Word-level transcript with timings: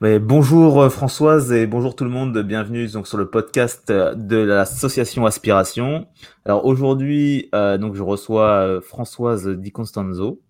bonjour 0.00 0.82
euh, 0.82 0.88
Françoise 0.90 1.52
et 1.52 1.66
bonjour 1.66 1.96
tout 1.96 2.04
le 2.04 2.10
monde, 2.10 2.38
bienvenue 2.42 2.86
donc 2.88 3.06
sur 3.06 3.16
le 3.16 3.30
podcast 3.30 3.88
euh, 3.88 4.14
de 4.14 4.36
l'association 4.36 5.24
Aspiration. 5.24 6.06
Alors 6.44 6.66
aujourd'hui, 6.66 7.48
euh, 7.54 7.78
donc 7.78 7.94
je 7.94 8.02
reçois 8.02 8.80
Françoise 8.82 9.48
Di 9.48 9.72
Constanzo, 9.72 10.42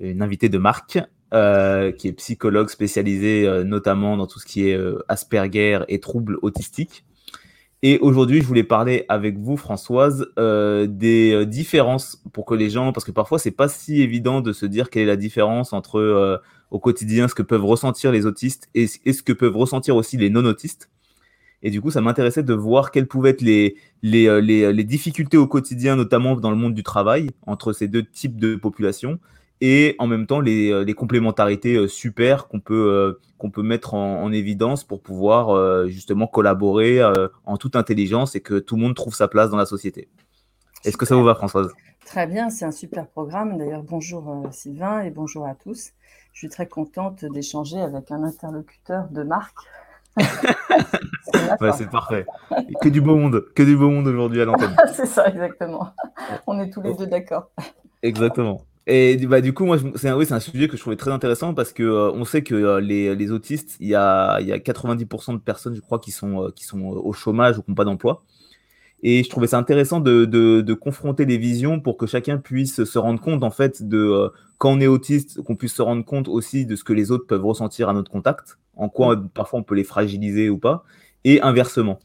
une 0.00 0.22
invitée 0.22 0.48
de 0.48 0.58
marque, 0.58 0.98
qui 1.32 2.08
est 2.08 2.12
psychologue 2.16 2.68
spécialisée 2.68 3.64
notamment 3.64 4.18
dans 4.18 4.26
tout 4.26 4.38
ce 4.38 4.46
qui 4.46 4.68
est 4.68 4.78
Asperger 5.08 5.80
et 5.88 5.98
troubles 5.98 6.38
autistiques. 6.42 7.04
Et 7.84 7.98
aujourd'hui, 7.98 8.40
je 8.40 8.46
voulais 8.46 8.62
parler 8.62 9.04
avec 9.08 9.38
vous, 9.38 9.56
Françoise, 9.56 10.28
des 10.36 11.46
différences 11.46 12.22
pour 12.32 12.44
que 12.44 12.54
les 12.54 12.70
gens, 12.70 12.92
parce 12.92 13.04
que 13.04 13.10
parfois 13.10 13.40
c'est 13.40 13.50
pas 13.50 13.68
si 13.68 14.02
évident 14.02 14.40
de 14.40 14.52
se 14.52 14.66
dire 14.66 14.88
quelle 14.88 15.02
est 15.02 15.06
la 15.06 15.16
différence 15.16 15.72
entre 15.72 16.40
au 16.72 16.78
quotidien 16.78 17.28
ce 17.28 17.34
que 17.34 17.42
peuvent 17.42 17.64
ressentir 17.64 18.10
les 18.10 18.26
autistes 18.26 18.68
et, 18.74 18.86
ce 18.86 19.22
que 19.22 19.32
peuvent 19.32 19.56
ressentir 19.56 19.94
aussi 19.94 20.16
les 20.16 20.30
non-autistes. 20.30 20.90
Et 21.62 21.70
du 21.70 21.80
coup, 21.80 21.90
ça 21.90 22.00
m'intéressait 22.00 22.42
de 22.42 22.54
voir 22.54 22.90
quelles 22.90 23.06
pouvaient 23.06 23.30
être 23.30 23.42
les, 23.42 23.76
les, 24.02 24.26
euh, 24.26 24.40
euh, 24.40 24.72
les, 24.72 24.84
difficultés 24.84 25.36
au 25.36 25.46
quotidien, 25.46 25.94
notamment 25.94 26.34
dans 26.34 26.50
le 26.50 26.56
monde 26.56 26.74
du 26.74 26.82
travail, 26.82 27.30
entre 27.46 27.72
ces 27.72 27.86
deux 27.86 28.02
types 28.02 28.40
de 28.40 28.56
populations, 28.56 29.20
et 29.62 29.96
en 29.98 30.06
même 30.06 30.26
temps 30.26 30.40
les, 30.40 30.70
euh, 30.70 30.84
les 30.84 30.92
complémentarités 30.92 31.88
super 31.88 32.48
qu'on 32.48 32.60
peut, 32.60 33.18
qu'on 33.38 33.50
peut 33.50 33.62
mettre 33.62 33.94
en, 33.94 34.30
évidence 34.30 34.84
pour 34.84 35.00
pouvoir 35.00 35.86
justement 35.88 36.26
collaborer 36.26 37.00
en 37.44 37.56
toute 37.56 37.76
intelligence 37.76 38.34
et 38.34 38.40
que 38.40 38.58
tout 38.58 38.76
le 38.76 38.82
monde 38.82 38.94
trouve 38.94 39.14
sa 39.14 39.28
place 39.28 39.50
dans 39.50 39.56
la 39.56 39.66
société. 39.66 40.08
Est-ce 40.84 40.96
que 40.96 41.06
ça 41.06 41.14
vous 41.14 41.24
va, 41.24 41.34
Françoise? 41.34 41.70
Très 42.04 42.26
bien, 42.26 42.50
c'est 42.50 42.64
un 42.64 42.72
super 42.72 43.06
programme. 43.06 43.58
D'ailleurs, 43.58 43.82
bonjour 43.82 44.42
Sylvain 44.50 45.02
et 45.02 45.10
bonjour 45.10 45.46
à 45.46 45.54
tous 45.54 45.92
je 46.32 46.38
suis 46.38 46.48
très 46.48 46.66
contente 46.66 47.24
d'échanger 47.24 47.80
avec 47.80 48.10
un 48.10 48.22
interlocuteur 48.24 49.08
de 49.10 49.22
marque. 49.22 49.58
c'est 51.76 51.90
parfait. 51.90 52.26
Que 52.80 52.88
du 52.88 53.00
beau 53.00 53.16
monde, 53.16 53.44
que 53.54 53.62
du 53.62 53.76
beau 53.76 53.90
monde 53.90 54.06
aujourd'hui 54.08 54.40
à 54.42 54.44
l'antenne. 54.44 54.74
c'est 54.94 55.06
ça, 55.06 55.28
exactement. 55.28 55.90
On 56.46 56.58
est 56.60 56.70
tous 56.70 56.82
les 56.82 56.94
deux 56.94 57.06
d'accord. 57.06 57.50
Exactement. 58.02 58.62
Et 58.86 59.16
bah, 59.26 59.40
du 59.40 59.52
coup, 59.52 59.64
moi, 59.64 59.78
c'est 59.94 60.08
un, 60.08 60.16
oui, 60.16 60.26
un 60.30 60.40
sujet 60.40 60.66
que 60.66 60.76
je 60.76 60.80
trouvais 60.80 60.96
très 60.96 61.12
intéressant 61.12 61.54
parce 61.54 61.72
que 61.72 61.84
euh, 61.84 62.10
on 62.12 62.24
sait 62.24 62.42
que 62.42 62.54
euh, 62.54 62.80
les, 62.80 63.14
les, 63.14 63.30
autistes, 63.30 63.76
il 63.78 63.86
y 63.88 63.94
a, 63.94 64.40
y 64.40 64.50
a 64.52 64.58
90% 64.58 65.34
de 65.34 65.38
personnes, 65.38 65.74
je 65.74 65.80
crois, 65.80 66.00
qui 66.00 66.10
sont, 66.10 66.44
euh, 66.44 66.50
qui 66.50 66.64
sont 66.64 66.80
au 66.82 67.12
chômage 67.12 67.58
ou 67.58 67.62
qui 67.62 67.70
n'ont 67.70 67.76
pas 67.76 67.84
d'emploi. 67.84 68.24
Et 69.04 69.22
je 69.22 69.30
trouvais 69.30 69.48
ça 69.48 69.58
intéressant 69.58 70.00
de, 70.00 70.24
de, 70.24 70.74
confronter 70.74 71.24
les 71.24 71.38
visions 71.38 71.80
pour 71.80 71.96
que 71.96 72.06
chacun 72.06 72.38
puisse 72.38 72.84
se 72.84 72.98
rendre 72.98 73.20
compte, 73.20 73.42
en 73.42 73.50
fait, 73.50 73.86
de 73.88 74.30
quand 74.58 74.70
on 74.70 74.80
est 74.80 74.86
autiste, 74.86 75.42
qu'on 75.42 75.56
puisse 75.56 75.74
se 75.74 75.82
rendre 75.82 76.04
compte 76.04 76.28
aussi 76.28 76.66
de 76.66 76.76
ce 76.76 76.84
que 76.84 76.92
les 76.92 77.10
autres 77.10 77.26
peuvent 77.26 77.44
ressentir 77.44 77.88
à 77.88 77.94
notre 77.94 78.12
contact, 78.12 78.58
en 78.76 78.88
quoi 78.88 79.20
parfois 79.34 79.58
on 79.58 79.64
peut 79.64 79.74
les 79.74 79.82
fragiliser 79.82 80.50
ou 80.50 80.58
pas, 80.58 80.84
et 81.24 81.40
inversement. 81.40 81.98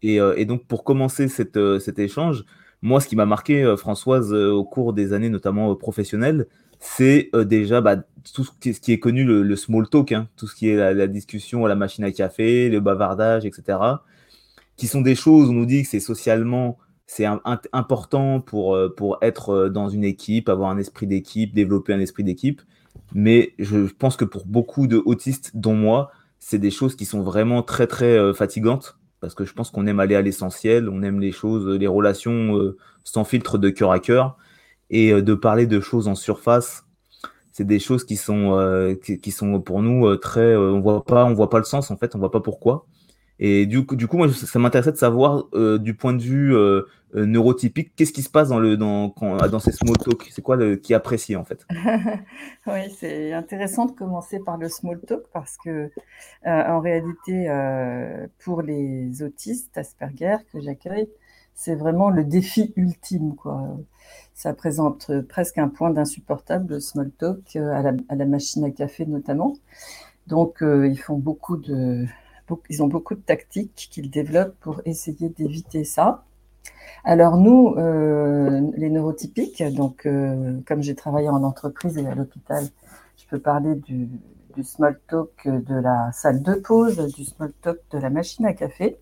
Et, 0.00 0.20
et 0.36 0.46
donc, 0.46 0.64
pour 0.66 0.84
commencer 0.84 1.28
cette, 1.28 1.58
cet 1.80 1.98
échange, 1.98 2.46
moi, 2.82 3.00
ce 3.00 3.08
qui 3.08 3.16
m'a 3.16 3.26
marqué, 3.26 3.74
Françoise, 3.76 4.32
au 4.32 4.64
cours 4.64 4.92
des 4.92 5.12
années, 5.12 5.30
notamment 5.30 5.74
professionnelles, 5.74 6.46
c'est 6.78 7.30
déjà 7.46 7.80
bah, 7.80 7.96
tout 8.34 8.44
ce 8.44 8.50
qui, 8.60 8.92
est, 8.92 8.98
connu, 8.98 9.24
le, 9.24 9.56
small 9.56 9.88
talk, 9.88 10.12
hein, 10.12 10.28
tout 10.36 10.46
ce 10.46 10.54
qui 10.54 10.68
est 10.68 10.94
la, 10.94 11.06
discussion 11.08 11.64
à 11.64 11.68
la 11.68 11.74
machine 11.74 12.04
à 12.04 12.12
café, 12.12 12.68
le 12.68 12.80
bavardage, 12.80 13.44
etc 13.44 13.78
qui 14.78 14.86
sont 14.86 15.02
des 15.02 15.16
choses, 15.16 15.50
on 15.50 15.52
nous 15.52 15.66
dit 15.66 15.82
que 15.82 15.88
c'est 15.88 16.00
socialement, 16.00 16.78
c'est 17.06 17.26
important 17.72 18.40
pour, 18.40 18.74
euh, 18.74 18.88
pour 18.88 19.18
être 19.20 19.50
euh, 19.50 19.68
dans 19.68 19.88
une 19.88 20.04
équipe, 20.04 20.48
avoir 20.48 20.70
un 20.70 20.78
esprit 20.78 21.06
d'équipe, 21.06 21.52
développer 21.52 21.92
un 21.92 22.00
esprit 22.00 22.24
d'équipe. 22.24 22.62
Mais 23.12 23.54
je 23.58 23.88
pense 23.92 24.16
que 24.16 24.24
pour 24.24 24.46
beaucoup 24.46 24.86
de 24.86 25.02
autistes, 25.04 25.50
dont 25.54 25.74
moi, 25.74 26.12
c'est 26.38 26.58
des 26.58 26.70
choses 26.70 26.94
qui 26.94 27.06
sont 27.06 27.22
vraiment 27.22 27.62
très, 27.62 27.86
très 27.86 28.16
euh, 28.16 28.32
fatigantes. 28.32 28.96
Parce 29.20 29.34
que 29.34 29.44
je 29.44 29.52
pense 29.52 29.70
qu'on 29.70 29.86
aime 29.86 30.00
aller 30.00 30.14
à 30.14 30.22
l'essentiel, 30.22 30.88
on 30.88 31.02
aime 31.02 31.20
les 31.20 31.32
choses, 31.32 31.66
les 31.66 31.86
relations 31.86 32.74
sans 33.04 33.24
filtre 33.24 33.58
de 33.58 33.70
cœur 33.70 33.90
à 33.90 33.98
cœur. 33.98 34.36
Et 34.90 35.12
de 35.20 35.34
parler 35.34 35.66
de 35.66 35.80
choses 35.80 36.08
en 36.08 36.14
surface, 36.14 36.84
c'est 37.52 37.66
des 37.66 37.78
choses 37.78 38.04
qui 38.04 38.16
sont, 38.16 38.96
qui, 39.02 39.30
sont 39.30 39.60
pour 39.60 39.82
nous 39.82 40.16
très. 40.16 40.56
on 40.56 40.80
voit 40.80 41.04
pas, 41.04 41.24
on 41.24 41.34
voit 41.34 41.50
pas 41.50 41.58
le 41.58 41.64
sens 41.64 41.90
en 41.90 41.96
fait, 41.96 42.14
on 42.14 42.18
voit 42.18 42.30
pas 42.30 42.40
pourquoi. 42.40 42.86
Et 43.40 43.66
du 43.66 43.86
coup, 43.86 43.94
du 43.96 44.08
coup 44.08 44.16
moi, 44.16 44.28
ça 44.32 44.58
m'intéressait 44.58 44.92
de 44.92 44.96
savoir, 44.96 45.46
euh, 45.54 45.78
du 45.78 45.94
point 45.94 46.12
de 46.12 46.22
vue 46.22 46.56
euh, 46.56 46.82
euh, 47.14 47.24
neurotypique, 47.24 47.92
qu'est-ce 47.94 48.12
qui 48.12 48.22
se 48.22 48.28
passe 48.28 48.48
dans, 48.48 48.58
le, 48.58 48.76
dans, 48.76 49.10
quand, 49.10 49.36
dans 49.48 49.60
ces 49.60 49.70
small 49.70 49.96
talk 49.96 50.26
C'est 50.30 50.42
quoi 50.42 50.56
le, 50.56 50.76
qui 50.76 50.92
apprécie 50.92 51.36
en 51.36 51.44
fait? 51.44 51.64
Oui, 52.66 52.90
c'est 52.98 53.32
intéressant 53.32 53.86
de 53.86 53.92
commencer 53.92 54.40
par 54.40 54.58
le 54.58 54.68
small 54.68 55.00
talk 55.00 55.22
parce 55.32 55.56
que, 55.56 55.90
en 56.44 56.80
réalité, 56.80 57.48
pour 58.40 58.62
les 58.62 59.22
autistes 59.22 59.78
Asperger 59.78 60.36
que 60.52 60.60
j'accueille, 60.60 61.08
c'est 61.54 61.74
vraiment 61.74 62.10
le 62.10 62.24
défi 62.24 62.72
ultime. 62.76 63.36
Quoi. 63.36 63.78
Ça 64.34 64.52
présente 64.52 65.10
presque 65.28 65.58
un 65.58 65.68
point 65.68 65.90
d'insupportable, 65.90 66.74
le 66.74 66.80
small 66.80 67.10
talk, 67.12 67.56
à 67.56 67.82
la, 67.82 67.92
à 68.08 68.14
la, 68.16 68.26
machine 68.26 68.64
à 68.64 68.70
café 68.70 69.06
notamment. 69.06 69.56
Donc, 70.26 70.58
ils 70.60 70.98
font 70.98 71.16
beaucoup 71.16 71.56
de 71.56 72.04
ils 72.68 72.82
ont 72.82 72.88
beaucoup 72.88 73.14
de 73.14 73.20
tactiques 73.20 73.88
qu'ils 73.90 74.10
développent 74.10 74.56
pour 74.60 74.80
essayer 74.84 75.28
d'éviter 75.28 75.84
ça. 75.84 76.24
Alors 77.04 77.36
nous, 77.36 77.74
euh, 77.76 78.60
les 78.76 78.90
neurotypiques, 78.90 79.62
donc 79.74 80.06
euh, 80.06 80.58
comme 80.66 80.82
j'ai 80.82 80.94
travaillé 80.94 81.28
en 81.28 81.42
entreprise 81.42 81.96
et 81.98 82.06
à 82.06 82.14
l'hôpital, 82.14 82.64
je 83.16 83.24
peux 83.30 83.38
parler 83.38 83.76
du, 83.76 84.08
small 84.62 84.98
talk 85.08 85.46
de 85.46 85.74
la 85.76 86.10
salle 86.12 86.42
de 86.42 86.54
pause, 86.54 86.96
du 87.14 87.24
small 87.24 87.52
talk 87.62 87.78
de 87.92 87.98
la 87.98 88.10
machine 88.10 88.44
à 88.44 88.52
café, 88.52 88.98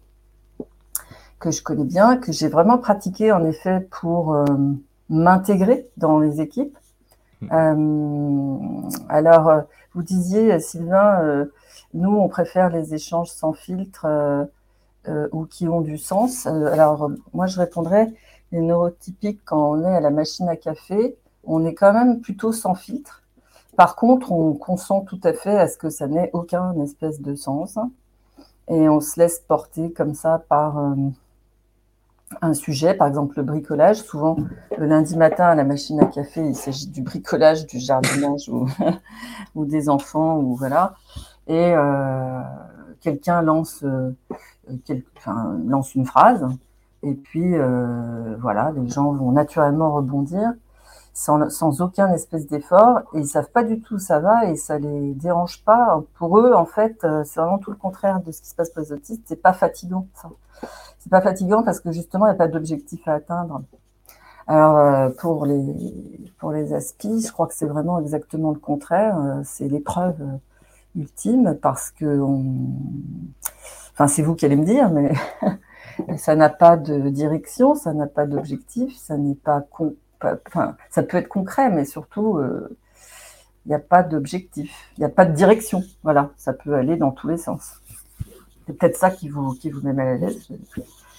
que 1.40 1.50
je 1.50 1.62
connais 1.62 1.84
bien, 1.84 2.18
que 2.18 2.30
j'ai 2.30 2.48
vraiment 2.48 2.76
pratiqué 2.76 3.32
en 3.32 3.42
effet 3.44 3.88
pour 3.90 4.34
euh, 4.34 4.44
m'intégrer 5.08 5.88
dans 5.96 6.18
les 6.18 6.40
équipes. 6.40 6.76
Mmh. 7.42 8.88
alors, 9.10 9.64
vous 9.94 10.02
disiez, 10.02 10.58
Sylvain, 10.58 11.46
nous, 11.96 12.14
on 12.14 12.28
préfère 12.28 12.68
les 12.68 12.94
échanges 12.94 13.30
sans 13.30 13.54
filtre 13.54 14.04
euh, 14.04 14.44
euh, 15.08 15.28
ou 15.32 15.46
qui 15.46 15.66
ont 15.66 15.80
du 15.80 15.96
sens. 15.96 16.46
Euh, 16.46 16.66
alors, 16.66 17.10
moi, 17.32 17.46
je 17.46 17.58
répondrais, 17.58 18.12
les 18.52 18.60
neurotypiques, 18.60 19.40
quand 19.44 19.70
on 19.72 19.82
est 19.82 19.96
à 19.96 20.00
la 20.00 20.10
machine 20.10 20.46
à 20.48 20.56
café, 20.56 21.16
on 21.44 21.64
est 21.64 21.74
quand 21.74 21.94
même 21.94 22.20
plutôt 22.20 22.52
sans 22.52 22.74
filtre. 22.74 23.22
Par 23.76 23.96
contre, 23.96 24.30
on 24.30 24.52
consent 24.52 25.00
tout 25.02 25.20
à 25.24 25.32
fait 25.32 25.56
à 25.58 25.68
ce 25.68 25.78
que 25.78 25.88
ça 25.88 26.06
n'ait 26.06 26.30
aucun 26.34 26.78
espèce 26.82 27.20
de 27.20 27.34
sens. 27.34 27.78
Et 28.68 28.88
on 28.88 29.00
se 29.00 29.18
laisse 29.18 29.38
porter 29.40 29.92
comme 29.92 30.14
ça 30.14 30.42
par 30.48 30.76
un 32.42 32.54
sujet, 32.54 32.94
par 32.94 33.06
exemple 33.06 33.36
le 33.36 33.42
bricolage. 33.42 34.02
Souvent, 34.02 34.36
le 34.76 34.86
lundi 34.86 35.16
matin 35.16 35.44
à 35.44 35.54
la 35.54 35.64
machine 35.64 36.00
à 36.00 36.06
café, 36.06 36.44
il 36.44 36.56
s'agit 36.56 36.88
du 36.88 37.02
bricolage, 37.02 37.66
du 37.66 37.78
jardinage 37.78 38.48
ou, 38.48 38.66
ou 39.54 39.64
des 39.64 39.88
enfants, 39.88 40.38
ou 40.38 40.56
voilà 40.56 40.94
et 41.46 41.74
euh, 41.74 42.40
quelqu'un 43.00 43.42
lance, 43.42 43.84
euh, 43.84 44.10
enfin, 45.18 45.58
lance 45.66 45.94
une 45.94 46.06
phrase, 46.06 46.46
et 47.02 47.14
puis 47.14 47.54
euh, 47.54 48.36
voilà, 48.40 48.72
les 48.72 48.88
gens 48.88 49.12
vont 49.12 49.32
naturellement 49.32 49.92
rebondir 49.92 50.52
sans, 51.12 51.48
sans 51.50 51.80
aucun 51.80 52.12
espèce 52.12 52.46
d'effort, 52.46 53.00
et 53.14 53.20
ils 53.20 53.26
savent 53.26 53.50
pas 53.50 53.62
du 53.64 53.80
tout 53.80 53.94
où 53.94 53.98
ça 53.98 54.18
va, 54.18 54.46
et 54.46 54.56
ça 54.56 54.78
les 54.78 55.14
dérange 55.14 55.64
pas. 55.64 56.02
Pour 56.18 56.38
eux, 56.38 56.52
en 56.52 56.66
fait, 56.66 57.06
c'est 57.24 57.40
vraiment 57.40 57.58
tout 57.58 57.70
le 57.70 57.76
contraire 57.76 58.20
de 58.20 58.32
ce 58.32 58.42
qui 58.42 58.48
se 58.48 58.54
passe 58.54 58.70
pour 58.70 58.82
les 58.82 58.92
autistes. 58.92 59.22
C'est 59.26 59.40
pas 59.40 59.54
fatigant, 59.54 60.06
ça. 60.14 60.28
C'est 60.98 61.10
pas 61.10 61.22
fatigant 61.22 61.62
parce 61.62 61.80
que 61.80 61.92
justement, 61.92 62.26
il 62.26 62.30
n'y 62.30 62.34
a 62.34 62.38
pas 62.38 62.48
d'objectif 62.48 63.06
à 63.08 63.14
atteindre. 63.14 63.62
Alors 64.48 65.12
pour 65.16 65.46
les 65.46 66.32
pour 66.38 66.52
les 66.52 66.72
aspis, 66.72 67.22
je 67.26 67.32
crois 67.32 67.46
que 67.46 67.54
c'est 67.54 67.66
vraiment 67.66 67.98
exactement 68.00 68.50
le 68.52 68.58
contraire. 68.58 69.40
C'est 69.44 69.68
l'épreuve 69.68 70.16
ultime 70.96 71.58
parce 71.60 71.90
que 71.90 72.20
enfin 73.92 74.08
c'est 74.08 74.22
vous 74.22 74.34
qui 74.34 74.44
allez 74.44 74.56
me 74.56 74.64
dire, 74.64 74.90
mais 74.90 75.12
ça 76.16 76.36
n'a 76.36 76.48
pas 76.48 76.76
de 76.76 77.08
direction, 77.08 77.74
ça 77.74 77.92
n'a 77.92 78.06
pas 78.06 78.26
d'objectif, 78.26 78.96
ça 78.96 79.16
n'est 79.16 79.34
pas, 79.34 79.64
enfin 80.46 80.76
ça 80.90 81.02
peut 81.02 81.16
être 81.16 81.28
concret, 81.28 81.70
mais 81.70 81.84
surtout 81.84 82.38
euh, 82.38 82.76
il 83.64 83.70
n'y 83.70 83.74
a 83.74 83.80
pas 83.80 84.02
d'objectif, 84.02 84.90
il 84.96 85.00
n'y 85.00 85.06
a 85.06 85.10
pas 85.10 85.24
de 85.24 85.34
direction. 85.34 85.82
Voilà, 86.02 86.30
ça 86.36 86.52
peut 86.52 86.74
aller 86.74 86.96
dans 86.96 87.10
tous 87.10 87.28
les 87.28 87.36
sens. 87.36 87.80
C'est 88.66 88.76
peut-être 88.76 88.96
ça 88.96 89.10
qui 89.10 89.28
vous 89.28 89.54
qui 89.54 89.70
vous 89.70 89.80
met 89.80 89.92
mal 89.92 90.08
à 90.08 90.14
l'aise. 90.16 90.48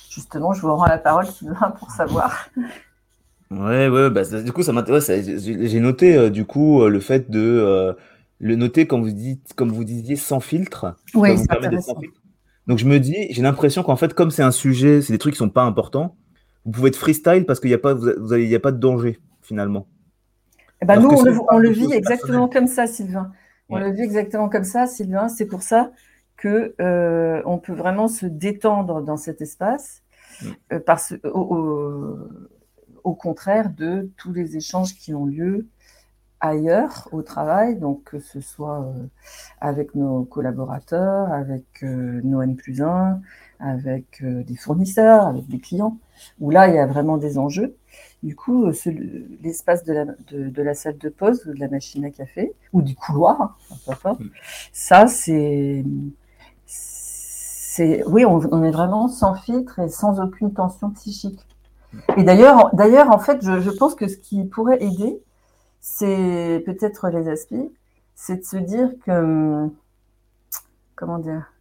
Justement, 0.09 0.53
je 0.53 0.61
vous 0.61 0.73
rends 0.73 0.87
la 0.87 0.97
parole 0.97 1.27
Sylvain 1.27 1.71
pour 1.77 1.91
savoir. 1.91 2.49
Ouais, 3.51 3.87
ouais, 3.87 4.09
bah, 4.09 4.23
du 4.41 4.51
coup, 4.51 4.63
ça 4.63 4.73
m'intéresse. 4.73 5.09
J'ai 5.09 5.79
noté, 5.79 6.17
euh, 6.17 6.29
du 6.29 6.45
coup, 6.45 6.81
euh, 6.81 6.89
le 6.89 6.99
fait 6.99 7.29
de, 7.29 7.95
le 8.39 8.55
noter 8.55 8.87
comme 8.87 9.03
vous 9.03 9.11
dites, 9.11 9.53
comme 9.55 9.71
vous 9.71 9.83
disiez, 9.83 10.15
sans 10.15 10.39
filtre. 10.39 10.95
Oui, 11.13 11.37
c'est 11.37 11.51
intéressant. 11.51 11.95
Donc 12.67 12.77
je 12.77 12.85
me 12.85 12.99
dis, 12.99 13.27
j'ai 13.31 13.41
l'impression 13.41 13.81
qu'en 13.83 13.95
fait, 13.95 14.13
comme 14.13 14.29
c'est 14.29 14.43
un 14.43 14.51
sujet, 14.51 15.01
c'est 15.01 15.13
des 15.13 15.19
trucs 15.19 15.33
qui 15.33 15.39
sont 15.39 15.49
pas 15.49 15.63
importants, 15.63 16.15
vous 16.65 16.71
pouvez 16.71 16.89
être 16.89 16.97
freestyle 16.97 17.45
parce 17.45 17.59
qu'il 17.59 17.69
n'y 17.69 17.75
a 17.75 17.79
pas, 17.79 17.93
vous, 17.93 18.33
a 18.33 18.59
pas 18.59 18.71
de 18.71 18.77
danger 18.77 19.19
finalement. 19.41 19.87
Eh 20.81 20.85
ben 20.85 20.99
nous, 20.99 21.09
on 21.09 21.57
le, 21.57 21.69
vit 21.69 21.91
exactement 21.93 22.47
comme 22.47 22.67
ça, 22.67 22.85
Sylvain. 22.85 23.31
On 23.69 23.77
l'a 23.77 23.89
vu 23.91 24.03
exactement 24.03 24.49
comme 24.49 24.65
ça, 24.65 24.85
Sylvain. 24.85 25.27
C'est 25.29 25.45
pour 25.45 25.63
ça 25.63 25.91
que 26.35 26.75
euh, 26.79 27.41
on 27.45 27.57
peut 27.57 27.73
vraiment 27.73 28.07
se 28.07 28.25
détendre 28.25 29.01
dans 29.01 29.17
cet 29.17 29.41
espace, 29.41 30.03
mm. 30.41 30.47
euh, 30.73 30.79
parce, 30.85 31.15
au, 31.23 32.17
au, 33.03 33.15
contraire 33.15 33.71
de 33.71 34.11
tous 34.17 34.31
les 34.33 34.55
échanges 34.55 34.93
qui 34.93 35.15
ont 35.15 35.25
lieu 35.25 35.67
ailleurs 36.39 37.07
au 37.11 37.21
travail, 37.21 37.77
donc 37.77 38.03
que 38.03 38.19
ce 38.19 38.41
soit 38.41 38.81
euh, 38.81 39.07
avec 39.61 39.95
nos 39.95 40.23
collaborateurs, 40.23 41.31
avec 41.31 41.81
nos 41.81 42.41
N 42.41 42.55
plus 42.55 42.81
1, 42.81 43.19
avec 43.59 44.23
des 44.23 44.55
fournisseurs, 44.55 45.25
avec 45.25 45.47
des 45.47 45.59
clients, 45.59 45.97
où 46.39 46.51
là 46.51 46.67
il 46.67 46.75
y 46.75 46.79
a 46.79 46.85
vraiment 46.85 47.17
des 47.17 47.37
enjeux. 47.37 47.75
Du 48.23 48.35
coup, 48.35 48.71
l'espace 49.41 49.83
de 49.83 49.93
la, 49.93 50.05
de, 50.05 50.61
la, 50.61 50.73
salle 50.73 50.97
de 50.97 51.09
pause 51.09 51.45
ou 51.47 51.53
de 51.53 51.59
la 51.59 51.67
machine 51.67 52.05
à 52.05 52.11
café, 52.11 52.53
ou 52.73 52.81
du 52.81 52.95
couloir, 52.95 53.57
hein, 54.03 54.17
ça 54.73 55.07
c'est 55.07 55.83
oui, 58.07 58.25
on, 58.25 58.63
est 58.63 58.71
vraiment 58.71 59.07
sans 59.07 59.35
filtre 59.35 59.79
et 59.79 59.89
sans 59.89 60.19
aucune 60.19 60.53
tension 60.53 60.89
psychique. 60.91 61.39
Et 62.17 62.23
d'ailleurs, 62.23 62.69
d'ailleurs, 62.73 63.11
en 63.11 63.19
fait, 63.19 63.43
je, 63.43 63.69
pense 63.69 63.95
que 63.95 64.07
ce 64.07 64.17
qui 64.17 64.43
pourrait 64.45 64.83
aider, 64.83 65.21
c'est 65.89 66.61
peut-être 66.65 67.09
les 67.09 67.29
aspects, 67.29 67.55
c'est 68.13 68.37
de 68.37 68.43
se 68.43 68.57
dire 68.57 68.91
que, 69.05 69.67
comment 70.95 71.17
dire, 71.17 71.53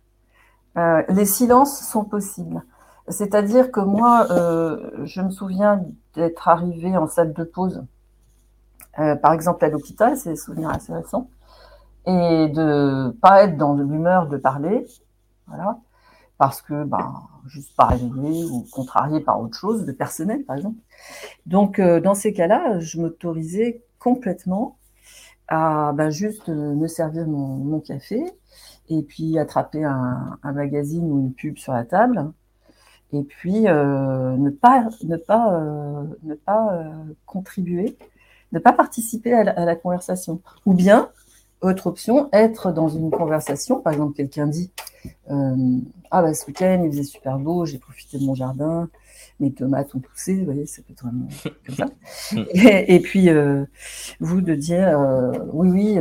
euh, 0.76 1.02
les 1.08 1.25
silences 1.25 1.81
sont 1.81 2.05
possibles. 2.05 2.62
C'est-à-dire 3.08 3.70
que 3.70 3.81
moi, 3.81 4.26
euh, 4.31 4.90
je 5.05 5.23
me 5.23 5.31
souviens 5.31 5.81
d'être 6.14 6.49
arrivée 6.49 6.96
en 6.96 7.06
salle 7.06 7.32
de 7.32 7.44
pause, 7.44 7.84
euh, 8.99 9.14
par 9.14 9.32
exemple 9.32 9.64
à 9.64 9.69
l'hôpital, 9.69 10.17
c'est 10.17 10.31
des 10.31 10.37
souvenirs 10.37 10.70
assez 10.70 10.93
récents, 10.93 11.31
et 12.05 12.49
de 12.49 13.17
pas 13.22 13.44
être 13.44 13.56
dans 13.56 13.75
l'humeur 13.75 14.26
de 14.26 14.37
parler, 14.37 14.87
voilà, 15.46 15.79
parce 16.37 16.61
que 16.61 16.84
ben, 16.84 17.14
juste 17.46 17.75
pas 17.76 17.84
arrivé 17.84 18.44
ou 18.44 18.67
contrarié 18.72 19.20
par 19.20 19.40
autre 19.40 19.56
chose 19.56 19.87
de 19.87 19.93
personnel, 19.93 20.44
par 20.44 20.56
exemple. 20.56 20.81
Donc, 21.46 21.81
dans 21.81 22.14
ces 22.14 22.32
cas-là, 22.34 22.81
je 22.81 23.00
m'autorisais 23.00 23.86
complètement 23.98 24.78
à 25.48 25.93
ben, 25.94 26.10
juste 26.10 26.48
me 26.48 26.88
servir 26.88 27.26
mon, 27.26 27.81
café 27.81 28.22
et 28.88 29.02
puis 29.02 29.38
attraper 29.38 29.84
un, 29.84 30.38
magazine 30.43 31.10
ou 31.10 31.20
une 31.20 31.32
pub 31.32 31.58
sur 31.58 31.72
la 31.72 31.84
table 31.84 32.32
et 33.12 33.22
puis 33.22 33.69
euh, 33.69 34.37
ne 34.37 34.50
pas 34.50 34.88
ne 35.04 35.16
pas 35.16 36.75
euh, 36.75 36.93
contribuer, 37.26 37.96
ne 38.52 38.58
pas 38.58 38.72
participer 38.72 39.32
à 39.32 39.64
la 39.64 39.76
conversation 39.76 40.40
ou 40.64 40.75
bien 40.75 41.10
autre 41.60 41.87
option, 41.87 42.28
être 42.32 42.72
dans 42.72 42.88
une 42.88 43.10
conversation. 43.10 43.81
Par 43.81 43.93
exemple, 43.93 44.14
quelqu'un 44.14 44.46
dit 44.46 44.70
euh, 45.31 45.78
Ah, 46.10 46.22
bah, 46.22 46.34
ce 46.34 46.46
week-end, 46.46 46.82
il 46.84 46.90
faisait 46.90 47.02
super 47.04 47.38
beau, 47.38 47.64
j'ai 47.64 47.78
profité 47.78 48.19
de 48.19 48.25
mon 48.25 48.34
jardin, 48.34 48.88
mes 49.41 49.53
tomates 49.53 49.94
ont 49.94 50.00
poussé. 50.00 50.38
Vous 50.38 50.44
voyez, 50.44 50.67
ça 50.67 50.83
peut 50.83 50.93
être 50.93 51.03
vraiment 51.03 51.29
comme 51.67 51.75
ça. 51.75 51.87
et, 52.33 53.00
puis, 53.00 53.29
euh, 53.29 53.65
vous 54.21 54.41
de 54.41 54.55
dire 54.55 54.99
euh, 54.99 55.33
Oui, 55.53 55.69
oui, 55.71 55.99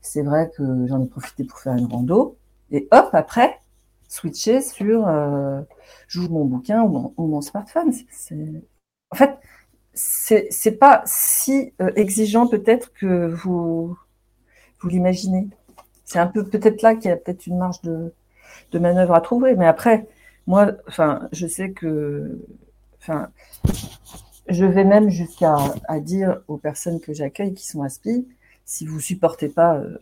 c'est 0.00 0.22
vrai 0.22 0.50
que 0.56 0.86
j'en 0.86 1.02
ai 1.02 1.06
profité 1.06 1.44
pour 1.44 1.58
faire 1.58 1.74
une 1.74 1.86
rando. 1.86 2.36
Et 2.70 2.88
hop, 2.90 3.08
après, 3.12 3.60
switcher 4.08 4.60
sur 4.60 5.08
J'ouvre 6.08 6.30
mon 6.30 6.44
bouquin 6.44 6.82
ou 6.82 7.26
mon, 7.26 7.40
smartphone. 7.40 7.92
En 9.10 9.16
fait, 9.16 9.38
c'est 9.92 10.78
pas 10.78 11.02
si 11.06 11.72
exigeant 11.96 12.46
peut-être 12.46 12.92
que 12.92 13.28
vous 13.28 13.96
vous 14.84 14.90
l'imaginez. 14.90 15.48
C'est 16.04 16.18
un 16.18 16.26
peu 16.26 16.44
peut-être 16.44 16.82
là 16.82 16.94
qu'il 16.94 17.06
y 17.06 17.12
a 17.12 17.16
peut-être 17.16 17.46
une 17.46 17.58
marge 17.58 17.80
de, 17.82 18.12
manœuvre 18.74 19.14
à 19.14 19.20
trouver. 19.20 19.54
Mais 19.56 19.66
après, 19.66 20.06
moi, 20.46 20.72
enfin, 20.88 21.28
je 21.32 21.46
sais 21.46 21.70
que, 21.70 22.38
enfin, 23.00 23.30
je 24.48 24.64
vais 24.64 24.84
même 24.84 25.08
jusqu'à 25.10 25.56
dire 26.00 26.40
aux 26.48 26.58
personnes 26.58 27.00
que 27.00 27.14
j'accueille 27.14 27.54
qui 27.54 27.66
sont 27.66 27.82
aspi, 27.82 28.26
si 28.64 28.86
vous 28.86 29.00
supportez 29.00 29.48
pas 29.48 29.76
euh, 29.76 29.98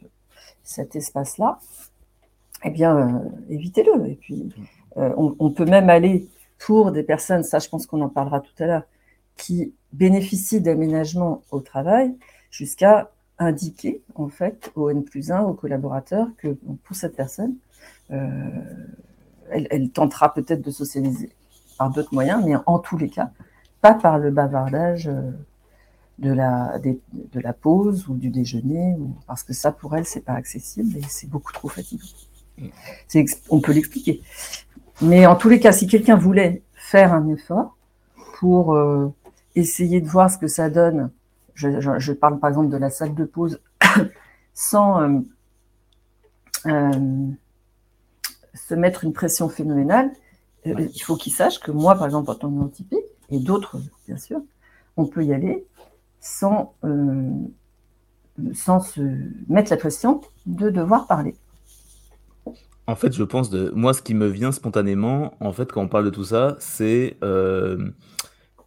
cet 0.64 0.96
espace-là, 0.96 1.58
eh 2.64 2.70
bien, 2.70 2.96
euh, 2.96 3.28
évitez-le. 3.50 4.06
Et 4.08 4.14
puis, 4.14 4.48
euh, 4.96 5.12
on, 5.16 5.50
peut 5.50 5.64
même 5.64 5.90
aller 5.90 6.28
pour 6.58 6.92
des 6.92 7.02
personnes, 7.02 7.44
ça, 7.44 7.58
je 7.58 7.68
pense 7.68 7.86
qu'on 7.86 8.00
en 8.02 8.08
parlera 8.08 8.40
tout 8.40 8.54
à 8.58 8.66
l'heure, 8.66 8.84
qui 9.36 9.72
bénéficient 9.92 10.60
d'aménagement 10.60 11.42
au 11.50 11.60
travail, 11.60 12.14
jusqu'à 12.50 13.10
indiquer 13.38 14.02
en 14.14 14.28
fait 14.28 14.70
au 14.76 14.90
N 14.90 15.02
plus 15.02 15.32
1, 15.32 15.42
aux 15.42 15.54
collaborateurs, 15.54 16.28
que 16.36 16.48
pour 16.84 16.94
cette 16.94 17.16
personne, 17.16 17.54
elle, 19.52 19.90
tentera 19.90 20.32
peut-être 20.32 20.62
de 20.62 20.70
socialiser 20.70 21.30
par 21.78 21.90
d'autres 21.90 22.12
moyens, 22.12 22.42
mais 22.44 22.54
en 22.66 22.78
tous 22.78 22.96
les 22.96 23.08
cas, 23.08 23.30
pas 23.80 23.94
par 23.94 24.18
le 24.18 24.30
bavardage 24.30 25.08
euh, 25.08 25.30
de 26.18 26.32
la, 26.32 26.78
de, 26.78 27.40
la 27.40 27.52
pause 27.52 28.08
ou 28.08 28.14
du 28.14 28.30
déjeuner, 28.30 28.96
parce 29.26 29.42
que 29.42 29.52
ça 29.52 29.72
pour 29.72 29.96
elle, 29.96 30.04
c'est 30.04 30.20
pas 30.20 30.34
accessible 30.34 30.96
et 30.96 31.02
c'est 31.08 31.28
beaucoup 31.28 31.52
trop 31.52 31.68
fatigant. 31.68 32.04
On 33.50 33.60
peut 33.60 33.72
l'expliquer. 33.72 34.22
Mais 35.00 35.26
en 35.26 35.36
tous 35.36 35.48
les 35.48 35.58
cas, 35.58 35.72
si 35.72 35.86
quelqu'un 35.86 36.16
voulait 36.16 36.62
faire 36.74 37.12
un 37.12 37.28
effort 37.28 37.76
pour 38.38 38.74
euh, 38.74 39.12
essayer 39.56 40.00
de 40.00 40.08
voir 40.08 40.30
ce 40.30 40.38
que 40.38 40.46
ça 40.46 40.70
donne 40.70 41.10
je, 41.54 42.12
parle 42.12 42.38
par 42.38 42.50
exemple 42.50 42.70
de 42.70 42.76
la 42.76 42.90
salle 42.90 43.14
de 43.14 43.24
pause 43.24 43.60
sans 44.54 45.22
euh, 46.66 47.26
se 48.54 48.74
mettre 48.74 49.04
une 49.04 49.12
pression 49.12 49.48
phénoménale, 49.48 50.10
euh, 50.66 50.88
il 50.94 51.00
faut 51.00 51.16
qu'il 51.16 51.32
sache 51.32 51.60
que 51.60 51.70
moi, 51.70 51.94
par 51.94 52.06
exemple, 52.06 52.30
en 52.30 52.34
tant 52.34 52.48
que 52.48 52.54
neurotypique, 52.54 52.98
et 53.30 53.38
d'autres, 53.38 53.78
bien 54.06 54.16
sûr, 54.16 54.40
on 54.96 55.06
peut 55.06 55.24
y 55.24 55.32
aller 55.32 55.64
sans, 56.20 56.74
sans 58.52 58.80
se 58.80 59.00
mettre 59.48 59.70
la 59.70 59.76
pression 59.76 60.20
de 60.46 60.70
devoir 60.70 61.06
parler. 61.06 61.34
En 62.86 62.94
fait, 62.94 63.12
je 63.14 63.24
pense 63.24 63.48
de 63.48 63.72
moi, 63.74 63.94
ce 63.94 64.02
qui 64.02 64.14
me 64.14 64.26
vient 64.26 64.52
spontanément, 64.52 65.34
en 65.40 65.52
fait, 65.52 65.72
quand 65.72 65.82
on 65.82 65.88
parle 65.88 66.04
de 66.04 66.10
tout 66.10 66.24
ça, 66.24 66.56
c'est 66.58 67.16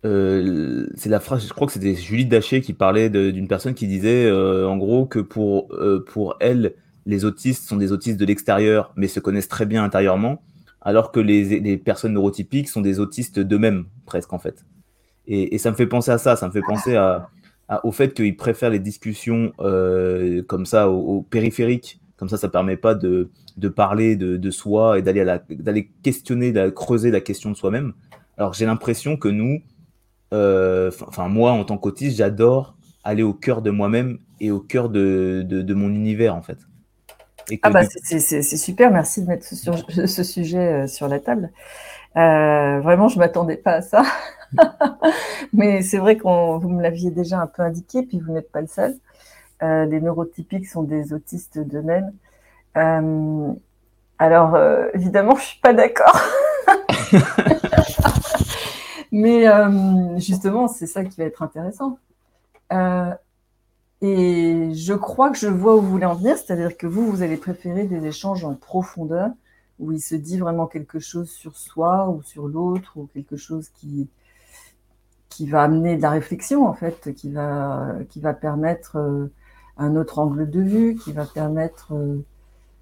euh, 0.05 0.87
c'est 0.95 1.09
la 1.09 1.19
phrase, 1.19 1.47
je 1.47 1.54
crois 1.54 1.65
que 1.65 1.73
c'était 1.73 1.95
Julie 1.95 2.25
Daché 2.25 2.61
qui 2.61 2.73
parlait 2.73 3.09
d'une 3.09 3.47
personne 3.47 3.73
qui 3.73 3.87
disait 3.87 4.25
euh, 4.25 4.68
en 4.68 4.77
gros 4.77 5.06
que 5.06 5.19
pour, 5.19 5.73
euh, 5.73 6.06
pour 6.06 6.35
elle, 6.39 6.75
les 7.06 7.26
autistes 7.26 7.68
sont 7.68 7.78
des 7.78 7.92
autistes 7.92 8.19
de 8.19 8.26
l'extérieur, 8.26 8.94
mais 8.95 9.07
se 9.07 9.19
connaissent 9.19 9.47
très 9.47 9.66
bien 9.66 9.83
intérieurement, 9.83 10.42
alors 10.81 11.12
que 11.12 11.19
les, 11.19 11.78
personnes 11.78 12.14
neurotypiques 12.14 12.69
sont 12.69 12.81
des 12.81 13.00
autistes 13.00 13.40
d'eux-mêmes, 13.40 13.85
presque 14.06 14.33
en 14.33 14.40
fait. 14.40 14.66
Et, 15.28 15.57
ça 15.57 15.71
me 15.71 15.76
fait 15.76 15.88
penser 15.88 16.12
à 16.12 16.18
ça, 16.18 16.35
ça 16.35 16.47
me 16.47 16.52
fait 16.52 16.62
penser 16.62 16.97
au 17.83 17.92
fait 17.92 18.14
qu'ils 18.14 18.38
préfèrent 18.38 18.69
les 18.69 18.80
discussions 18.80 19.52
comme 20.47 20.66
ça, 20.66 20.90
au, 20.90 21.21
périphérique, 21.24 22.00
comme 22.18 22.30
ça, 22.30 22.38
ça 22.38 22.50
permet 22.50 22.78
pas 22.78 22.95
de, 22.95 23.30
parler 23.76 24.16
de, 24.16 24.52
soi 24.52 25.00
et 25.00 25.02
d'aller 25.02 25.92
questionner, 26.04 26.52
de 26.52 26.69
creuser 26.69 27.12
la 27.12 27.21
question 27.21 27.52
de 27.52 27.56
soi-même. 27.56 27.94
Alors 28.38 28.54
j'ai 28.54 28.66
l'impression 28.66 29.18
que 29.18 29.28
nous, 29.28 29.62
euh, 30.33 30.92
enfin 31.07 31.30
moi 31.30 31.52
en 31.52 31.64
tant 31.64 31.78
qu'autiste, 31.78 32.18
j'adore 32.18 32.76
aller 33.04 33.24
au 33.24 33.33
cœur 33.33 33.62
de 33.62 33.69
moi-même 33.69 34.19
et 34.42 34.52
au 34.52 34.59
cœur 34.59 34.90
de, 34.90 35.74
mon 35.74 35.90
univers 35.90 36.35
en 36.35 36.42
fait. 36.42 36.59
Ah 37.61 37.69
bah 37.69 37.81
c'est 38.04 38.42
super, 38.42 38.92
merci 38.92 39.21
de 39.21 39.28
mettre 39.28 39.45
ce, 39.45 39.56
ce 40.07 40.23
sujet 40.23 40.83
euh, 40.83 40.87
sur 40.87 41.07
la 41.07 41.19
table. 41.19 41.52
Euh, 42.18 42.80
vraiment, 42.81 43.07
je 43.07 43.19
m'attendais 43.19 43.57
pas 43.57 43.73
à 43.73 43.81
ça, 43.81 44.04
mais 45.54 45.81
c'est 45.81 45.97
vrai 45.97 46.18
que 46.18 46.23
vous 46.23 46.69
me 46.69 46.81
l'aviez 46.81 47.11
déjà 47.11 47.42
un 47.42 47.47
peu 47.47 47.61
indiqué, 47.61 48.04
puis 48.04 48.19
vous 48.19 48.31
n'êtes 48.31 48.52
pas 48.52 48.61
le 48.61 48.68
seul. 48.68 48.95
les 49.61 50.02
neurotypiques 50.02 50.68
sont 50.68 50.83
des 50.83 51.14
autistes 51.14 51.59
d'eux-mêmes. 51.59 52.14
alors 54.18 54.57
évidemment, 54.94 55.35
je 55.35 55.44
suis 55.44 55.59
pas 55.59 55.73
d'accord. 55.73 56.19
Mais 59.11 59.47
euh, 59.47 60.18
justement, 60.18 60.68
c'est 60.68 60.87
ça 60.87 61.06
qui 61.06 61.18
va 61.18 61.25
être 61.25 61.42
intéressant. 61.42 61.97
Euh, 64.06 64.69
et 64.71 64.76
je 64.76 64.94
crois 64.94 65.30
que 65.31 65.38
je 65.38 65.47
vois 65.47 65.76
où 65.76 65.81
vous 65.81 65.90
voulez 65.90 66.06
en 66.06 66.16
venir, 66.16 66.38
c'est-à-dire 66.38 66.78
que 66.78 66.88
vous, 66.88 67.09
vous 67.09 67.21
allez 67.21 67.38
préférer 67.38 67.85
des 67.85 68.06
échanges 68.06 68.44
en 68.45 68.54
profondeur, 68.54 69.31
où 69.80 69.92
il 69.92 70.02
se 70.02 70.16
dit 70.16 70.38
vraiment 70.38 70.68
quelque 70.68 71.00
chose 71.00 71.30
sur 71.30 71.57
soi 71.57 72.09
ou 72.09 72.21
sur 72.24 72.47
l'autre, 72.47 72.97
ou 72.97 73.07
quelque 73.14 73.38
chose 73.38 73.69
qui, 73.69 74.09
qui 75.30 75.47
va 75.47 75.64
amener 75.64 75.97
de 75.97 76.02
la 76.02 76.12
réflexion, 76.12 76.68
en 76.68 76.74
fait, 76.74 77.14
qui 77.16 77.31
va, 77.31 77.95
qui 78.09 78.19
va 78.21 78.33
permettre 78.33 78.97
euh, 78.97 79.31
un 79.78 79.95
autre 79.95 80.19
angle 80.19 80.50
de 80.50 80.62
vue, 80.62 80.95
qui 80.95 81.12
va 81.12 81.26
permettre 81.26 81.94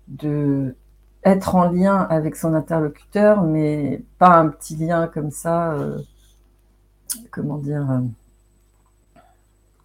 de 0.08 0.76
être 1.24 1.56
en 1.56 1.70
lien 1.72 1.98
avec 2.10 2.36
son 2.36 2.54
interlocuteur, 2.54 3.44
mais 3.44 4.04
pas 4.20 4.36
un 4.38 4.50
petit 4.50 4.76
lien 4.76 5.08
comme 5.08 5.32
ça 5.32 5.78
comment 7.32 7.58
dire 7.58 7.90
euh, 7.92 8.00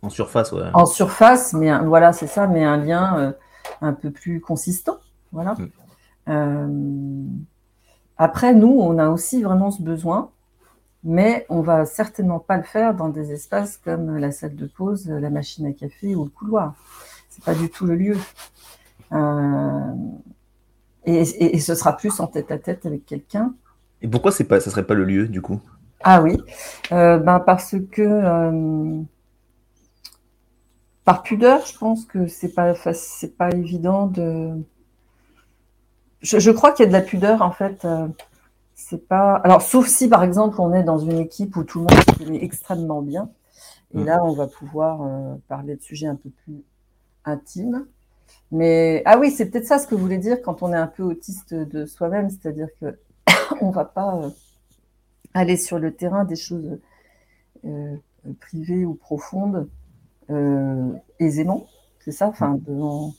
En 0.02 0.10
surface, 0.10 0.52
ouais. 0.52 0.70
En 0.74 0.86
surface, 0.86 1.52
mais 1.52 1.76
voilà, 1.84 2.12
c'est 2.12 2.26
ça, 2.26 2.46
mais 2.46 2.64
un 2.64 2.76
lien 2.76 3.18
euh, 3.18 3.32
un 3.80 3.92
peu 3.92 4.10
plus 4.10 4.40
consistant. 4.40 4.98
Voilà. 5.32 5.56
Mm. 6.26 7.44
après, 8.16 8.54
nous, 8.54 8.78
on 8.80 8.98
a 8.98 9.08
aussi 9.08 9.42
vraiment 9.42 9.70
ce 9.70 9.82
besoin, 9.82 10.30
mais 11.04 11.46
on 11.48 11.60
va 11.60 11.86
certainement 11.86 12.38
pas 12.38 12.56
le 12.56 12.62
faire 12.62 12.94
dans 12.94 13.08
des 13.08 13.32
espaces 13.32 13.76
comme 13.78 14.16
la 14.16 14.30
salle 14.30 14.56
de 14.56 14.66
pause, 14.66 15.08
la 15.08 15.30
machine 15.30 15.66
à 15.66 15.72
café 15.72 16.14
ou 16.14 16.24
le 16.24 16.30
couloir. 16.30 16.74
C'est 17.30 17.44
pas 17.44 17.54
du 17.54 17.70
tout 17.70 17.86
le 17.86 17.96
lieu. 17.96 18.16
Et, 21.04 21.58
ce 21.58 21.74
sera 21.74 21.96
plus 21.96 22.20
en 22.20 22.26
tête 22.26 22.50
à 22.50 22.58
tête 22.58 22.84
avec 22.84 23.06
quelqu'un. 23.06 23.54
Et 24.02 24.08
pourquoi 24.08 24.30
c'est 24.30 24.44
pas, 24.44 24.60
ça 24.60 24.70
serait 24.70 24.86
pas 24.86 24.94
le 24.94 25.04
lieu 25.04 25.26
du 25.26 25.40
coup? 25.40 25.60
Ah 26.04 26.22
oui, 26.22 26.36
euh, 26.92 27.18
ben 27.18 27.40
parce 27.40 27.74
que 27.90 28.02
euh, 28.02 29.00
par 31.08 31.22
pudeur, 31.22 31.64
je 31.64 31.78
pense 31.78 32.04
que 32.04 32.26
c'est 32.26 32.52
pas 32.52 32.74
c'est 32.92 33.34
pas 33.34 33.50
évident 33.50 34.08
de. 34.08 34.62
Je, 36.20 36.50
crois 36.50 36.72
qu'il 36.72 36.84
y 36.84 36.86
a 36.86 36.88
de 36.88 36.92
la 36.92 37.00
pudeur 37.00 37.40
en 37.40 37.50
fait. 37.50 37.86
Euh, 37.86 38.08
c'est 38.74 39.08
pas. 39.08 39.36
Alors 39.36 39.62
sauf 39.62 39.86
si 39.86 40.06
par 40.08 40.22
exemple 40.22 40.60
on 40.60 40.74
est 40.74 40.82
dans 40.82 40.98
une 40.98 41.16
équipe 41.16 41.56
où 41.56 41.64
tout 41.64 41.78
le 41.78 41.86
monde 41.86 42.04
se 42.04 42.24
connaît 42.24 42.44
extrêmement 42.44 43.00
bien, 43.00 43.30
et 43.94 44.04
là 44.04 44.22
on 44.22 44.34
va 44.34 44.48
pouvoir 44.48 45.00
parler 45.48 45.76
de 45.76 45.80
sujets 45.80 46.08
un 46.08 46.16
peu 46.16 46.28
plus 46.44 46.62
intimes. 47.24 47.86
Mais 48.50 49.00
ah 49.06 49.18
oui, 49.18 49.30
c'est 49.30 49.46
peut-être 49.46 49.66
ça 49.66 49.78
ce 49.78 49.86
que 49.86 49.94
vous 49.94 50.02
voulez 50.02 50.18
dire 50.18 50.42
quand 50.42 50.62
on 50.62 50.74
est 50.74 50.76
un 50.76 50.88
peu 50.88 51.04
autiste 51.04 51.54
de 51.54 51.86
soi-même, 51.86 52.28
c'est-à-dire 52.28 52.68
que 52.82 52.98
on 53.62 53.70
va 53.70 53.86
pas 53.86 54.14
euh, 54.16 54.28
aller 55.32 55.56
sur 55.56 55.78
le 55.78 55.94
terrain 55.94 56.26
des 56.26 56.36
choses 56.36 56.78
euh, 57.64 57.96
privées 58.40 58.84
ou 58.84 58.92
profondes 58.92 59.56
euh, 59.56 59.70
aisément, 61.18 61.66
c'est 62.00 62.12
ça, 62.12 62.28
enfin 62.28 62.58
devant, 62.66 63.14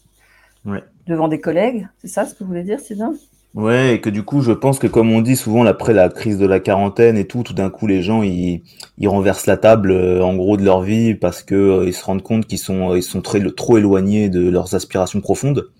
devant 1.07 1.27
des 1.27 1.39
collègues, 1.39 1.87
c'est 1.99 2.07
ça 2.07 2.25
ce 2.25 2.33
que 2.33 2.43
vous 2.43 2.49
voulez 2.49 2.63
dire, 2.63 2.79
Sylvain? 2.79 3.13
Ouais, 3.55 3.95
et 3.95 4.01
que 4.01 4.11
du 4.11 4.21
coup, 4.21 4.41
je 4.41 4.51
pense 4.51 4.77
que 4.77 4.85
comme 4.85 5.11
on 5.11 5.21
dit 5.21 5.35
souvent, 5.35 5.65
après 5.65 5.93
la 5.93 6.09
crise 6.09 6.37
de 6.37 6.45
la 6.45 6.59
quarantaine 6.59 7.17
et 7.17 7.25
tout, 7.25 7.41
tout 7.41 7.53
d'un 7.53 7.71
coup, 7.71 7.87
les 7.87 8.03
gens, 8.03 8.21
ils, 8.21 8.61
ils 8.99 9.07
renversent 9.07 9.47
la 9.47 9.57
table, 9.57 9.91
euh, 9.91 10.21
en 10.23 10.35
gros, 10.35 10.55
de 10.55 10.63
leur 10.63 10.81
vie 10.81 11.15
parce 11.15 11.41
que 11.41 11.55
euh, 11.55 11.85
ils 11.87 11.93
se 11.93 12.03
rendent 12.05 12.21
compte 12.21 12.45
qu'ils 12.45 12.59
sont, 12.59 12.95
ils 12.95 13.01
sont 13.01 13.21
très, 13.21 13.43
trop 13.53 13.79
éloignés 13.79 14.29
de 14.29 14.47
leurs 14.47 14.75
aspirations 14.75 15.19
profondes. 15.19 15.71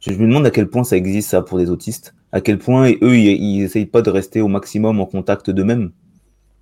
Je, 0.00 0.12
me 0.12 0.26
demande 0.26 0.46
à 0.46 0.50
quel 0.50 0.68
point 0.68 0.84
ça 0.84 0.96
existe, 0.96 1.30
ça, 1.30 1.40
pour 1.40 1.58
des 1.58 1.70
autistes. 1.70 2.14
À 2.32 2.42
quel 2.42 2.58
point, 2.58 2.90
eux, 3.02 3.16
ils, 3.16 3.62
essayent 3.62 3.86
pas 3.86 4.02
de 4.02 4.10
rester 4.10 4.42
au 4.42 4.48
maximum 4.48 5.00
en 5.00 5.06
contact 5.06 5.50
d'eux-mêmes. 5.50 5.92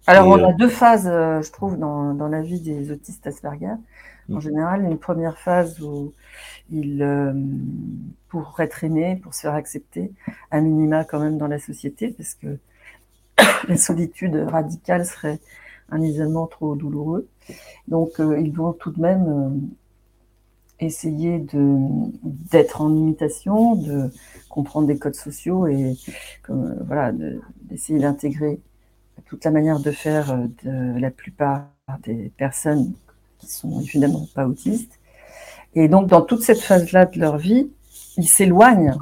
Alors, 0.09 0.27
on 0.27 0.43
a 0.43 0.51
euh, 0.51 0.53
deux 0.55 0.69
phases, 0.69 1.05
je 1.05 1.53
trouve, 1.53 1.79
dans, 1.79 2.15
dans 2.15 2.29
la 2.29 2.43
vie 2.43 2.61
des 2.61 2.91
autistes 2.91 3.27
Asperger. 3.27 3.75
En 4.31 4.37
mm. 4.37 4.41
général, 4.41 4.85
une 4.85 4.99
première 4.99 5.39
phase 5.39 5.81
où 5.81 6.13
il, 6.71 7.03
euh, 7.03 7.33
pour 8.29 8.59
être 8.61 8.85
aimé, 8.85 9.17
pour 9.23 9.35
se 9.35 9.43
faire 9.43 9.55
accepter, 9.55 10.13
à 10.51 10.61
minima 10.61 11.05
quand 11.05 11.21
même 11.21 11.39
dans 11.39 11.47
la 11.47 11.59
société, 11.59 12.09
parce 12.17 12.35
que 12.35 12.59
la 13.69 13.77
solitude 13.77 14.37
radicale 14.37 15.07
serait 15.07 15.41
un 15.91 16.03
isolement 16.03 16.47
trop 16.47 16.75
douloureux. 16.75 17.29
Donc, 17.89 18.21
euh, 18.21 18.39
ils 18.39 18.53
vont 18.53 18.73
tout 18.73 18.91
de 18.91 19.01
même 19.01 19.27
euh, 19.27 20.87
essayer 20.87 21.45
d'être 22.53 22.83
en 22.83 22.95
imitation, 22.95 23.75
de 23.75 24.11
comprendre 24.51 24.87
des 24.87 24.99
codes 24.99 25.15
sociaux 25.15 25.67
et 25.67 25.97
comme, 26.43 26.77
voilà, 26.87 27.13
d'essayer 27.63 27.99
d'intégrer 27.99 28.61
toute 29.29 29.45
la 29.45 29.51
manière 29.51 29.79
de 29.79 29.91
faire 29.91 30.37
de 30.65 30.99
la 30.99 31.11
plupart 31.11 31.69
des 32.03 32.33
personnes 32.39 32.95
qui 33.39 33.49
sont 33.49 33.81
évidemment 33.81 34.27
pas 34.35 34.47
autistes. 34.47 34.99
Et 35.75 35.89
donc, 35.89 36.09
dans 36.09 36.23
toute 36.23 36.43
cette 36.43 36.61
phase-là 36.61 37.05
de 37.05 37.21
leur 37.21 37.37
vie, 37.37 37.71
ils 38.17 38.27
s'éloignent 38.27 38.97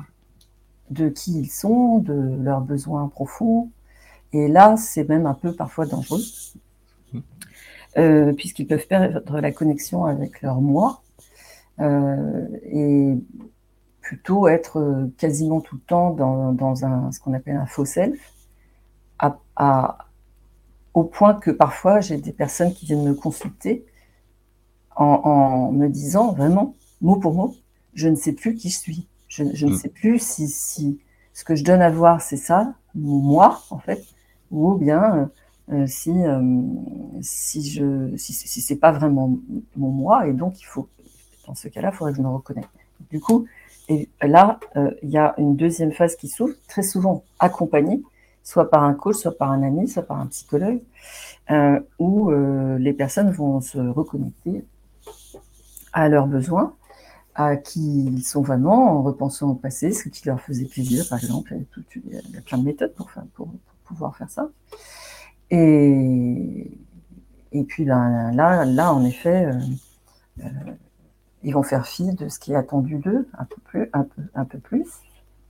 de 0.90 1.08
qui 1.08 1.38
ils 1.38 1.50
sont, 1.50 1.98
de 1.98 2.36
leurs 2.42 2.60
besoins 2.60 3.08
profonds. 3.08 3.70
Et 4.32 4.48
là, 4.48 4.76
c'est 4.76 5.08
même 5.08 5.26
un 5.26 5.34
peu 5.34 5.52
parfois 5.52 5.86
dangereux, 5.86 6.20
euh, 7.96 8.32
puisqu'ils 8.32 8.66
peuvent 8.66 8.86
perdre 8.86 9.40
la 9.40 9.52
connexion 9.52 10.06
avec 10.06 10.42
leur 10.42 10.60
moi 10.60 11.02
euh, 11.80 12.46
et 12.64 13.14
plutôt 14.00 14.48
être 14.48 15.08
quasiment 15.18 15.60
tout 15.60 15.76
le 15.76 15.82
temps 15.82 16.10
dans, 16.10 16.84
un, 16.84 17.12
ce 17.12 17.20
qu'on 17.20 17.32
appelle 17.32 17.56
un 17.56 17.66
faux 17.66 17.84
self, 17.84 18.32
au 20.96 21.04
point 21.04 21.34
que 21.34 21.50
parfois 21.50 22.00
j'ai 22.00 22.16
des 22.16 22.32
personnes 22.32 22.72
qui 22.72 22.86
viennent 22.86 23.04
me 23.04 23.14
consulter 23.14 23.84
en, 24.96 25.70
me 25.72 25.88
disant 25.88 26.32
vraiment, 26.32 26.74
mot 27.02 27.16
pour 27.16 27.34
mot, 27.34 27.54
je 27.92 28.08
ne 28.08 28.16
sais 28.16 28.32
plus 28.32 28.54
qui 28.54 28.70
je 28.70 28.78
suis. 28.78 29.06
Je, 29.28 29.42
ne 29.42 29.72
mm. 29.72 29.76
sais 29.76 29.90
plus 29.90 30.18
si, 30.18 30.48
si, 30.48 30.98
ce 31.34 31.44
que 31.44 31.54
je 31.54 31.64
donne 31.64 31.82
à 31.82 31.90
voir, 31.90 32.22
c'est 32.22 32.38
ça, 32.38 32.72
mon 32.94 33.18
moi, 33.18 33.62
en 33.68 33.78
fait, 33.78 34.02
ou 34.50 34.72
bien 34.76 35.30
euh, 35.70 35.86
si, 35.86 36.12
euh, 36.12 36.40
si, 37.20 37.68
je, 37.68 38.16
si, 38.16 38.32
si 38.32 38.62
c'est 38.62 38.76
pas 38.76 38.92
vraiment 38.92 39.36
mon 39.76 39.90
moi, 39.90 40.26
et 40.26 40.32
donc 40.32 40.62
il 40.62 40.64
faut, 40.64 40.88
dans 41.46 41.54
ce 41.54 41.68
cas-là, 41.68 41.90
il 41.92 41.94
faudrait 41.94 42.12
que 42.12 42.16
je 42.18 42.22
me 42.22 42.28
reconnais. 42.28 42.64
Du 43.10 43.20
coup, 43.20 43.46
et 43.90 44.08
là, 44.22 44.58
euh, 44.76 44.92
il 45.02 45.10
y 45.10 45.18
a 45.18 45.34
une 45.36 45.56
deuxième 45.56 45.92
phase 45.92 46.16
qui 46.16 46.28
s'ouvre, 46.28 46.54
très 46.68 46.82
souvent 46.82 47.22
accompagnée, 47.38 48.02
soit 48.46 48.70
par 48.70 48.84
un 48.84 48.94
coach, 48.94 49.16
soit 49.16 49.36
par 49.36 49.50
un 49.50 49.64
ami, 49.64 49.88
soit 49.88 50.04
par 50.04 50.20
un 50.20 50.26
psychologue, 50.26 50.80
où 51.98 52.30
les 52.78 52.92
personnes 52.92 53.32
vont 53.32 53.60
se 53.60 53.78
reconnecter 53.78 54.64
à 55.92 56.08
leurs 56.08 56.28
besoins, 56.28 56.74
à 57.34 57.56
qui 57.56 58.04
ils 58.04 58.22
sont 58.22 58.42
vraiment 58.42 58.98
en 58.98 59.02
repensant 59.02 59.50
au 59.50 59.54
passé, 59.54 59.92
ce 59.92 60.08
qui 60.08 60.26
leur 60.28 60.40
faisait 60.40 60.66
plaisir, 60.66 61.04
par 61.08 61.18
exemple. 61.18 61.56
Il 61.96 62.14
y 62.14 62.36
a, 62.38 62.40
plein 62.42 62.58
de 62.58 62.64
méthodes 62.64 62.94
pour, 62.94 63.10
pouvoir 63.84 64.16
faire 64.16 64.30
ça. 64.30 64.48
Et, 65.50 66.70
puis 67.68 67.84
là, 67.84 68.30
là, 68.32 68.64
là, 68.64 68.92
en 68.92 69.04
effet, 69.04 69.46
euh, 69.46 69.60
euh, 70.44 70.48
ils 71.42 71.52
vont 71.52 71.62
faire 71.62 71.86
fi 71.86 72.14
de 72.14 72.28
ce 72.28 72.38
qui 72.38 72.52
est 72.52 72.56
attendu 72.56 72.98
d'eux, 72.98 73.28
un 73.34 74.44
peu 74.44 74.58
plus, 74.58 74.88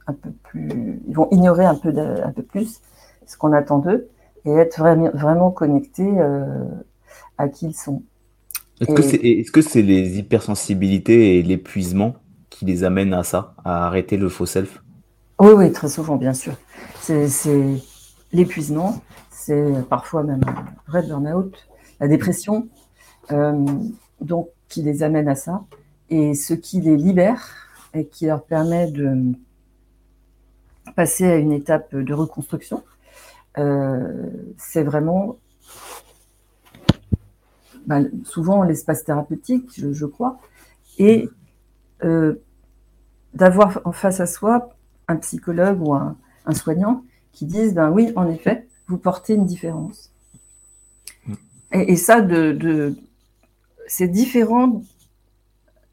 un 0.06 0.12
peu 0.12 0.30
plus. 0.44 1.00
Ils 1.08 1.14
vont 1.14 1.28
ignorer 1.30 1.64
un 1.64 1.74
peu, 1.74 1.92
un 1.98 2.32
peu 2.32 2.42
plus 2.42 2.80
ce 3.26 3.36
qu'on 3.36 3.52
attend 3.52 3.78
d'eux 3.78 4.08
et 4.44 4.50
être 4.50 4.78
vraiment, 4.78 5.10
vraiment 5.12 5.50
connectés 5.50 6.08
euh, 6.18 6.64
à 7.38 7.48
qui 7.48 7.66
ils 7.66 7.74
sont. 7.74 8.02
Est-ce 8.80 9.50
que 9.50 9.62
c'est 9.62 9.82
les 9.82 10.18
hypersensibilités 10.18 11.38
et 11.38 11.42
l'épuisement 11.42 12.14
qui 12.50 12.64
les 12.64 12.84
amènent 12.84 13.14
à 13.14 13.22
ça, 13.22 13.54
à 13.64 13.86
arrêter 13.86 14.16
le 14.16 14.28
faux 14.28 14.46
self? 14.46 14.82
Oui, 15.40 15.52
oui, 15.54 15.72
très 15.72 15.88
souvent, 15.88 16.16
bien 16.16 16.34
sûr. 16.34 16.54
C'est 17.00 17.28
l'épuisement, 18.32 19.00
c'est 19.30 19.64
parfois 19.88 20.22
même 20.22 20.42
un 20.46 20.64
vrai 20.90 21.02
burn-out, 21.06 21.54
la 22.00 22.08
dépression, 22.08 22.68
euh, 23.32 23.64
donc 24.20 24.48
qui 24.68 24.82
les 24.82 25.02
amène 25.02 25.28
à 25.28 25.34
ça. 25.34 25.64
Et 26.10 26.34
ce 26.34 26.54
qui 26.54 26.80
les 26.80 26.96
libère 26.96 27.42
et 27.94 28.06
qui 28.06 28.26
leur 28.26 28.44
permet 28.44 28.90
de 28.90 29.34
passer 30.94 31.26
à 31.26 31.36
une 31.36 31.52
étape 31.52 31.94
de 31.94 32.14
reconstruction, 32.14 32.82
euh, 33.58 34.30
c'est 34.58 34.82
vraiment 34.82 35.36
bah, 37.86 38.00
souvent 38.24 38.62
l'espace 38.62 39.04
thérapeutique, 39.04 39.70
je, 39.76 40.06
crois, 40.06 40.38
et 40.98 41.28
euh, 42.04 42.34
d'avoir 43.34 43.80
en 43.84 43.92
face 43.92 44.20
à 44.20 44.26
soi 44.26 44.70
un 45.08 45.16
psychologue 45.16 45.80
ou 45.80 45.94
un, 45.94 46.16
soignant 46.52 47.04
qui 47.32 47.46
disent 47.46 47.74
ben 47.74 47.90
oui, 47.90 48.12
en 48.16 48.28
effet, 48.28 48.66
vous 48.88 48.98
portez 48.98 49.34
une 49.34 49.46
différence. 49.46 50.12
Et, 51.72 51.96
ça, 51.96 52.26
c'est 53.88 54.08
différent 54.08 54.82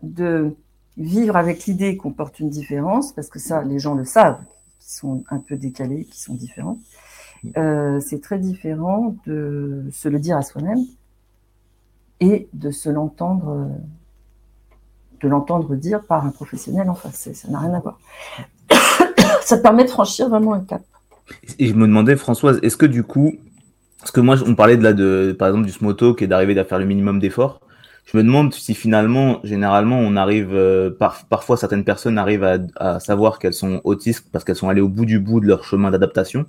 de 0.01 0.55
vivre 0.97 1.35
avec 1.35 1.65
l'idée 1.65 1.97
qu'on 1.97 2.11
porte 2.11 2.39
une 2.39 2.49
différence, 2.49 3.13
parce 3.13 3.29
que 3.29 3.39
ça, 3.39 3.63
les 3.63 3.79
gens 3.79 3.95
le 3.95 4.05
savent, 4.05 4.39
qui 4.83 4.93
sont 4.93 5.23
un 5.29 5.39
peu 5.39 5.55
décalés, 5.55 6.05
qui 6.05 6.21
sont 6.21 6.33
différents. 6.33 6.77
Euh, 7.57 7.99
c'est 7.99 8.21
très 8.21 8.39
différent 8.39 9.15
de 9.25 9.85
se 9.91 10.09
le 10.09 10.19
dire 10.19 10.37
à 10.37 10.41
soi-même 10.41 10.85
et 12.19 12.47
de 12.53 12.71
se 12.71 12.89
l'entendre 12.89 13.69
de 15.21 15.29
l'entendre 15.29 15.75
dire 15.75 16.03
par 16.03 16.25
un 16.25 16.31
professionnel 16.31 16.89
en 16.89 16.95
face. 16.95 17.29
Ça 17.33 17.47
n'a 17.47 17.59
rien 17.59 17.73
à 17.73 17.79
voir. 17.79 17.97
ça 19.41 19.57
permet 19.57 19.85
de 19.85 19.89
franchir 19.89 20.29
vraiment 20.29 20.53
un 20.53 20.59
cap. 20.59 20.81
Et 21.59 21.67
je 21.67 21.73
me 21.73 21.87
demandais, 21.87 22.15
Françoise, 22.17 22.59
est-ce 22.61 22.77
que 22.77 22.85
du 22.85 23.03
coup, 23.03 23.33
parce 23.99 24.11
que 24.11 24.19
moi, 24.19 24.35
on 24.45 24.53
parlait 24.53 24.75
de 24.75 24.83
là, 24.83 24.91
de, 24.91 25.35
par 25.37 25.47
exemple, 25.47 25.65
du 25.65 25.71
smoto 25.71 26.13
qui 26.13 26.25
est 26.25 26.27
d'arriver 26.27 26.57
à 26.59 26.65
faire 26.65 26.79
le 26.79 26.85
minimum 26.85 27.19
d'efforts. 27.19 27.61
Je 28.05 28.17
me 28.17 28.23
demande 28.23 28.53
si 28.53 28.73
finalement, 28.73 29.39
généralement, 29.43 29.97
on 29.97 30.15
arrive, 30.15 30.53
euh, 30.53 30.91
parfois 31.29 31.57
certaines 31.57 31.85
personnes 31.85 32.17
arrivent 32.17 32.43
à, 32.43 32.57
à 32.75 32.99
savoir 32.99 33.39
qu'elles 33.39 33.53
sont 33.53 33.81
autistes 33.83 34.29
parce 34.31 34.43
qu'elles 34.43 34.57
sont 34.57 34.69
allées 34.69 34.81
au 34.81 34.89
bout 34.89 35.05
du 35.05 35.19
bout 35.19 35.39
de 35.39 35.47
leur 35.47 35.63
chemin 35.63 35.89
d'adaptation. 35.89 36.45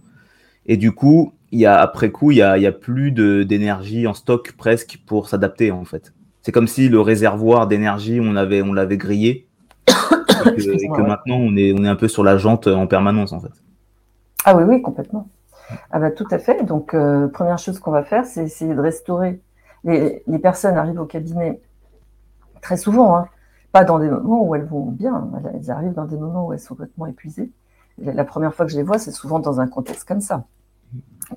Et 0.66 0.76
du 0.76 0.92
coup, 0.92 1.32
y 1.52 1.66
a, 1.66 1.80
après 1.80 2.10
coup, 2.10 2.30
il 2.30 2.38
y 2.38 2.42
a, 2.42 2.58
y 2.58 2.66
a 2.66 2.72
plus 2.72 3.12
d'énergie 3.12 4.06
en 4.06 4.14
stock 4.14 4.52
presque 4.56 5.00
pour 5.06 5.28
s'adapter 5.28 5.70
en 5.70 5.84
fait. 5.84 6.12
C'est 6.42 6.52
comme 6.52 6.66
si 6.66 6.88
le 6.88 7.00
réservoir 7.00 7.66
d'énergie, 7.66 8.20
on 8.20 8.36
avait, 8.36 8.62
on 8.62 8.72
l'avait 8.72 8.96
grillé. 8.96 9.46
et 9.88 10.88
que, 10.88 11.00
maintenant 11.00 11.36
on 11.36 11.56
est, 11.56 11.72
on 11.72 11.84
est 11.84 11.88
un 11.88 11.96
peu 11.96 12.08
sur 12.08 12.24
la 12.24 12.36
jante 12.36 12.66
en 12.66 12.86
permanence 12.86 13.32
en 13.32 13.40
fait. 13.40 13.52
Ah 14.44 14.56
oui, 14.56 14.64
oui, 14.64 14.82
complètement. 14.82 15.28
Ah 15.90 15.98
bah, 15.98 16.10
tout 16.10 16.26
à 16.30 16.38
fait. 16.38 16.64
Donc, 16.64 16.92
euh, 16.92 17.28
première 17.28 17.58
chose 17.58 17.78
qu'on 17.78 17.90
va 17.90 18.02
faire, 18.02 18.26
c'est 18.26 18.44
essayer 18.44 18.74
de 18.74 18.80
restaurer. 18.80 19.40
Les, 19.84 20.38
personnes 20.42 20.76
arrivent 20.76 21.00
au 21.00 21.06
cabinet 21.06 21.60
très 22.62 22.76
souvent, 22.76 23.16
hein, 23.16 23.28
pas 23.72 23.84
dans 23.84 23.98
des 23.98 24.08
moments 24.08 24.42
où 24.46 24.54
elles 24.54 24.64
vont 24.64 24.86
bien, 24.86 25.28
elles 25.52 25.70
arrivent 25.70 25.92
dans 25.92 26.06
des 26.06 26.16
moments 26.16 26.46
où 26.46 26.52
elles 26.52 26.60
sont 26.60 26.74
complètement 26.74 27.06
épuisées. 27.06 27.50
La 27.98 28.24
première 28.24 28.54
fois 28.54 28.66
que 28.66 28.72
je 28.72 28.76
les 28.76 28.82
vois, 28.82 28.98
c'est 28.98 29.12
souvent 29.12 29.38
dans 29.38 29.60
un 29.60 29.68
contexte 29.68 30.08
comme 30.08 30.20
ça, 30.20 30.44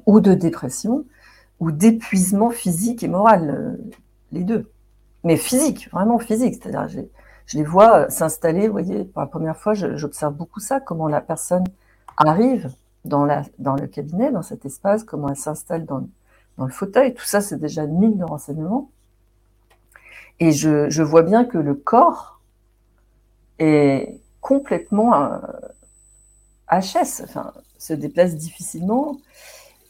ou 0.05 0.21
de 0.21 0.33
dépression, 0.33 1.05
ou 1.59 1.71
d'épuisement 1.71 2.49
physique 2.49 3.03
et 3.03 3.07
moral, 3.07 3.49
euh, 3.49 3.91
les 4.31 4.43
deux. 4.43 4.69
Mais 5.23 5.37
physique, 5.37 5.89
vraiment 5.91 6.19
physique. 6.19 6.55
C'est-à-dire, 6.61 6.87
je, 6.87 7.01
je 7.47 7.57
les 7.57 7.63
vois 7.63 8.09
s'installer, 8.09 8.67
vous 8.67 8.73
voyez, 8.73 9.05
pour 9.05 9.21
la 9.21 9.27
première 9.27 9.57
fois, 9.57 9.73
j'observe 9.73 10.33
beaucoup 10.33 10.59
ça, 10.59 10.79
comment 10.79 11.07
la 11.07 11.21
personne 11.21 11.63
arrive 12.17 12.69
dans, 13.05 13.27
dans 13.57 13.75
le 13.75 13.87
cabinet, 13.87 14.31
dans 14.31 14.41
cet 14.41 14.65
espace, 14.65 15.03
comment 15.03 15.29
elle 15.29 15.37
s'installe 15.37 15.85
dans, 15.85 16.07
dans, 16.57 16.65
le 16.65 16.71
fauteuil. 16.71 17.13
Tout 17.13 17.25
ça, 17.25 17.41
c'est 17.41 17.59
déjà 17.59 17.83
une 17.83 17.99
mine 17.99 18.17
de 18.17 18.23
renseignements. 18.23 18.89
Et 20.39 20.51
je, 20.51 21.01
vois 21.01 21.23
bien 21.23 21.45
que 21.45 21.57
le 21.57 21.73
corps 21.73 22.41
est 23.59 24.19
complètement 24.41 25.15
euh, 25.15 25.39
HS, 26.71 27.23
enfin, 27.23 27.53
se 27.77 27.93
déplace 27.93 28.35
difficilement. 28.35 29.17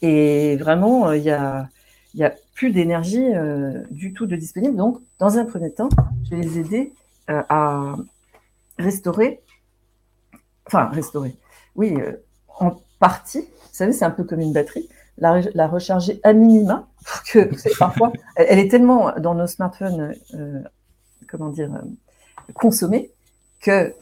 Et 0.01 0.55
vraiment, 0.57 1.11
il 1.11 1.23
y 1.23 1.31
a, 1.31 1.67
y 2.13 2.23
a 2.23 2.33
plus 2.57 2.71
d'énergie 2.71 3.33
euh, 3.35 3.83
du 3.91 4.13
tout 4.13 4.25
de 4.25 4.35
disponible. 4.35 4.75
Donc, 4.75 4.99
dans 5.19 5.37
un 5.37 5.45
premier 5.45 5.71
temps, 5.71 5.89
je 6.25 6.35
vais 6.35 6.41
les 6.41 6.59
aider 6.59 6.93
euh, 7.29 7.43
à 7.49 7.95
restaurer, 8.79 9.41
enfin, 10.65 10.85
restaurer, 10.87 11.35
oui, 11.75 11.95
euh, 11.99 12.13
en 12.59 12.77
partie, 12.99 13.41
vous 13.41 13.73
savez, 13.73 13.91
c'est 13.91 14.05
un 14.05 14.11
peu 14.11 14.23
comme 14.23 14.39
une 14.39 14.53
batterie, 14.53 14.89
la, 15.17 15.41
la 15.53 15.67
recharger 15.67 16.19
à 16.23 16.33
minima, 16.33 16.87
que 17.31 17.49
parfois, 17.79 18.11
elle, 18.35 18.59
est 18.59 18.69
tellement 18.69 19.11
dans 19.19 19.35
nos 19.35 19.47
smartphones, 19.47 20.13
euh, 20.33 20.61
comment 21.27 21.49
dire, 21.49 21.73
euh, 21.73 22.51
consommée, 22.53 23.11
que 23.61 23.93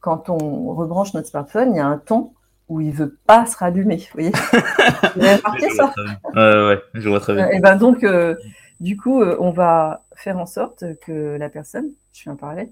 quand 0.00 0.28
on 0.28 0.72
rebranche 0.74 1.14
notre 1.14 1.28
smartphone, 1.28 1.72
il 1.72 1.78
y 1.78 1.80
a 1.80 1.86
un 1.86 1.98
temps 1.98 2.32
où 2.68 2.80
il 2.80 2.92
veut 2.92 3.18
pas 3.26 3.46
se 3.46 3.56
rallumer. 3.56 3.96
Vous 3.96 4.04
voyez 4.12 4.30
Vous 5.16 5.22
avez 5.22 5.36
remarqué 5.36 5.70
ça 5.70 5.92
euh, 6.36 6.68
Ouais, 6.68 6.82
je 6.94 7.08
vois 7.08 7.20
très 7.20 7.34
bien. 7.34 7.48
Et 7.50 7.60
ben 7.60 7.76
donc, 7.76 8.04
euh, 8.04 8.34
du 8.80 8.96
coup, 8.96 9.20
euh, 9.20 9.36
on 9.40 9.50
va 9.50 10.04
faire 10.14 10.38
en 10.38 10.46
sorte 10.46 10.84
que 11.00 11.36
la 11.36 11.48
personne, 11.48 11.90
je 12.12 12.22
fais 12.22 12.30
un 12.30 12.36
parallèle, 12.36 12.70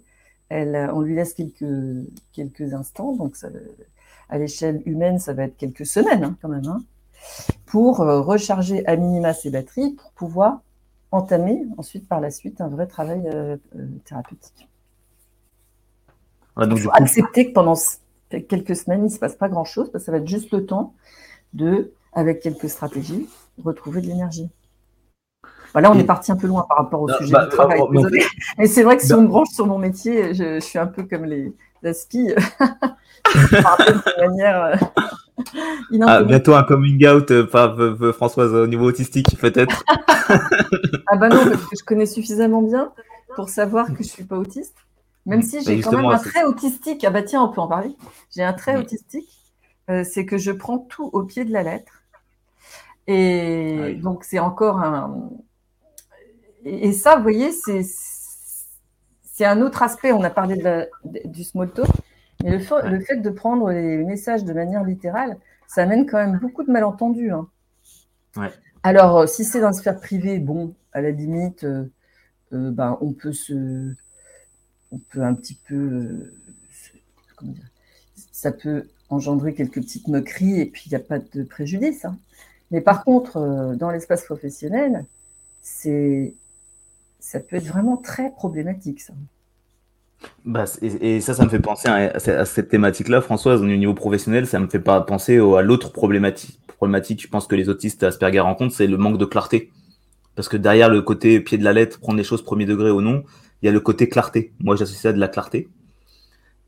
elle, 0.49 0.91
on 0.93 1.01
lui 1.01 1.15
laisse 1.15 1.35
quelques, 1.35 1.65
quelques 2.33 2.75
instants, 2.75 3.15
donc 3.17 3.37
ça, 3.37 3.49
à 4.29 4.39
l'échelle 4.39 4.83
humaine, 4.87 5.19
ça 5.19 5.33
va 5.33 5.45
être 5.45 5.57
quelques 5.57 5.87
semaines 5.87 6.25
hein, 6.25 6.37
quand 6.41 6.49
même, 6.49 6.67
hein, 6.67 6.83
pour 7.67 8.01
euh, 8.01 8.21
recharger 8.21 8.87
à 8.87 8.97
minima 8.97 9.33
ses 9.33 9.51
batteries 9.51 9.93
pour 9.93 10.13
pouvoir 10.13 10.61
entamer 11.11 11.65
ensuite 11.79 12.09
par 12.09 12.21
la 12.21 12.31
suite 12.31 12.61
un 12.61 12.69
vrai 12.69 12.87
travail 12.87 13.23
euh, 13.27 13.57
euh 13.77 13.87
thérapeutique. 14.05 14.69
Ouais, 16.57 16.67
donc, 16.67 16.79
Il 16.79 16.83
faut 16.83 16.91
coup... 16.91 16.97
accepter 16.97 17.49
que 17.49 17.53
pendant 17.53 17.75
quelques 18.49 18.77
semaines, 18.77 19.01
il 19.01 19.05
ne 19.05 19.09
se 19.09 19.19
passe 19.19 19.37
pas 19.37 19.49
grand-chose, 19.49 19.91
parce 19.91 20.05
que 20.05 20.07
ça 20.07 20.13
va 20.13 20.19
être 20.19 20.29
juste 20.29 20.51
le 20.53 20.67
temps 20.67 20.95
de, 21.53 21.93
avec 22.13 22.41
quelques 22.41 22.69
stratégies, 22.69 23.29
retrouver 23.63 24.01
de 24.01 24.07
l'énergie. 24.07 24.51
Voilà, 25.73 25.91
on 25.91 25.95
Et... 25.95 26.01
est 26.01 26.05
parti 26.05 26.31
un 26.33 26.37
peu 26.37 26.47
loin 26.47 26.65
par 26.69 26.79
rapport 26.79 27.03
au 27.03 27.09
non, 27.09 27.17
sujet 27.19 27.33
bah, 27.33 27.45
du 27.45 27.51
travail. 27.51 27.81
oh, 27.81 27.93
désolé. 27.93 28.23
Mais 28.59 28.67
c'est 28.67 28.83
vrai 28.83 28.97
que 28.97 29.03
si 29.03 29.13
on 29.13 29.23
me 29.23 29.29
branche 29.29 29.51
sur 29.51 29.67
mon 29.67 29.79
métier, 29.79 30.35
je, 30.35 30.55
je 30.55 30.61
suis 30.61 30.79
un 30.79 30.87
peu 30.87 31.05
comme 31.05 31.25
les 31.25 31.53
aspis. 31.85 32.35
de 33.35 34.21
manière. 34.27 34.79
Euh, 35.93 35.99
ah, 36.07 36.23
bientôt 36.23 36.55
un 36.55 36.65
coming 36.65 37.07
out 37.07 37.31
euh, 37.31 37.47
par 37.47 37.79
euh, 37.79 38.13
Françoise 38.13 38.53
au 38.53 38.67
niveau 38.67 38.87
autistique, 38.87 39.39
peut-être. 39.39 39.85
ah 40.29 41.17
bah 41.17 41.29
non, 41.29 41.45
parce 41.45 41.67
que 41.67 41.77
je 41.79 41.85
connais 41.85 42.07
suffisamment 42.07 42.63
bien 42.63 42.93
pour 43.35 43.49
savoir 43.49 43.87
que 43.93 44.03
je 44.03 44.09
suis 44.09 44.25
pas 44.25 44.37
autiste. 44.37 44.75
Même 45.27 45.43
si 45.43 45.63
j'ai 45.63 45.81
quand 45.81 45.93
même 45.93 46.07
un 46.07 46.19
trait 46.19 46.45
autistique. 46.45 47.05
Ah 47.05 47.11
bah 47.11 47.23
tiens, 47.23 47.43
on 47.43 47.49
peut 47.49 47.61
en 47.61 47.69
parler. 47.69 47.97
J'ai 48.35 48.43
un 48.43 48.53
trait 48.53 48.77
autistique, 48.77 49.29
euh, 49.91 50.05
c'est 50.05 50.27
que 50.27 50.37
je 50.37 50.53
prends 50.53 50.79
tout 50.79 51.09
au 51.13 51.23
pied 51.23 51.45
de 51.45 51.53
la 51.53 51.63
lettre. 51.63 52.03
Et 53.07 53.77
ah 53.79 53.87
oui. 53.87 53.97
donc 53.97 54.25
c'est 54.25 54.39
encore 54.39 54.79
un. 54.79 55.31
Et 56.65 56.93
ça, 56.93 57.17
vous 57.17 57.23
voyez, 57.23 57.51
c'est 57.53 59.45
un 59.45 59.61
autre 59.61 59.83
aspect. 59.83 60.13
On 60.13 60.23
a 60.23 60.31
parlé 60.31 60.57
de 60.57 60.63
la, 60.63 60.87
du 61.25 61.45
small 61.45 61.71
talk. 61.71 61.89
Mais 62.45 62.51
le 62.51 62.59
fait, 62.61 62.89
le 62.89 63.01
fait, 63.01 63.17
de 63.17 63.31
prendre 63.31 63.71
les 63.71 64.05
messages 64.05 64.45
de 64.45 64.53
manière 64.53 64.85
littérale, 64.85 65.39
ça 65.67 65.83
amène 65.83 66.07
quand 66.07 66.19
même 66.19 66.39
beaucoup 66.39 66.63
de 66.63 66.71
malentendus. 66.71 67.33
Hein. 67.33 67.49
Ouais. 68.37 68.51
Alors, 68.83 69.19
euh, 69.19 69.27
si 69.27 69.45
c'est 69.45 69.61
dans 69.61 69.69
la 69.69 69.73
sphère 69.73 69.99
privée, 69.99 70.39
bon, 70.39 70.75
à 70.93 71.01
la 71.01 71.11
limite, 71.11 71.65
euh, 71.65 71.91
euh, 72.53 72.71
ben, 72.71 72.97
on 73.01 73.13
peut 73.13 73.33
se. 73.33 73.93
On 74.93 74.99
peut 74.99 75.23
un 75.23 75.35
petit 75.35 75.59
peu. 75.67 75.75
Euh, 75.75 76.33
comment 77.37 77.53
dire, 77.53 77.69
ça 78.33 78.53
peut 78.53 78.89
engendrer 79.11 79.55
quelques 79.55 79.81
petites 79.81 80.09
moqueries 80.09 80.61
et 80.61 80.67
puis 80.67 80.85
il 80.87 80.91
n'y 80.91 80.97
a 80.97 81.01
pas 81.01 81.19
de 81.19 81.43
préjudice. 81.43 82.05
Hein. 82.05 82.17
Mais 82.71 82.81
par 82.81 83.05
contre, 83.05 83.75
dans 83.77 83.91
l'espace 83.91 84.25
professionnel, 84.25 85.05
c'est. 85.61 86.35
Ça 87.21 87.41
peut 87.41 87.57
être 87.57 87.67
vraiment 87.67 87.97
très 87.97 88.31
problématique, 88.31 89.01
ça. 89.01 89.15
Bah, 90.45 90.65
et, 90.83 91.17
et, 91.17 91.21
ça, 91.21 91.35
ça 91.35 91.45
me 91.45 91.49
fait 91.49 91.59
penser 91.61 91.89
à, 91.89 92.13
à 92.17 92.45
cette 92.45 92.69
thématique-là, 92.69 93.21
Françoise, 93.21 93.63
au 93.63 93.67
niveau 93.67 93.95
professionnel, 93.95 94.47
ça 94.47 94.59
me 94.59 94.67
fait 94.67 94.79
pas 94.81 95.01
penser 95.01 95.39
à 95.39 95.63
l'autre 95.63 95.93
problématique, 95.93 96.59
problématique, 96.77 97.23
je 97.23 97.29
pense 97.29 97.47
que 97.47 97.55
les 97.55 97.69
autistes 97.69 98.03
Asperger 98.03 98.41
rencontrent, 98.41 98.75
c'est 98.75 98.87
le 98.87 98.97
manque 98.97 99.19
de 99.19 99.25
clarté. 99.25 99.71
Parce 100.35 100.49
que 100.49 100.57
derrière 100.57 100.89
le 100.91 101.01
côté 101.03 101.41
pied 101.41 101.59
de 101.59 101.65
la 101.65 101.73
lettre, 101.73 102.01
prendre 102.01 102.19
les 102.19 102.25
choses 102.25 102.43
premier 102.43 102.67
degré 102.67 102.91
ou 102.91 103.01
non, 103.01 103.25
il 103.63 103.67
y 103.67 103.69
a 103.69 103.73
le 103.73 103.81
côté 103.81 104.09
clarté. 104.09 104.53
Moi, 104.61 104.77
j'associe 104.77 105.03
ça 105.03 105.09
à 105.11 105.13
de 105.13 105.19
la 105.19 105.29
clarté. 105.29 105.69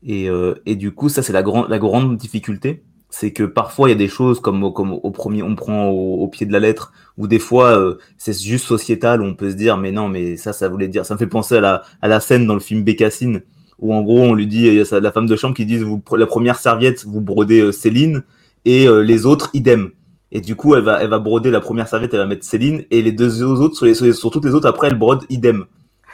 Et, 0.03 0.29
euh, 0.29 0.55
et 0.65 0.75
du 0.75 0.91
coup, 0.91 1.09
ça, 1.09 1.21
c'est 1.21 1.33
la, 1.33 1.41
la 1.41 1.79
grande 1.79 2.17
difficulté. 2.17 2.83
C'est 3.09 3.31
que 3.31 3.43
parfois, 3.43 3.89
il 3.89 3.93
y 3.93 3.95
a 3.95 3.97
des 3.97 4.09
choses 4.09 4.39
comme, 4.39 4.73
comme 4.73 4.91
au 4.91 5.11
premier, 5.11 5.41
on 5.41 5.55
prend 5.55 5.87
au, 5.87 6.15
au 6.15 6.27
pied 6.27 6.45
de 6.45 6.51
la 6.51 6.59
lettre, 6.59 6.91
ou 7.17 7.27
des 7.27 7.39
fois, 7.39 7.77
euh, 7.77 7.97
c'est 8.17 8.37
juste 8.37 8.65
sociétal, 8.65 9.21
où 9.21 9.25
on 9.25 9.33
peut 9.33 9.49
se 9.49 9.55
dire, 9.55 9.77
mais 9.77 9.91
non, 9.91 10.09
mais 10.09 10.35
ça, 10.37 10.53
ça 10.53 10.67
voulait 10.67 10.87
dire, 10.87 11.05
ça 11.05 11.13
me 11.13 11.19
fait 11.19 11.27
penser 11.27 11.57
à 11.57 11.61
la, 11.61 11.83
à 12.01 12.07
la 12.07 12.19
scène 12.19 12.45
dans 12.45 12.53
le 12.53 12.59
film 12.59 12.83
Bécassine, 12.83 13.41
où 13.79 13.93
en 13.93 14.01
gros 14.01 14.19
on 14.19 14.33
lui 14.33 14.47
dit, 14.47 14.67
il 14.67 14.73
y 14.73 14.81
a 14.81 14.99
la 14.99 15.11
femme 15.11 15.27
de 15.27 15.35
chambre 15.35 15.55
qui 15.55 15.65
dit 15.65 15.77
vous, 15.77 16.01
la 16.15 16.25
première 16.25 16.57
serviette 16.57 17.05
vous 17.05 17.21
brodez 17.21 17.61
euh, 17.61 17.71
Céline 17.71 18.23
et 18.65 18.87
euh, 18.87 19.01
les 19.01 19.25
autres 19.25 19.49
idem. 19.53 19.91
Et 20.31 20.41
du 20.41 20.55
coup 20.55 20.75
elle 20.75 20.83
va 20.83 21.01
elle 21.01 21.09
va 21.09 21.19
broder 21.19 21.51
la 21.51 21.61
première 21.61 21.87
serviette, 21.87 22.13
elle 22.13 22.19
va 22.19 22.25
mettre 22.25 22.43
Céline 22.43 22.83
et 22.91 23.01
les 23.01 23.11
deux 23.11 23.43
autres 23.43 23.75
sur, 23.75 23.85
les, 23.85 23.93
sur, 23.93 24.31
toutes 24.31 24.45
les 24.45 24.53
autres 24.53 24.67
après 24.67 24.87
elle 24.87 24.97
brode 24.97 25.23
idem. 25.29 25.65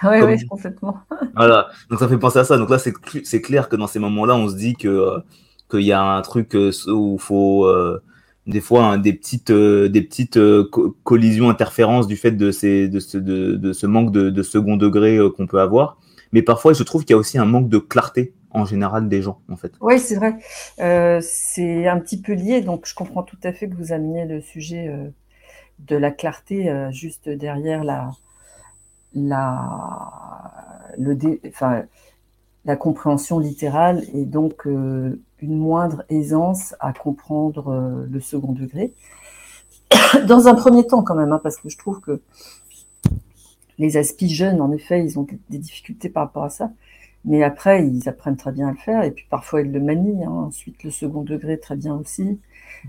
Oui, 0.04 0.20
Comme, 0.20 0.30
oui, 0.32 0.46
complètement. 0.48 0.98
Voilà, 1.36 1.70
donc 1.90 2.00
ça 2.00 2.08
fait 2.08 2.18
penser 2.18 2.40
à 2.40 2.44
ça. 2.44 2.58
Donc 2.58 2.70
là 2.70 2.78
c'est 2.78 2.94
c'est 3.24 3.42
clair 3.42 3.70
que 3.70 3.76
dans 3.76 3.88
ces 3.88 4.00
moments-là 4.00 4.36
on 4.36 4.50
se 4.50 4.56
dit 4.56 4.76
que 4.76 4.88
euh, 4.88 5.20
qu'il 5.74 5.86
y 5.88 5.92
a 5.92 6.02
un 6.02 6.22
truc 6.22 6.56
euh, 6.56 6.72
où 6.88 7.18
faut 7.18 7.66
euh, 7.66 8.02
des 8.48 8.62
fois 8.62 8.86
hein, 8.86 8.98
des 8.98 9.14
petites 9.14 9.50
euh, 9.50 9.90
des 9.90 10.02
petites 10.02 10.40
co 10.70 10.96
collisions 11.04 11.50
interférences 11.50 12.08
du 12.08 12.16
fait 12.16 12.32
de 12.32 12.52
ces 12.52 12.88
de 12.88 13.00
ce 13.00 13.86
manque 13.86 14.12
de, 14.12 14.44
second 14.44 14.78
degré 14.78 15.18
qu'on 15.36 15.48
peut 15.48 15.60
avoir 15.60 15.98
mais 16.32 16.42
parfois 16.42 16.74
je 16.74 16.84
trouve 16.84 17.04
qu'il 17.04 17.14
y 17.14 17.16
a 17.16 17.18
aussi 17.18 17.38
un 17.38 17.46
manque 17.46 17.70
de 17.70 17.78
clarté 17.78 18.34
en 18.52 18.66
général 18.66 19.10
des 19.10 19.24
gens 19.24 19.40
en 19.50 19.58
fait. 19.58 19.72
Oui, 19.82 20.00
c'est 20.00 20.16
vrai. 20.16 20.38
C'est 21.22 21.88
un 21.88 22.00
petit 22.00 22.22
peu 22.22 22.34
lié, 22.34 22.62
donc 22.62 22.86
je 22.86 22.94
comprends 22.94 23.24
tout 23.24 23.38
à 23.44 23.52
fait 23.52 23.68
que 23.68 23.76
vous 23.76 23.94
ameniez 23.94 24.26
le 24.26 24.42
sujet 24.42 24.96
de 25.80 25.96
la 25.96 26.12
clarté 26.12 26.72
juste 26.92 27.30
derrière 27.30 27.84
la 27.84 28.12
la 29.16 30.52
le 31.00 31.16
dé, 31.16 31.42
enfin 31.48 31.84
la 32.66 32.76
compréhension 32.76 33.40
littérale 33.40 34.04
et 34.14 34.26
donc 34.26 34.68
une 35.44 35.58
moindre 35.58 36.04
aisance 36.10 36.76
à 36.80 36.94
comprendre 36.94 37.70
euh, 37.70 38.08
le 38.10 38.20
second 38.20 38.54
degré. 38.54 38.94
Dans 40.28 40.48
un 40.48 40.56
premier 40.56 40.88
temps 40.88 41.04
quand 41.04 41.16
même, 41.16 41.32
hein, 41.32 41.40
parce 41.42 41.58
que 41.58 41.70
je 41.70 41.78
trouve 41.78 42.00
que 42.00 42.22
les 43.78 43.98
aspis 43.98 44.30
jeunes, 44.30 44.62
en 44.62 44.72
effet, 44.72 45.04
ils 45.04 45.20
ont 45.20 45.28
des 45.50 45.58
difficultés 45.58 46.10
par 46.10 46.24
rapport 46.24 46.44
à 46.44 46.50
ça. 46.50 46.72
Mais 47.26 47.44
après, 47.44 47.88
ils 47.88 48.10
apprennent 48.10 48.38
très 48.38 48.52
bien 48.52 48.68
à 48.68 48.72
le 48.72 48.78
faire. 48.78 49.04
Et 49.04 49.12
puis 49.12 49.26
parfois, 49.30 49.62
ils 49.62 49.72
le 49.72 49.80
manient. 49.80 50.24
Hein. 50.26 50.48
Ensuite, 50.48 50.84
le 50.84 50.92
second 50.92 51.22
degré, 51.22 51.60
très 51.60 51.76
bien 51.76 51.96
aussi. 51.96 52.40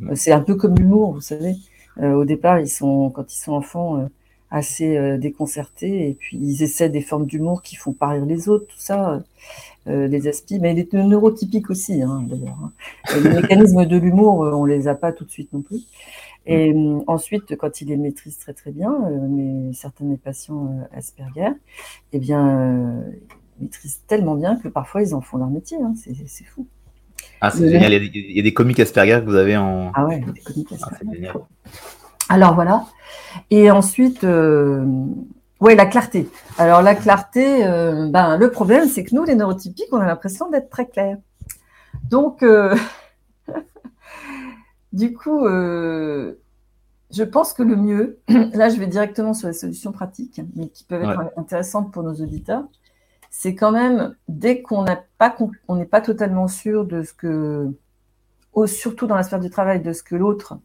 Euh, 0.03 0.15
c'est 0.15 0.33
un 0.33 0.41
peu 0.41 0.55
comme 0.57 0.75
l'humour, 0.77 1.13
vous 1.13 1.21
savez. 1.21 1.57
Euh, 1.99 2.13
au 2.15 2.25
départ, 2.25 2.61
ils 2.61 2.69
sont, 2.69 3.11
quand 3.11 3.33
ils 3.33 3.39
sont 3.39 3.53
enfants, 3.53 3.99
euh, 4.01 4.07
assez 4.51 4.97
euh, 4.97 5.19
déconcertés. 5.19 6.09
Et 6.11 6.15
puis, 6.15 6.39
ils 6.41 6.63
essaient 6.63 6.89
des 6.89 7.01
formes 7.01 7.27
d'humour 7.27 7.63
qui 7.63 7.77
font 7.77 7.93
pas 7.93 8.09
rire 8.09 8.27
les 8.27 8.49
autres, 8.49 8.67
tout 8.67 8.79
ça. 8.79 9.23
Euh, 9.87 10.07
les 10.07 10.29
aspis, 10.29 10.59
mais 10.59 10.73
les 10.73 10.89
neurotypiques 10.93 11.69
aussi, 11.69 12.03
hein, 12.03 12.25
d'ailleurs. 12.27 12.57
Hein. 12.63 12.73
Les 13.23 13.29
mécanismes 13.29 13.85
de 13.85 13.97
l'humour, 13.99 14.39
on 14.39 14.65
les 14.65 14.89
a 14.89 14.95
pas 14.95 15.13
tout 15.13 15.25
de 15.25 15.31
suite 15.31 15.53
non 15.53 15.61
plus. 15.61 15.83
Et 16.47 16.73
euh, 16.73 17.01
ensuite, 17.07 17.57
quand 17.57 17.81
il 17.81 17.89
les 17.89 17.97
maîtrise 17.97 18.39
très 18.39 18.53
très 18.53 18.71
bien, 18.71 18.93
euh, 18.93 19.27
mais 19.29 19.73
certains 19.73 20.05
des 20.05 20.17
patients 20.17 20.67
euh, 20.67 20.97
Asperger, 20.99 21.51
eh 22.13 22.19
bien, 22.19 23.03
maîtrisent 23.61 24.03
tellement 24.07 24.35
bien 24.35 24.57
que 24.57 24.69
parfois 24.69 25.03
ils 25.03 25.15
en 25.15 25.21
font 25.21 25.39
leur 25.39 25.49
métier. 25.49 25.79
Hein. 25.83 25.95
C'est 25.97 26.45
fou. 26.45 26.67
Ah, 27.41 27.51
c'est 27.51 27.71
génial. 27.71 27.93
Il 27.93 28.37
y, 28.37 28.41
a 28.41 28.43
des, 28.43 28.55
comiques 28.55 28.81
Asperger 28.81 29.21
que 29.21 29.31
vous 29.31 29.37
avez 29.37 29.57
en. 29.57 29.91
Ah 29.95 30.07
ouais, 30.07 30.21
des 30.21 30.41
comiques 30.41 30.69
ah, 30.83 30.89
Asperger. 30.93 31.33
Alors 32.29 32.55
voilà. 32.55 32.85
Et 33.51 33.71
ensuite, 33.71 34.25
euh, 34.25 34.85
ouais, 35.65 35.75
la 35.75 35.87
clarté. 35.87 36.29
Alors 36.59 36.83
la 36.83 36.95
clarté, 36.95 37.67
euh, 37.67 38.09
ben, 38.09 38.37
le 38.37 38.51
problème, 38.51 38.87
c'est 38.87 39.03
que 39.03 39.15
nous, 39.15 39.25
les 39.25 39.35
neurotypiques, 39.35 39.89
on 39.93 39.99
a 39.99 40.07
l'impression 40.07 40.51
d'être 40.51 40.69
très 40.69 40.87
clairs. 40.87 41.19
Donc, 42.11 42.43
euh, 42.43 42.77
du 44.93 45.15
coup, 45.15 45.47
je 45.47 47.23
pense 47.23 47.55
que 47.55 47.63
le 47.63 47.77
mieux, 47.77 48.19
là, 48.29 48.69
je 48.69 48.79
vais 48.79 48.87
directement 48.87 49.33
sur 49.33 49.49
les 49.49 49.55
solutions 49.55 49.93
pratiques, 49.93 50.41
mais 50.55 50.69
qui 50.69 50.85
peuvent 50.85 51.03
être 51.03 51.33
intéressantes 51.37 51.93
pour 51.93 52.03
nos 52.03 52.15
auditeurs, 52.15 52.65
c'est 53.31 53.55
quand 53.55 53.73
même, 53.73 54.15
dès 54.29 54.63
qu'on 54.63 54.85
n'est 54.85 55.03
pas, 55.19 55.35
on 55.67 55.77
n'est 55.77 55.87
pas 55.87 56.01
totalement 56.01 56.47
sûr 56.47 56.85
de 56.85 57.03
ce 57.03 57.13
que, 57.13 57.69
surtout 58.67 59.07
dans 59.07 59.17
la 59.17 59.23
sphère 59.23 59.41
du 59.41 59.51
travail, 59.51 59.81
de 59.81 59.93
ce 59.93 60.03
que 60.03 60.15
l'autre 60.15 60.59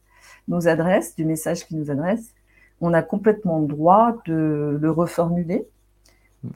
nous 0.46 0.68
adresse, 0.68 1.16
du 1.16 1.24
message 1.24 1.66
qu'il 1.66 1.78
nous 1.78 1.90
adresse, 1.90 2.34
on 2.80 2.92
a 2.94 3.02
complètement 3.02 3.60
le 3.60 3.66
droit 3.66 4.16
de 4.26 4.78
le 4.80 4.90
reformuler 4.90 5.66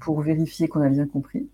pour 0.00 0.20
vérifier 0.20 0.68
qu'on 0.68 0.80
a 0.80 0.88
bien 0.88 1.06
compris, 1.06 1.46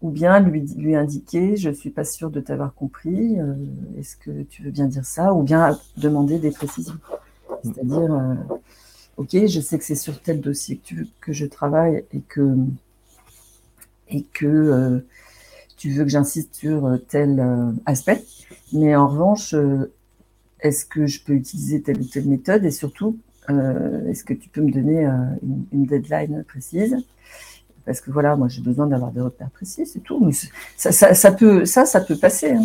ou 0.00 0.10
bien 0.10 0.40
lui, 0.40 0.62
lui 0.76 0.96
indiquer 0.96 1.56
je 1.56 1.68
ne 1.68 1.74
suis 1.74 1.90
pas 1.90 2.04
sûr 2.04 2.30
de 2.30 2.40
t'avoir 2.40 2.74
compris, 2.74 3.40
euh, 3.40 3.54
est-ce 3.98 4.16
que 4.16 4.42
tu 4.42 4.62
veux 4.62 4.70
bien 4.70 4.86
dire 4.86 5.04
ça, 5.04 5.32
ou 5.32 5.42
bien 5.42 5.78
demander 5.96 6.38
des 6.38 6.50
précisions. 6.50 6.98
C'est-à-dire, 7.62 8.12
euh, 8.12 8.34
ok, 9.16 9.30
je 9.46 9.60
sais 9.60 9.78
que 9.78 9.84
c'est 9.84 9.94
sur 9.94 10.20
tel 10.20 10.40
dossier 10.40 10.76
que, 10.76 10.82
tu 10.82 10.94
veux 10.96 11.06
que 11.20 11.32
je 11.32 11.46
travaille 11.46 12.04
et 12.12 12.20
que 12.20 12.56
et 14.08 14.24
que 14.24 14.46
euh, 14.46 14.98
tu 15.76 15.90
veux 15.90 16.02
que 16.04 16.10
j'insiste 16.10 16.54
sur 16.54 16.98
tel 17.08 17.42
aspect. 17.86 18.22
Mais 18.72 18.94
en 18.94 19.08
revanche, 19.08 19.54
est-ce 20.60 20.84
que 20.84 21.06
je 21.06 21.22
peux 21.24 21.32
utiliser 21.32 21.82
telle 21.82 22.00
ou 22.00 22.04
telle 22.04 22.26
méthode 22.26 22.64
et 22.64 22.70
surtout, 22.70 23.16
est-ce 23.48 24.24
que 24.24 24.34
tu 24.34 24.48
peux 24.48 24.60
me 24.60 24.70
donner 24.70 25.04
une, 25.72 25.84
deadline 25.84 26.44
précise? 26.44 26.96
Parce 27.84 28.00
que 28.00 28.10
voilà, 28.10 28.36
moi 28.36 28.48
j'ai 28.48 28.62
besoin 28.62 28.86
d'avoir 28.86 29.10
des 29.10 29.20
repères 29.20 29.50
précis, 29.50 29.86
c'est 29.86 30.00
tout. 30.00 30.24
Mais 30.24 30.32
ça, 30.76 31.32
peut, 31.32 31.64
ça, 31.64 31.84
ça 31.84 32.00
peut 32.00 32.16
passer. 32.16 32.52
Hein. 32.52 32.62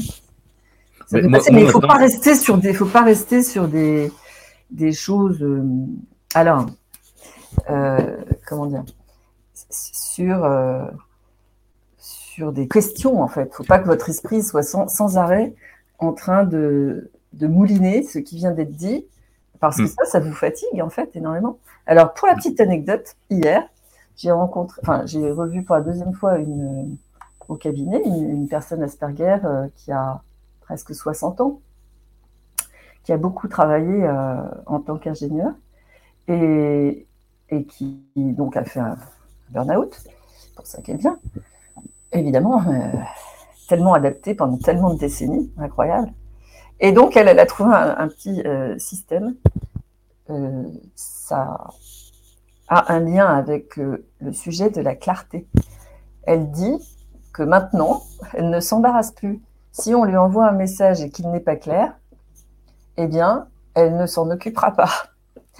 mais, 1.11 1.39
il 1.49 1.55
ne 1.55 1.65
faut 1.65 1.79
pas 1.79 1.97
rester 1.97 2.35
sur 2.35 2.57
des, 2.57 2.73
faut 2.73 2.85
pas 2.85 3.03
rester 3.03 3.41
sur 3.41 3.67
des, 3.67 4.11
des 4.69 4.91
choses. 4.91 5.43
alors, 6.35 6.67
comment 8.45 8.67
dire? 8.67 8.85
Sur 9.69 10.45
sur 12.37 12.53
des 12.53 12.67
questions, 12.67 13.19
en 13.23 13.27
fait. 13.27 13.45
Il 13.45 13.49
ne 13.49 13.53
faut 13.53 13.63
pas 13.63 13.79
que 13.79 13.87
votre 13.87 14.09
esprit 14.09 14.43
soit 14.43 14.61
sans, 14.61 15.17
arrêt 15.17 15.55
en 15.97 16.13
train 16.13 16.43
de, 16.43 17.09
mouliner 17.41 18.03
ce 18.03 18.19
qui 18.19 18.35
vient 18.35 18.51
d'être 18.51 18.73
dit, 18.73 19.07
parce 19.59 19.77
que 19.77 19.83
mm. 19.83 19.87
ça, 19.87 20.05
ça 20.05 20.19
vous 20.19 20.33
fatigue, 20.33 20.81
en 20.81 20.89
fait, 20.89 21.15
énormément. 21.15 21.59
Alors, 21.85 22.13
pour 22.13 22.27
la 22.27 22.35
petite 22.35 22.59
anecdote, 22.59 23.15
hier, 23.29 23.63
j'ai 24.15 24.31
rencontré, 24.31 24.79
enfin, 24.83 25.05
j'ai 25.05 25.31
revu 25.31 25.63
pour 25.63 25.75
la 25.75 25.81
deuxième 25.81 26.13
fois 26.13 26.37
une, 26.37 26.97
au 27.47 27.55
cabinet 27.55 28.01
une, 28.03 28.47
personne 28.47 28.83
Asperger 28.83 29.37
euh, 29.43 29.67
qui 29.75 29.91
a 29.91 30.21
presque 30.61 30.93
60 30.93 31.41
ans, 31.41 31.61
qui 33.03 33.13
a 33.13 33.17
beaucoup 33.17 33.47
travaillé 33.47 34.03
euh, 34.03 34.41
en 34.65 34.79
tant 34.79 34.97
qu'ingénieur 34.97 35.53
et, 36.27 37.05
et 37.49 37.63
qui 37.65 38.01
donc 38.15 38.57
a 38.57 38.65
fait 38.65 38.79
un 38.79 38.97
burn-out, 39.49 39.93
c'est 40.39 40.55
pour 40.55 40.65
ça 40.65 40.81
qu'elle 40.81 40.97
vient 40.97 41.19
évidemment, 42.11 42.61
euh, 42.67 42.91
tellement 43.67 43.93
adapté 43.93 44.33
pendant 44.33 44.57
tellement 44.57 44.93
de 44.93 44.99
décennies, 44.99 45.51
incroyable. 45.57 46.11
Et 46.79 46.91
donc, 46.91 47.17
elle, 47.17 47.27
a 47.39 47.45
trouvé 47.45 47.73
un, 47.73 48.07
petit 48.07 48.41
euh, 48.45 48.77
système. 48.77 49.35
Euh, 50.29 50.63
ça 50.95 51.67
a 52.67 52.93
un 52.93 52.99
lien 52.99 53.25
avec 53.25 53.77
le 53.77 54.33
sujet 54.33 54.69
de 54.69 54.81
la 54.81 54.95
clarté. 54.95 55.47
Elle 56.23 56.51
dit 56.51 56.77
que 57.33 57.43
maintenant, 57.43 58.03
elle 58.33 58.49
ne 58.49 58.59
s'embarrasse 58.59 59.11
plus. 59.11 59.41
Si 59.71 59.93
on 59.95 60.03
lui 60.03 60.17
envoie 60.17 60.47
un 60.47 60.53
message 60.53 61.01
et 61.01 61.09
qu'il 61.09 61.29
n'est 61.29 61.39
pas 61.39 61.55
clair, 61.55 61.93
eh 62.97 63.07
bien, 63.07 63.47
elle 63.75 63.95
ne 63.95 64.05
s'en 64.07 64.29
occupera 64.31 64.71
pas. 64.71 64.89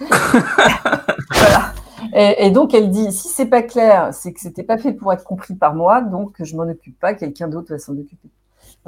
voilà. 0.00 1.72
Et, 2.14 2.50
donc 2.50 2.74
elle 2.74 2.90
dit 2.90 3.12
si 3.12 3.28
c'est 3.28 3.46
pas 3.46 3.62
clair, 3.62 4.12
c'est 4.12 4.32
que 4.32 4.40
c'était 4.40 4.62
pas 4.62 4.78
fait 4.78 4.92
pour 4.92 5.12
être 5.12 5.24
compris 5.24 5.54
par 5.54 5.74
moi, 5.74 6.00
donc 6.00 6.36
je 6.42 6.56
m'en 6.56 6.62
occupe 6.64 6.98
pas, 6.98 7.14
quelqu'un 7.14 7.48
d'autre 7.48 7.72
va 7.72 7.78
s'en 7.78 7.96
occuper. 7.96 8.28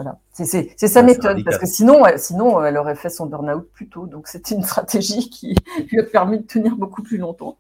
Voilà, 0.03 0.19
c'est 0.33 0.89
sa 0.89 1.03
méthode, 1.03 1.45
parce 1.45 1.59
que 1.59 1.67
sinon, 1.67 2.05
sinon, 2.17 2.65
elle 2.65 2.79
aurait 2.79 2.95
fait 2.95 3.11
son 3.11 3.27
burn-out 3.27 3.69
plus 3.73 3.89
tôt. 3.89 4.07
Donc 4.07 4.29
c'était 4.29 4.55
une 4.55 4.63
stratégie 4.65 5.29
qui 5.29 5.55
lui 5.91 6.01
a 6.01 6.05
permis 6.05 6.39
de 6.39 6.45
tenir 6.45 6.77
beaucoup 6.77 7.03
plus 7.03 7.19
longtemps. 7.19 7.59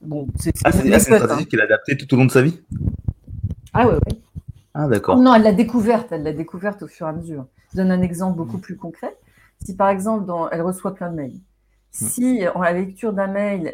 Bon, 0.00 0.28
c'est 0.38 0.54
ah, 0.64 0.70
une, 0.70 0.98
stratégie 0.98 1.42
hein. 1.42 1.44
qu'elle 1.50 1.60
a 1.60 1.64
adaptée 1.64 1.96
tout 1.96 2.12
au 2.14 2.16
long 2.16 2.26
de 2.26 2.30
sa 2.30 2.42
vie 2.42 2.62
Ah 3.72 3.86
ouais, 3.86 3.94
ouais. 3.94 4.20
Ah 4.72 4.86
d'accord. 4.86 5.18
Non, 5.18 5.34
elle 5.34 5.42
l'a 5.42 5.52
découverte, 5.52 6.08
elle 6.12 6.22
l'a 6.22 6.32
découverte 6.32 6.82
au 6.82 6.86
fur 6.86 7.06
et 7.06 7.10
à 7.10 7.12
mesure. 7.12 7.46
Je 7.72 7.78
donne 7.78 7.90
un 7.90 8.02
exemple 8.02 8.36
beaucoup 8.36 8.58
plus 8.58 8.76
concret. 8.76 9.16
Si 9.64 9.74
par 9.74 9.88
exemple, 9.88 10.26
dans, 10.26 10.48
elle 10.48 10.62
reçoit 10.62 10.94
plein 10.94 11.10
de 11.10 11.16
mails, 11.16 11.40
Hmm. 11.98 12.06
Si, 12.06 12.44
en 12.54 12.62
la 12.62 12.72
lecture 12.72 13.12
d'un 13.12 13.26
mail, 13.26 13.72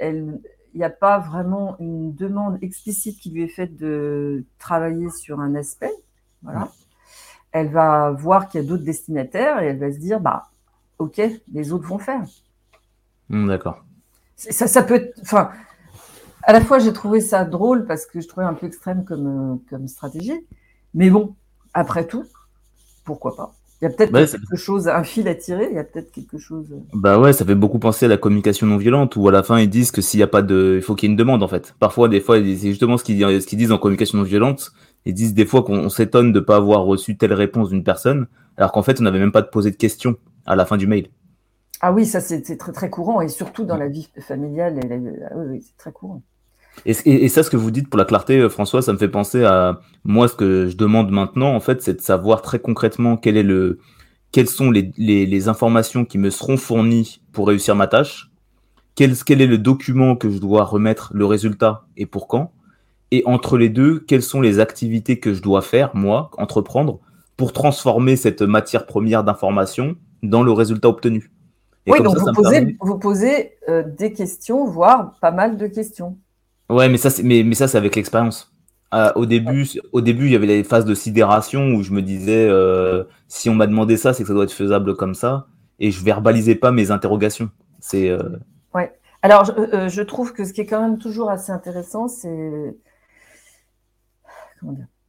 il 0.74 0.78
n'y 0.78 0.84
a 0.84 0.90
pas 0.90 1.18
vraiment 1.18 1.76
une 1.80 2.14
demande 2.14 2.58
explicite 2.62 3.18
qui 3.20 3.30
lui 3.30 3.42
est 3.42 3.48
faite 3.48 3.76
de 3.76 4.44
travailler 4.58 5.10
sur 5.10 5.40
un 5.40 5.54
aspect, 5.54 5.92
voilà, 6.42 6.60
hmm. 6.60 6.70
Elle 7.56 7.70
va 7.70 8.10
voir 8.10 8.48
qu'il 8.48 8.60
y 8.60 8.64
a 8.64 8.66
d'autres 8.66 8.84
destinataires 8.84 9.62
et 9.62 9.66
elle 9.66 9.78
va 9.78 9.90
se 9.90 9.98
dire, 9.98 10.20
bah, 10.20 10.50
ok, 10.98 11.22
les 11.52 11.72
autres 11.72 11.88
vont 11.88 11.98
faire. 11.98 12.22
Hmm, 13.30 13.48
d'accord. 13.48 13.82
Ça, 14.36 14.66
ça 14.66 14.82
peut 14.82 14.96
être, 14.96 15.18
enfin, 15.22 15.50
à 16.42 16.52
la 16.52 16.60
fois 16.60 16.78
j'ai 16.78 16.92
trouvé 16.92 17.20
ça 17.20 17.46
drôle 17.46 17.86
parce 17.86 18.04
que 18.04 18.20
je 18.20 18.28
trouvais 18.28 18.44
un 18.44 18.52
peu 18.52 18.66
extrême 18.66 19.04
comme, 19.04 19.60
comme 19.70 19.88
stratégie, 19.88 20.46
mais 20.92 21.08
bon, 21.08 21.34
après 21.72 22.06
tout, 22.06 22.24
pourquoi 23.04 23.34
pas? 23.34 23.54
Il 23.80 23.84
y 23.84 23.88
a 23.88 23.90
peut-être 23.90 24.12
quelque 24.12 24.56
chose, 24.56 24.88
un 24.88 25.04
fil 25.04 25.28
à 25.28 25.34
tirer, 25.34 25.68
il 25.70 25.76
y 25.76 25.78
a 25.78 25.84
peut-être 25.84 26.10
quelque 26.10 26.38
chose. 26.38 26.66
Euh. 26.72 26.80
Bah 26.94 27.18
ouais, 27.18 27.34
ça 27.34 27.44
fait 27.44 27.54
beaucoup 27.54 27.78
penser 27.78 28.06
à 28.06 28.08
la 28.08 28.16
communication 28.16 28.66
non 28.66 28.78
violente, 28.78 29.16
où 29.16 29.28
à 29.28 29.32
la 29.32 29.42
fin 29.42 29.58
ils 29.58 29.68
disent 29.68 29.90
que 29.90 30.00
s'il 30.00 30.18
n'y 30.18 30.24
a 30.24 30.28
pas 30.28 30.40
de. 30.40 30.74
Il 30.76 30.82
faut 30.82 30.94
qu'il 30.94 31.08
y 31.08 31.10
ait 31.10 31.12
une 31.12 31.16
demande 31.16 31.42
en 31.42 31.48
fait. 31.48 31.74
Parfois, 31.78 32.08
des 32.08 32.20
fois, 32.20 32.36
c'est 32.36 32.56
justement 32.56 32.96
ce 32.96 33.04
qu'ils 33.04 33.58
disent 33.58 33.72
en 33.72 33.78
communication 33.78 34.16
non 34.16 34.24
violente. 34.24 34.72
Ils 35.06 35.14
disent 35.14 35.34
des 35.34 35.46
fois 35.46 35.62
qu'on 35.62 35.88
s'étonne 35.88 36.32
de 36.32 36.40
ne 36.40 36.44
pas 36.44 36.56
avoir 36.56 36.82
reçu 36.82 37.16
telle 37.16 37.32
réponse 37.32 37.70
d'une 37.70 37.84
personne, 37.84 38.26
alors 38.56 38.72
qu'en 38.72 38.82
fait, 38.82 39.00
on 39.00 39.04
n'avait 39.04 39.20
même 39.20 39.32
pas 39.32 39.42
de 39.42 39.48
poser 39.48 39.70
de 39.70 39.76
questions 39.76 40.16
à 40.44 40.56
la 40.56 40.66
fin 40.66 40.76
du 40.76 40.86
mail. 40.86 41.08
Ah 41.80 41.92
oui, 41.92 42.06
ça 42.06 42.20
c'est 42.20 42.42
très 42.56 42.72
très 42.72 42.90
courant, 42.90 43.20
et 43.20 43.28
surtout 43.28 43.64
dans 43.64 43.76
la 43.76 43.88
vie 43.88 44.08
familiale, 44.20 44.80
ah 45.30 45.34
oui 45.36 45.62
c'est 45.62 45.76
très 45.76 45.92
courant. 45.92 46.22
Et, 46.84 47.28
ça, 47.28 47.42
ce 47.42 47.48
que 47.48 47.56
vous 47.56 47.70
dites 47.70 47.88
pour 47.88 47.98
la 47.98 48.04
clarté, 48.04 48.38
euh, 48.38 48.50
François, 48.50 48.82
ça 48.82 48.92
me 48.92 48.98
fait 48.98 49.08
penser 49.08 49.44
à 49.44 49.80
moi, 50.04 50.28
ce 50.28 50.34
que 50.34 50.68
je 50.68 50.76
demande 50.76 51.10
maintenant, 51.10 51.54
en 51.54 51.60
fait, 51.60 51.80
c'est 51.80 51.94
de 51.94 52.00
savoir 52.02 52.42
très 52.42 52.58
concrètement 52.58 53.16
quel 53.16 53.38
est 53.38 53.42
le, 53.42 53.78
quelles 54.30 54.48
sont 54.48 54.70
les, 54.70 54.92
les, 54.98 55.48
informations 55.48 56.04
qui 56.04 56.18
me 56.18 56.28
seront 56.28 56.58
fournies 56.58 57.22
pour 57.32 57.48
réussir 57.48 57.76
ma 57.76 57.86
tâche, 57.86 58.30
quel, 58.94 59.16
quel 59.16 59.40
est 59.40 59.46
le 59.46 59.56
document 59.56 60.16
que 60.16 60.28
je 60.28 60.38
dois 60.38 60.64
remettre, 60.64 61.12
le 61.14 61.24
résultat 61.24 61.86
et 61.96 62.04
pour 62.04 62.28
quand, 62.28 62.52
et 63.10 63.22
entre 63.26 63.56
les 63.56 63.68
deux, 63.68 64.00
quelles 64.00 64.22
sont 64.22 64.40
les 64.40 64.58
activités 64.58 65.20
que 65.20 65.32
je 65.32 65.42
dois 65.42 65.62
faire, 65.62 65.94
moi, 65.94 66.30
entreprendre, 66.38 67.00
pour 67.36 67.52
transformer 67.52 68.16
cette 68.16 68.42
matière 68.42 68.86
première 68.86 69.24
d'information 69.24 69.96
dans 70.22 70.42
le 70.42 70.52
résultat 70.52 70.88
obtenu? 70.88 71.30
oui, 71.86 72.02
donc 72.02 72.18
vous, 72.18 72.32
posez, 72.32 72.76
vous, 72.80 72.98
posez, 72.98 73.52
euh, 73.68 73.84
des 73.86 74.12
questions, 74.12 74.66
voire 74.66 75.12
pas 75.20 75.30
mal 75.30 75.56
de 75.56 75.66
questions. 75.68 76.18
Ouais, 76.68 76.88
mais 76.88 76.96
ça, 76.96 77.10
c'est, 77.10 77.22
mais, 77.22 77.44
mais 77.44 77.54
ça, 77.54 77.68
c'est 77.68 77.78
avec 77.78 77.94
l'expérience. 77.94 78.52
Euh, 78.94 79.12
au 79.14 79.26
début, 79.26 79.68
au 79.92 80.00
début, 80.00 80.26
il 80.26 80.32
y 80.32 80.36
avait 80.36 80.46
les 80.46 80.64
phases 80.64 80.84
de 80.84 80.94
sidération 80.94 81.74
où 81.74 81.82
je 81.82 81.92
me 81.92 82.02
disais, 82.02 82.48
euh, 82.48 83.04
si 83.28 83.48
on 83.48 83.54
m'a 83.54 83.66
demandé 83.66 83.96
ça, 83.96 84.12
c'est 84.12 84.22
que 84.22 84.28
ça 84.28 84.34
doit 84.34 84.44
être 84.44 84.52
faisable 84.52 84.96
comme 84.96 85.14
ça, 85.14 85.46
et 85.78 85.90
je 85.90 86.04
verbalisais 86.04 86.56
pas 86.56 86.72
mes 86.72 86.90
interrogations. 86.90 87.50
C'est. 87.78 88.08
Euh, 88.08 88.36
ouais. 88.74 88.92
Alors, 89.22 89.44
je, 89.44 89.88
je, 89.88 90.02
trouve 90.02 90.32
que 90.32 90.44
ce 90.44 90.52
qui 90.52 90.60
est 90.60 90.66
quand 90.66 90.80
même 90.80 90.98
toujours 90.98 91.30
assez 91.30 91.52
intéressant, 91.52 92.08
c'est 92.08 92.76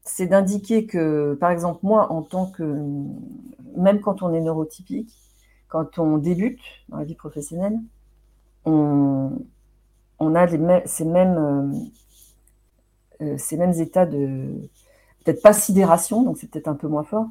c'est 0.03 0.27
d'indiquer 0.27 0.85
que, 0.85 1.35
par 1.35 1.51
exemple, 1.51 1.79
moi, 1.83 2.11
en 2.11 2.21
tant 2.21 2.47
que, 2.47 2.63
même 3.75 3.99
quand 4.01 4.21
on 4.21 4.33
est 4.33 4.41
neurotypique, 4.41 5.13
quand 5.67 5.99
on 5.99 6.17
débute 6.17 6.61
dans 6.89 6.97
la 6.97 7.03
vie 7.03 7.15
professionnelle, 7.15 7.77
on, 8.65 9.31
a 10.35 10.47
ces, 10.85 11.05
mêmes, 11.05 11.37
euh, 11.37 13.25
euh, 13.25 13.37
ces 13.37 13.57
mêmes 13.57 13.73
états 13.73 14.05
de, 14.05 14.69
peut-être 15.23 15.41
pas 15.41 15.53
sidération, 15.53 16.23
donc 16.23 16.37
c'est 16.37 16.49
peut-être 16.49 16.67
un 16.67 16.75
peu 16.75 16.87
moins 16.87 17.03
fort, 17.03 17.27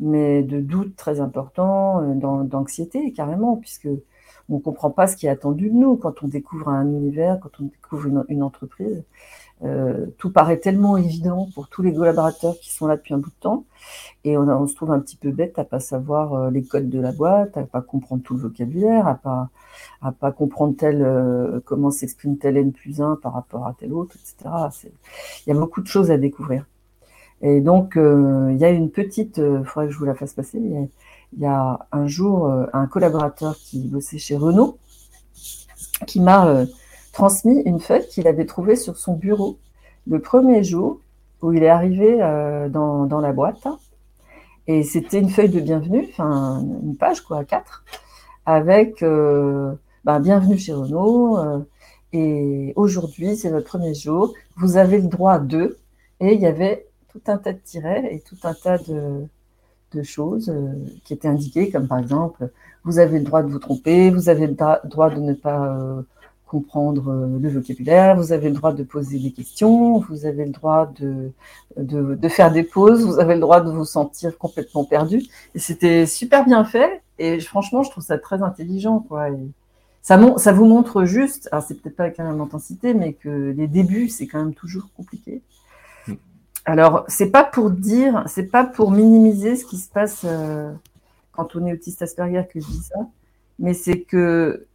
mais 0.00 0.42
de 0.42 0.60
doute 0.60 0.96
très 0.96 1.20
important, 1.20 2.02
euh, 2.02 2.44
d'anxiété 2.44 3.12
carrément, 3.12 3.56
puisque 3.56 3.88
on 4.48 4.56
ne 4.56 4.60
comprend 4.60 4.90
pas 4.90 5.06
ce 5.06 5.16
qui 5.16 5.26
est 5.26 5.30
attendu 5.30 5.70
de 5.70 5.74
nous 5.74 5.96
quand 5.96 6.22
on 6.22 6.28
découvre 6.28 6.68
un 6.68 6.86
univers, 6.86 7.40
quand 7.40 7.60
on 7.60 7.64
découvre 7.64 8.24
une, 8.28 8.42
entreprise. 8.42 9.04
Euh, 9.62 10.06
tout 10.18 10.30
paraît 10.30 10.58
tellement 10.58 10.96
évident 10.96 11.48
pour 11.54 11.68
tous 11.68 11.80
les 11.80 11.94
collaborateurs 11.94 12.58
qui 12.60 12.72
sont 12.72 12.86
là 12.86 12.96
depuis 12.96 13.14
un 13.14 13.18
bout 13.18 13.30
de 13.30 13.40
temps, 13.40 13.64
et 14.24 14.36
on, 14.36 14.66
se 14.66 14.74
trouve 14.74 14.90
un 14.90 15.00
petit 15.00 15.16
peu 15.16 15.30
bête 15.30 15.58
à 15.58 15.64
pas 15.64 15.80
savoir 15.80 16.34
euh, 16.34 16.50
les 16.50 16.64
codes 16.64 16.90
de 16.90 17.00
la 17.00 17.12
boîte, 17.12 17.56
à 17.56 17.62
pas 17.62 17.80
comprendre 17.80 18.22
tout 18.22 18.34
le 18.34 18.40
vocabulaire, 18.40 19.06
à 19.06 19.14
pas 19.14 19.50
à 20.02 20.12
pas 20.12 20.32
comprendre 20.32 20.74
tel 20.76 21.02
euh, 21.02 21.60
comment 21.64 21.90
s'exprime 21.90 22.36
tel 22.36 22.56
N 22.56 22.72
plus 22.72 23.00
1 23.00 23.16
par 23.22 23.34
rapport 23.34 23.66
à 23.66 23.74
tel 23.78 23.92
autre, 23.92 24.16
etc. 24.16 24.50
Il 25.46 25.48
y 25.48 25.56
a 25.56 25.58
beaucoup 25.58 25.82
de 25.82 25.86
choses 25.86 26.10
à 26.10 26.18
découvrir. 26.18 26.66
Et 27.42 27.60
donc, 27.60 27.96
il 27.96 28.56
y 28.56 28.64
a 28.64 28.70
une 28.70 28.90
petite, 28.90 29.38
il 29.38 29.64
faudrait 29.64 29.88
que 29.88 29.92
je 29.92 29.98
vous 29.98 30.04
la 30.04 30.14
fasse 30.14 30.32
passer, 30.32 30.58
il 31.36 31.42
y 31.42 31.46
a 31.46 31.86
un 31.90 32.06
jour 32.06 32.46
euh, 32.46 32.66
un 32.72 32.86
collaborateur 32.86 33.56
qui 33.56 33.88
bossait 33.88 34.18
chez 34.18 34.36
Renault 34.36 34.78
qui 36.06 36.20
m'a 36.20 36.46
euh, 36.46 36.66
transmis 37.14 37.62
une 37.64 37.80
feuille 37.80 38.06
qu'il 38.08 38.28
avait 38.28 38.44
trouvée 38.44 38.76
sur 38.76 38.98
son 38.98 39.14
bureau 39.14 39.58
le 40.06 40.20
premier 40.20 40.62
jour 40.62 41.00
où 41.40 41.52
il 41.52 41.62
est 41.62 41.68
arrivé 41.68 42.18
euh, 42.20 42.68
dans, 42.68 43.20
la 43.20 43.32
boîte. 43.32 43.66
Et 44.66 44.82
c'était 44.82 45.20
une 45.20 45.30
feuille 45.30 45.48
de 45.48 45.60
bienvenue, 45.60 46.06
enfin 46.10 46.60
une 46.82 46.96
page 46.96 47.22
quoi, 47.22 47.44
quatre, 47.44 47.84
avec 48.44 49.00
ben, 49.00 50.20
bienvenue 50.20 50.58
chez 50.58 50.72
Renault. 50.72 51.38
et 52.12 52.72
aujourd'hui, 52.76 53.36
c'est 53.36 53.50
votre 53.50 53.66
premier 53.66 53.94
jour. 53.94 54.34
Vous 54.56 54.76
avez 54.76 54.98
le 54.98 55.08
droit 55.08 55.38
de. 55.38 55.78
Et 56.20 56.34
il 56.34 56.40
y 56.40 56.46
avait 56.46 56.86
tout 57.08 57.20
un 57.26 57.38
tas 57.38 57.52
de 57.52 57.58
tirets 57.58 58.14
et 58.14 58.20
tout 58.20 58.36
un 58.44 58.54
tas 58.54 58.78
de, 58.78 59.26
de 59.94 60.02
choses 60.02 60.50
euh, 60.50 60.72
qui 61.04 61.14
étaient 61.14 61.28
indiquées, 61.28 61.70
comme 61.70 61.88
par 61.88 61.98
exemple, 61.98 62.50
vous 62.84 62.98
avez 62.98 63.18
le 63.18 63.24
droit 63.24 63.42
de 63.42 63.48
vous 63.48 63.58
tromper, 63.58 64.10
vous 64.10 64.28
avez 64.28 64.46
le 64.46 64.54
droit 64.54 65.10
de 65.10 65.20
ne 65.20 65.32
pas 65.32 65.68
euh, 65.68 66.02
comprendre 66.54 67.10
euh, 67.10 67.38
le 67.40 67.48
vocabulaire, 67.48 68.16
vous 68.16 68.30
avez 68.30 68.48
le 68.48 68.54
droit 68.54 68.72
de 68.72 68.84
poser 68.84 69.18
des 69.18 69.32
questions, 69.32 69.98
vous 69.98 70.24
avez 70.24 70.44
le 70.44 70.52
droit 70.52 70.92
de, 71.00 71.32
de, 71.76 72.28
faire 72.28 72.52
des 72.52 72.62
pauses, 72.62 73.04
vous 73.04 73.18
avez 73.18 73.34
le 73.34 73.40
droit 73.40 73.60
de 73.60 73.72
vous 73.72 73.84
sentir 73.84 74.38
complètement 74.38 74.84
perdu. 74.84 75.24
Et 75.56 75.58
c'était 75.58 76.06
super 76.06 76.44
bien 76.44 76.64
fait. 76.64 77.02
Et 77.18 77.40
franchement, 77.40 77.82
je 77.82 77.90
trouve 77.90 78.04
ça 78.04 78.18
très 78.18 78.40
intelligent. 78.42 79.00
Quoi. 79.00 79.30
ça, 80.02 80.20
ça 80.36 80.52
vous 80.52 80.64
montre 80.64 81.04
juste, 81.04 81.48
alors 81.50 81.64
c'est 81.64 81.74
peut-être 81.74 81.96
pas 81.96 82.04
avec 82.04 82.18
la 82.18 82.24
même 82.24 82.40
intensité, 82.40 82.94
mais 82.94 83.14
que 83.14 83.52
les 83.56 83.66
débuts, 83.66 84.08
c'est 84.08 84.28
quand 84.28 84.38
même 84.38 84.54
toujours 84.54 84.88
compliqué. 84.96 85.42
Alors, 86.66 87.04
c'est 87.08 87.30
pas 87.30 87.42
pour 87.42 87.70
dire, 87.70 88.22
c'est 88.26 88.46
pas 88.46 88.64
pour 88.64 88.92
minimiser 88.92 89.56
ce 89.56 89.64
qui 89.64 89.76
se 89.76 89.90
passe 89.90 90.22
euh, 90.24 90.72
quand 91.32 91.56
on 91.56 91.66
est 91.66 91.72
autiste 91.72 92.00
Asperger 92.00 92.46
que 92.52 92.60
je 92.60 92.66
dis 92.66 92.82
ça, 92.82 93.00
mais 93.58 93.74
c'est 93.74 94.00
que 94.02 94.66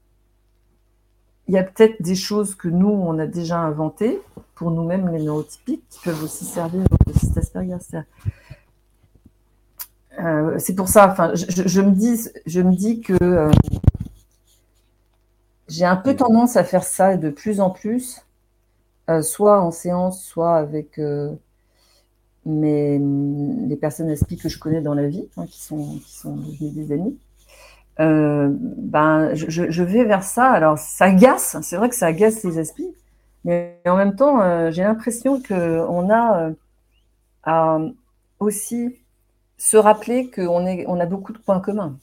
il 1.49 1.53
y 1.53 1.57
a 1.57 1.63
peut-être 1.63 1.99
des 1.99 2.13
choses 2.13 2.53
que 2.53 2.67
nous, 2.67 2.89
on 2.89 3.17
a 3.17 3.25
déjà 3.25 3.57
inventées 3.57 4.21
pour 4.53 4.69
nous-mêmes, 4.69 5.09
les 5.09 5.23
neurotypiques, 5.23 5.83
qui 5.89 5.99
peuvent 6.03 6.23
aussi 6.23 6.45
servir 6.45 6.83
autistes 7.07 7.35
Asperger. 7.35 7.75
Euh, 10.19 10.59
c'est 10.59 10.75
pour 10.75 10.89
ça, 10.89 11.09
enfin, 11.12 11.33
je, 11.33 11.81
me 11.81 11.89
dis, 11.89 12.29
je 12.45 12.62
me 12.62 12.75
dis 12.75 13.01
que 13.01 13.17
euh, 13.19 13.49
j'ai 15.67 15.85
un 15.85 15.95
peu 15.95 16.15
tendance 16.15 16.55
à 16.55 16.63
faire 16.63 16.83
ça 16.83 17.17
de 17.17 17.31
plus 17.31 17.62
en 17.62 17.71
plus, 17.71 18.21
soit 19.23 19.59
en 19.59 19.71
séance, 19.71 20.23
soit 20.23 20.55
avec 20.55 20.99
mais 22.45 22.99
les 22.99 23.75
personnes 23.75 24.12
ASPI 24.12 24.38
que 24.38 24.49
je 24.49 24.59
connais 24.59 24.81
dans 24.81 24.93
la 24.93 25.07
vie, 25.07 25.27
hein, 25.35 25.47
qui, 25.47 25.59
sont, 25.59 25.97
qui 25.97 26.15
sont 26.15 26.35
devenues 26.35 26.71
des 26.71 26.91
amis, 26.91 27.17
euh, 27.99 28.49
ben, 28.51 29.33
je, 29.35 29.83
vais 29.83 30.05
vers 30.05 30.23
ça. 30.23 30.49
Alors, 30.51 30.77
ça 30.77 31.05
agace, 31.05 31.57
c'est 31.62 31.75
vrai 31.75 31.89
que 31.89 31.95
ça 31.95 32.07
agace 32.07 32.43
les 32.43 32.57
ASPI, 32.57 32.88
mais 33.43 33.79
en 33.85 33.97
même 33.97 34.15
temps, 34.15 34.41
euh, 34.41 34.71
j'ai 34.71 34.83
l'impression 34.83 35.41
qu'on 35.41 36.09
a 36.09 36.41
euh, 36.41 36.53
à 37.43 37.79
aussi 38.39 38.95
se 39.57 39.75
rappeler 39.75 40.29
qu'on 40.29 40.65
on 40.65 40.99
a 40.99 41.05
beaucoup 41.05 41.33
de 41.33 41.39
points 41.39 41.59
communs. 41.59 41.97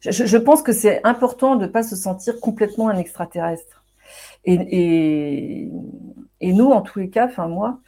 Je, 0.00 0.36
pense 0.36 0.62
que 0.62 0.72
c'est 0.72 1.02
important 1.04 1.56
de 1.56 1.64
ne 1.64 1.70
pas 1.70 1.82
se 1.82 1.96
sentir 1.96 2.38
complètement 2.38 2.90
un 2.90 2.98
extraterrestre. 2.98 3.82
Et, 4.44 4.54
et, 4.54 5.70
et 6.42 6.52
nous, 6.52 6.70
en 6.70 6.82
tous 6.82 6.98
les 6.98 7.08
cas, 7.08 7.26
enfin 7.26 7.48
moi, 7.48 7.78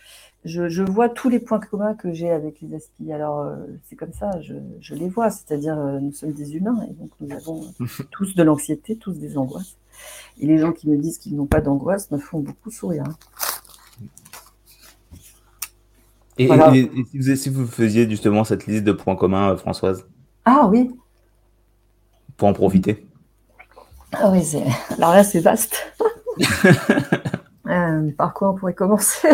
je, 0.46 0.82
vois 0.82 1.08
tous 1.08 1.28
les 1.28 1.40
points 1.40 1.58
communs 1.58 1.94
que 1.94 2.12
j'ai 2.12 2.30
avec 2.30 2.60
les 2.60 2.74
aspis. 2.74 3.12
Alors, 3.12 3.40
euh, 3.40 3.56
c'est 3.84 3.96
comme 3.96 4.12
ça, 4.12 4.30
je, 4.40 4.94
les 4.94 5.08
vois. 5.08 5.30
C'est-à-dire, 5.30 5.78
euh, 5.78 5.98
nous 6.00 6.12
sommes 6.12 6.32
des 6.32 6.56
humains 6.56 6.86
et 6.88 6.92
donc 6.92 7.10
nous 7.20 7.34
avons 7.34 7.64
tous 8.10 8.34
de 8.34 8.42
l'anxiété, 8.42 8.96
tous 8.96 9.18
des 9.18 9.36
angoisses. 9.36 9.76
Et 10.38 10.46
les 10.46 10.58
gens 10.58 10.72
qui 10.72 10.88
me 10.88 10.96
disent 10.96 11.18
qu'ils 11.18 11.36
n'ont 11.36 11.46
pas 11.46 11.60
d'angoisse 11.60 12.10
me 12.10 12.18
font 12.18 12.40
beaucoup 12.40 12.70
sourire. 12.70 13.04
Et, 16.38 16.48
si, 17.36 17.48
vous, 17.48 17.66
faisiez 17.66 18.08
justement 18.08 18.44
cette 18.44 18.66
liste 18.66 18.84
de 18.84 18.92
points 18.92 19.16
communs, 19.16 19.52
euh, 19.52 19.56
Françoise? 19.56 20.06
Ah 20.44 20.68
oui. 20.70 20.90
Pour 22.36 22.48
en 22.48 22.52
profiter. 22.52 23.06
Ah 24.12 24.30
oui, 24.30 24.46
alors 24.96 25.12
là, 25.12 25.24
c'est 25.24 25.40
vaste. 25.40 25.76
par 28.16 28.34
quoi 28.34 28.50
on 28.50 28.54
pourrait 28.54 28.74
commencer? 28.74 29.28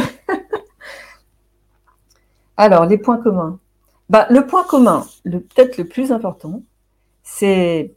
Alors, 2.56 2.86
les 2.86 2.98
points 2.98 3.18
communs. 3.18 3.58
Bah, 4.08 4.26
le 4.30 4.46
point 4.46 4.64
commun, 4.64 5.06
peut-être 5.24 5.78
le 5.78 5.88
plus 5.88 6.12
important, 6.12 6.62
c'est 7.22 7.94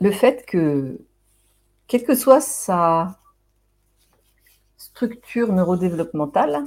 le 0.00 0.10
fait 0.10 0.46
que, 0.46 0.98
quelle 1.86 2.04
que 2.04 2.14
soit 2.14 2.40
sa 2.40 3.18
structure 4.76 5.52
neurodéveloppementale, 5.52 6.64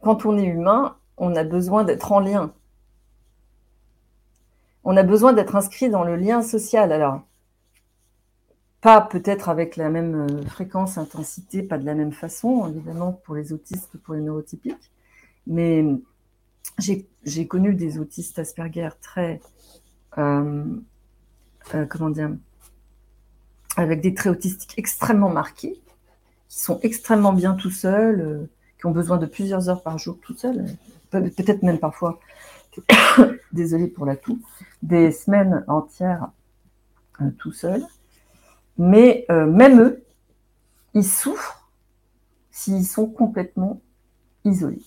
quand 0.00 0.24
on 0.24 0.38
est 0.38 0.44
humain, 0.44 0.96
on 1.18 1.36
a 1.36 1.44
besoin 1.44 1.84
d'être 1.84 2.12
en 2.12 2.20
lien. 2.20 2.54
On 4.84 4.96
a 4.96 5.02
besoin 5.02 5.34
d'être 5.34 5.56
inscrit 5.56 5.90
dans 5.90 6.04
le 6.04 6.16
lien 6.16 6.40
social. 6.40 6.90
Alors, 6.90 7.20
pas 8.80 9.02
peut-être 9.02 9.50
avec 9.50 9.76
la 9.76 9.90
même 9.90 10.26
euh, 10.30 10.42
fréquence, 10.46 10.96
intensité, 10.96 11.62
pas 11.62 11.76
de 11.76 11.84
la 11.84 11.94
même 11.94 12.12
façon, 12.12 12.66
évidemment, 12.68 13.12
pour 13.12 13.34
les 13.34 13.52
autistes, 13.52 13.98
pour 13.98 14.14
les 14.14 14.22
neurotypiques, 14.22 14.90
mais 15.50 15.84
j'ai 16.78 17.46
connu 17.46 17.74
des 17.74 17.98
autistes 17.98 18.38
Asperger 18.38 18.88
très, 19.02 19.40
euh, 20.16 20.64
euh, 21.74 21.86
comment 21.86 22.08
dire, 22.08 22.30
avec 23.76 24.00
des 24.00 24.14
traits 24.14 24.38
autistiques 24.38 24.74
extrêmement 24.78 25.28
marqués, 25.28 25.80
qui 26.48 26.60
sont 26.60 26.78
extrêmement 26.82 27.32
bien 27.32 27.54
tout 27.54 27.70
seuls, 27.70 28.20
euh, 28.20 28.50
qui 28.78 28.86
ont 28.86 28.92
besoin 28.92 29.18
de 29.18 29.26
plusieurs 29.26 29.68
heures 29.68 29.82
par 29.82 29.98
jour 29.98 30.18
tout 30.22 30.36
seuls, 30.36 30.64
peut-être 31.10 31.64
même 31.64 31.80
parfois, 31.80 32.20
désolé 33.52 33.88
pour 33.88 34.06
la 34.06 34.16
toux, 34.16 34.40
des 34.82 35.10
semaines 35.10 35.64
entières 35.66 36.30
tout 37.38 37.52
seuls. 37.52 37.84
Mais 38.78 39.26
même 39.28 39.80
eux, 39.80 40.04
ils 40.94 41.04
souffrent 41.04 41.68
s'ils 42.50 42.86
sont 42.86 43.06
complètement 43.06 43.82
isolés. 44.44 44.82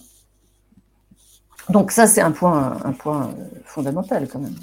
Donc 1.70 1.92
ça, 1.92 2.08
c'est 2.08 2.22
un 2.22 2.32
point, 2.32 2.78
un 2.84 2.92
point 2.92 3.32
fondamental 3.66 4.28
quand 4.28 4.40
même. 4.40 4.56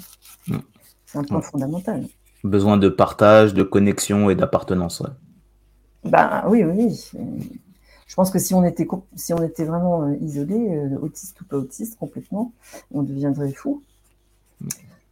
Mm. 0.47 0.57
C'est 1.05 1.17
un 1.17 1.23
point 1.23 1.41
fondamental. 1.41 2.05
Besoin 2.43 2.77
de 2.77 2.89
partage, 2.89 3.53
de 3.53 3.63
connexion 3.63 4.29
et 4.29 4.35
d'appartenance. 4.35 5.03
Ben 6.03 6.43
oui, 6.47 6.63
oui. 6.63 7.11
Je 8.07 8.15
pense 8.15 8.31
que 8.31 8.39
si 8.39 8.53
on 8.53 8.63
était, 8.65 8.87
si 9.15 9.33
on 9.33 9.41
était 9.43 9.63
vraiment 9.63 10.03
euh, 10.03 10.15
isolé, 10.21 10.55
euh, 10.55 10.97
autiste 10.99 11.39
ou 11.41 11.45
pas 11.45 11.57
autiste 11.57 11.97
complètement, 11.97 12.51
on 12.91 13.03
deviendrait 13.03 13.53
fou. 13.53 13.83
Mm. 14.59 14.67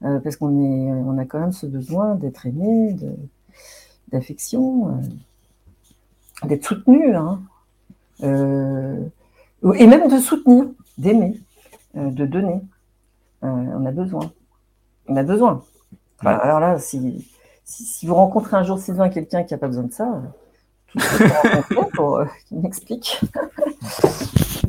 Euh, 0.06 0.20
parce 0.20 0.38
qu'on 0.38 0.64
est, 0.64 0.92
on 0.92 1.18
a 1.18 1.26
quand 1.26 1.40
même 1.40 1.52
ce 1.52 1.66
besoin 1.66 2.16
d'être 2.16 2.46
aimé, 2.46 2.96
d'affection, 4.10 5.02
d'être 6.44 6.66
soutenu, 6.66 7.16
hein. 7.16 7.42
et 8.22 8.28
même 9.88 10.10
de 10.10 10.20
soutenir, 10.20 10.68
d'aimer. 10.98 11.40
Euh, 11.98 12.12
de 12.12 12.26
donner. 12.26 12.62
Euh, 13.44 13.48
on 13.48 13.86
a 13.86 13.92
besoin. 13.92 14.32
On 15.08 15.16
a 15.16 15.24
besoin. 15.24 15.64
alors 16.24 16.60
là, 16.60 16.78
si, 16.78 17.28
si, 17.64 18.06
vous 18.06 18.14
rencontrez 18.14 18.58
un 18.58 18.64
jour 18.64 18.78
Sylvain 18.78 19.10
quelqu'un 19.10 19.44
qui 19.44 19.54
n'a 19.54 19.58
pas 19.58 19.68
besoin 19.68 19.86
de 19.86 19.92
ça, 19.92 20.22
tout 20.88 21.00
ce 21.00 21.96
pour 21.96 22.18
euh, 22.18 22.26
qu'il 22.48 22.60
m'explique. 22.60 23.20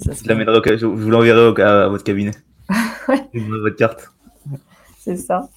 je, 0.03 0.77
je 0.77 0.87
vous 0.87 1.11
l'enverrai 1.11 1.63
à, 1.63 1.89
votre 1.89 2.05
cabinet. 2.05 2.33
Je 3.35 3.41
vous 3.41 3.61
votre 3.61 3.77
carte. 3.77 4.13
C'est 4.99 5.17
ça. 5.17 5.49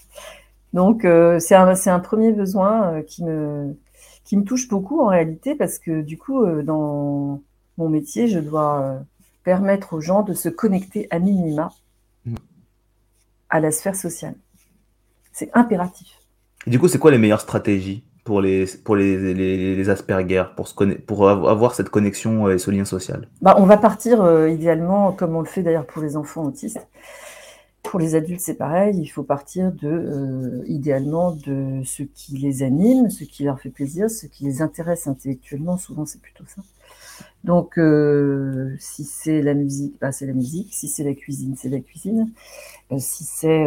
Donc, 0.74 1.08
c'est 1.40 1.56
un, 1.56 1.68
un, 1.68 2.00
premier 2.00 2.32
besoin 2.32 3.04
qui, 3.04 3.24
me, 3.24 3.78
qui 4.24 4.36
me 4.36 4.44
touche 4.44 4.68
beaucoup 4.68 5.02
en 5.02 5.08
réalité 5.08 5.54
parce 5.54 5.78
que 5.78 6.02
du 6.02 6.18
coup, 6.18 6.44
dans 6.64 7.42
mon 7.78 7.90
métier, 7.90 8.28
je 8.28 8.40
dois 8.40 9.04
permettre 9.44 9.94
aux 9.94 10.02
gens 10.02 10.24
de 10.24 10.34
se 10.34 10.50
connecter 10.50 11.08
à 11.12 11.20
minima 11.20 11.72
mm. 12.26 12.36
à 13.50 13.60
la 13.60 13.72
sphère 13.72 13.96
sociale. 13.96 14.36
C'est 15.32 15.50
impératif. 15.54 16.20
du 16.68 16.80
coup, 16.80 16.88
c'est 16.88 17.00
quoi 17.00 17.12
les 17.12 17.18
meilleures 17.18 17.42
stratégies 17.42 18.04
pour 18.24 18.40
les, 18.40 18.66
pour 18.86 18.96
les, 18.96 19.34
les, 19.34 19.90
Asperger, 19.90 20.46
pour, 20.56 20.68
se 20.68 20.74
pour 20.96 21.30
avoir 21.30 21.76
cette 21.76 21.90
connexion 21.90 22.50
et 22.50 22.58
ce 22.58 22.72
lien 22.72 22.86
social? 22.86 23.28
Bah, 23.42 23.56
On 23.58 23.66
va 23.66 23.78
partir 23.78 24.48
idéalement, 24.48 25.12
comme 25.12 25.36
on 25.36 25.42
le 25.42 25.48
fait 25.48 25.64
d'ailleurs 25.64 25.86
pour 25.86 26.02
les 26.02 26.16
enfants 26.16 26.44
autistes, 26.44 26.88
pour 27.84 28.00
les 28.00 28.16
adultes, 28.16 28.40
c'est 28.40 28.56
pareil, 28.56 28.98
il 28.98 29.08
faut 29.08 29.24
partir 29.24 29.72
de, 29.72 29.88
euh, 29.88 30.64
idéalement, 30.66 31.32
de 31.32 31.84
ce 31.84 32.02
qui 32.02 32.38
les 32.38 32.64
anime, 32.64 33.10
ce 33.10 33.26
qui 33.26 33.44
leur 33.44 33.60
fait 33.60 33.70
plaisir, 33.70 34.10
ce 34.10 34.26
qui 34.26 34.46
les 34.46 34.62
intéresse 34.62 35.06
intellectuellement, 35.06 35.78
souvent 35.78 36.06
c'est 36.06 36.22
plutôt 36.22 36.46
ça. 36.48 36.64
Donc, 37.44 37.78
euh, 37.78 38.74
si 38.80 39.04
c'est 39.04 39.42
la 39.42 39.54
musique, 39.54 39.96
bah, 40.00 40.12
c'est 40.12 40.26
la 40.26 40.34
musique, 40.34 40.74
si 40.74 40.88
c'est 40.88 41.04
la 41.04 41.14
cuisine, 41.14 41.56
c'est 41.58 41.70
la 41.70 41.80
cuisine, 41.80 42.32
euh, 42.92 42.98
si 43.00 43.26
c'est 43.26 43.66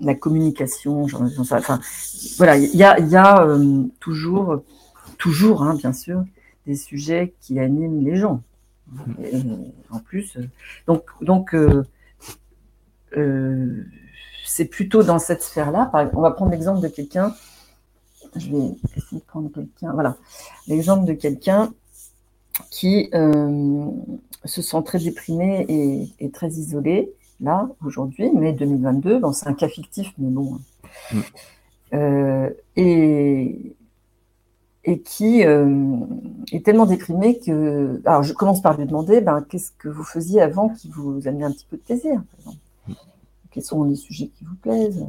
la 0.00 0.14
communication, 0.14 1.06
j'en, 1.08 1.26
enfin, 1.38 1.80
voilà, 2.36 2.58
il 2.58 2.76
y 2.76 2.84
a, 2.84 2.98
y 3.00 3.16
a 3.16 3.46
toujours, 4.00 4.62
toujours, 5.18 5.62
hein, 5.62 5.74
bien 5.76 5.94
sûr, 5.94 6.24
des 6.66 6.76
sujets 6.76 7.34
qui 7.40 7.58
animent 7.58 8.04
les 8.04 8.16
gens. 8.16 8.42
Et, 9.22 9.32
en 9.90 10.00
plus, 10.00 10.36
donc, 10.86 11.04
donc 11.22 11.54
euh, 13.16 13.86
c'est 14.44 14.64
plutôt 14.66 15.02
dans 15.02 15.18
cette 15.18 15.42
sphère-là. 15.42 15.90
On 16.14 16.20
va 16.20 16.30
prendre 16.30 16.50
l'exemple 16.50 16.80
de 16.80 16.88
quelqu'un. 16.88 17.34
Je 18.36 18.50
vais 18.50 18.76
essayer 18.96 19.20
de 19.20 19.26
prendre 19.26 19.50
quelqu'un. 19.52 19.92
Voilà. 19.92 20.16
L'exemple 20.66 21.04
de 21.06 21.12
quelqu'un 21.12 21.72
qui 22.70 23.08
euh, 23.14 23.86
se 24.44 24.62
sent 24.62 24.82
très 24.84 24.98
déprimé 24.98 25.66
et, 26.18 26.30
très 26.30 26.48
isolé, 26.48 27.12
là, 27.40 27.68
aujourd'hui, 27.84 28.30
mai 28.32 28.52
2022. 28.52 29.20
Bon, 29.20 29.32
c'est 29.32 29.48
un 29.48 29.54
cas 29.54 29.68
fictif, 29.68 30.12
mais 30.18 30.30
bon. 30.30 30.58
Mm. 31.12 31.18
Euh, 31.94 32.50
et, 32.76 33.76
et 34.84 35.00
qui 35.00 35.42
est 35.42 36.64
tellement 36.64 36.86
déprimé 36.86 37.38
que. 37.38 38.00
Alors, 38.04 38.22
je 38.22 38.32
commence 38.32 38.62
par 38.62 38.78
lui 38.78 38.86
demander 38.86 39.20
ben, 39.20 39.44
qu'est-ce 39.48 39.72
que 39.78 39.88
vous 39.88 40.04
faisiez 40.04 40.40
avant 40.40 40.70
qui 40.70 40.88
vous 40.88 41.28
amenait 41.28 41.44
un 41.44 41.52
petit 41.52 41.66
peu 41.68 41.76
de 41.76 41.82
plaisir, 41.82 42.22
par 42.30 42.40
exemple? 42.40 42.58
Quels 43.52 43.62
sont 43.62 43.84
les 43.84 43.96
sujets 43.96 44.28
qui 44.28 44.44
vous 44.44 44.56
plaisent? 44.56 45.06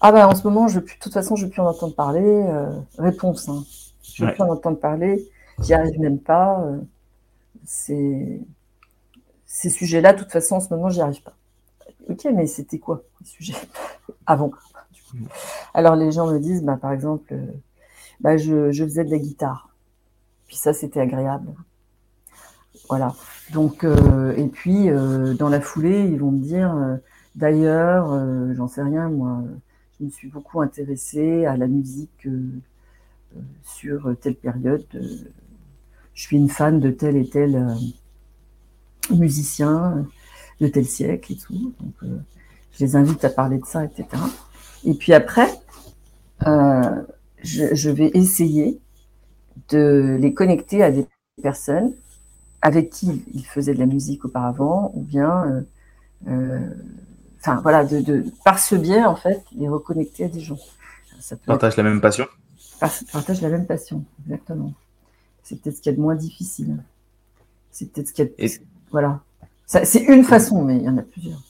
Ah 0.00 0.12
ben 0.12 0.26
en 0.26 0.34
ce 0.34 0.42
moment, 0.44 0.68
je, 0.68 0.80
de 0.80 0.86
toute 1.00 1.12
façon, 1.12 1.36
je 1.36 1.42
ne 1.42 1.46
veux 1.46 1.52
plus 1.52 1.62
en 1.62 1.66
entendre 1.66 1.94
parler. 1.94 2.22
Euh, 2.22 2.70
réponse, 2.98 3.48
hein. 3.48 3.64
je 4.02 4.22
ne 4.22 4.28
veux 4.28 4.34
plus 4.34 4.42
en 4.42 4.50
entendre 4.50 4.78
parler, 4.78 5.26
j'y 5.60 5.74
arrive 5.74 5.98
même 6.00 6.18
pas. 6.18 6.64
Euh, 6.64 6.80
ces 7.64 9.70
sujets-là, 9.70 10.12
de 10.12 10.18
toute 10.18 10.32
façon, 10.32 10.56
en 10.56 10.60
ce 10.60 10.72
moment, 10.72 10.88
j'y 10.88 11.00
arrive 11.00 11.22
pas. 11.22 11.34
Ok, 12.08 12.26
mais 12.34 12.46
c'était 12.46 12.78
quoi 12.78 13.02
les 13.20 13.26
sujets 13.26 13.54
avant 14.26 14.50
Alors 15.74 15.96
les 15.96 16.12
gens 16.12 16.30
me 16.30 16.38
disent, 16.38 16.62
bah, 16.62 16.76
par 16.76 16.92
exemple, 16.92 17.32
euh, 17.32 17.46
bah, 18.20 18.36
je, 18.36 18.72
faisais 18.72 19.04
de 19.04 19.10
la 19.10 19.18
guitare. 19.18 19.70
Puis 20.46 20.56
ça, 20.56 20.72
c'était 20.72 21.00
agréable. 21.00 21.52
Voilà. 22.88 23.14
Donc, 23.52 23.84
et 23.84 24.46
puis, 24.46 24.88
dans 25.38 25.48
la 25.48 25.60
foulée, 25.60 26.04
ils 26.04 26.20
vont 26.20 26.30
me 26.30 26.38
dire, 26.38 27.00
D'ailleurs, 27.36 28.12
euh, 28.12 28.54
j'en 28.54 28.66
sais 28.66 28.82
rien, 28.82 29.10
moi, 29.10 29.42
je 30.00 30.06
me 30.06 30.10
suis 30.10 30.28
beaucoup 30.28 30.62
intéressée 30.62 31.44
à 31.44 31.58
la 31.58 31.66
musique 31.66 32.26
euh, 32.26 32.48
euh, 33.36 33.40
sur 33.62 34.16
telle 34.22 34.36
période. 34.36 34.86
Je 36.16 36.22
suis 36.22 36.36
une 36.36 36.48
fan 36.48 36.80
de 36.80 36.90
tel 36.90 37.16
et 37.16 37.28
tel 37.28 37.68
musicien 39.10 40.04
de 40.60 40.66
tel 40.66 40.84
siècle 40.84 41.32
et 41.32 41.36
tout. 41.36 41.72
Donc, 41.80 41.94
je 42.72 42.84
les 42.84 42.96
invite 42.96 43.24
à 43.24 43.30
parler 43.30 43.58
de 43.58 43.66
ça, 43.66 43.84
etc. 43.84 44.06
Et 44.84 44.94
puis 44.94 45.12
après, 45.12 45.48
je, 46.40 47.90
vais 47.90 48.10
essayer 48.14 48.80
de 49.68 50.16
les 50.20 50.34
connecter 50.34 50.82
à 50.82 50.90
des 50.90 51.06
personnes 51.40 51.92
avec 52.62 52.90
qui 52.90 53.22
ils 53.32 53.46
faisaient 53.46 53.74
de 53.74 53.78
la 53.78 53.86
musique 53.86 54.24
auparavant, 54.24 54.90
ou 54.94 55.02
bien 55.02 55.64
enfin 57.46 57.60
voilà, 57.62 57.84
de, 57.84 58.24
par 58.44 58.58
ce 58.58 58.74
biais, 58.74 59.04
en 59.04 59.16
fait, 59.16 59.44
les 59.52 59.68
reconnecter 59.68 60.24
à 60.24 60.28
des 60.28 60.40
gens. 60.40 60.58
Ça 61.20 61.36
partage 61.36 61.76
la 61.76 61.82
même 61.82 62.00
passion 62.00 62.26
Partage 62.80 63.40
la 63.40 63.48
même 63.48 63.66
passion, 63.66 64.04
exactement. 64.24 64.72
C'est 65.46 65.60
peut-être 65.60 65.76
ce 65.76 65.80
qu'il 65.80 65.92
y 65.92 65.94
a 65.94 65.96
de 65.96 66.02
moins 66.02 66.16
difficile. 66.16 66.76
C'est 67.70 67.90
peut-être 67.90 68.08
ce 68.08 68.12
qu'il 68.12 68.24
y 68.24 68.28
a 68.28 68.48
de... 68.48 68.52
Voilà. 68.90 69.20
C'est 69.66 70.02
une 70.02 70.24
façon, 70.24 70.62
mais 70.62 70.76
il 70.76 70.82
y 70.82 70.88
en 70.88 70.98
a 70.98 71.02
plusieurs. 71.02 71.40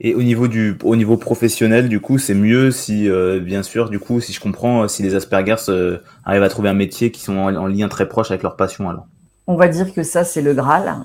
Et 0.00 0.14
au 0.14 0.22
niveau 0.22 0.48
du, 0.48 0.76
au 0.82 0.96
niveau 0.96 1.16
professionnel, 1.16 1.88
du 1.88 2.00
coup, 2.00 2.18
c'est 2.18 2.34
mieux 2.34 2.70
si, 2.70 3.08
euh, 3.08 3.40
bien 3.40 3.62
sûr, 3.62 3.90
du 3.90 3.98
coup, 3.98 4.20
si 4.20 4.32
je 4.32 4.40
comprends, 4.40 4.88
si 4.88 5.02
les 5.02 5.14
Aspergers 5.14 5.68
euh, 5.68 5.98
arrivent 6.24 6.42
à 6.42 6.48
trouver 6.48 6.68
un 6.68 6.74
métier 6.74 7.10
qui 7.12 7.20
sont 7.20 7.36
en, 7.36 7.66
lien 7.66 7.88
très 7.88 8.08
proche 8.08 8.30
avec 8.30 8.42
leur 8.42 8.56
passion, 8.56 8.88
alors. 8.88 9.06
On 9.46 9.56
va 9.56 9.68
dire 9.68 9.92
que 9.92 10.02
ça, 10.02 10.24
c'est 10.24 10.42
le 10.42 10.54
Graal. 10.54 11.04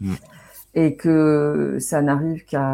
Hmm 0.00 0.14
et 0.74 0.96
que 0.96 1.76
ça 1.80 2.00
n'arrive 2.02 2.44
qu'à 2.44 2.64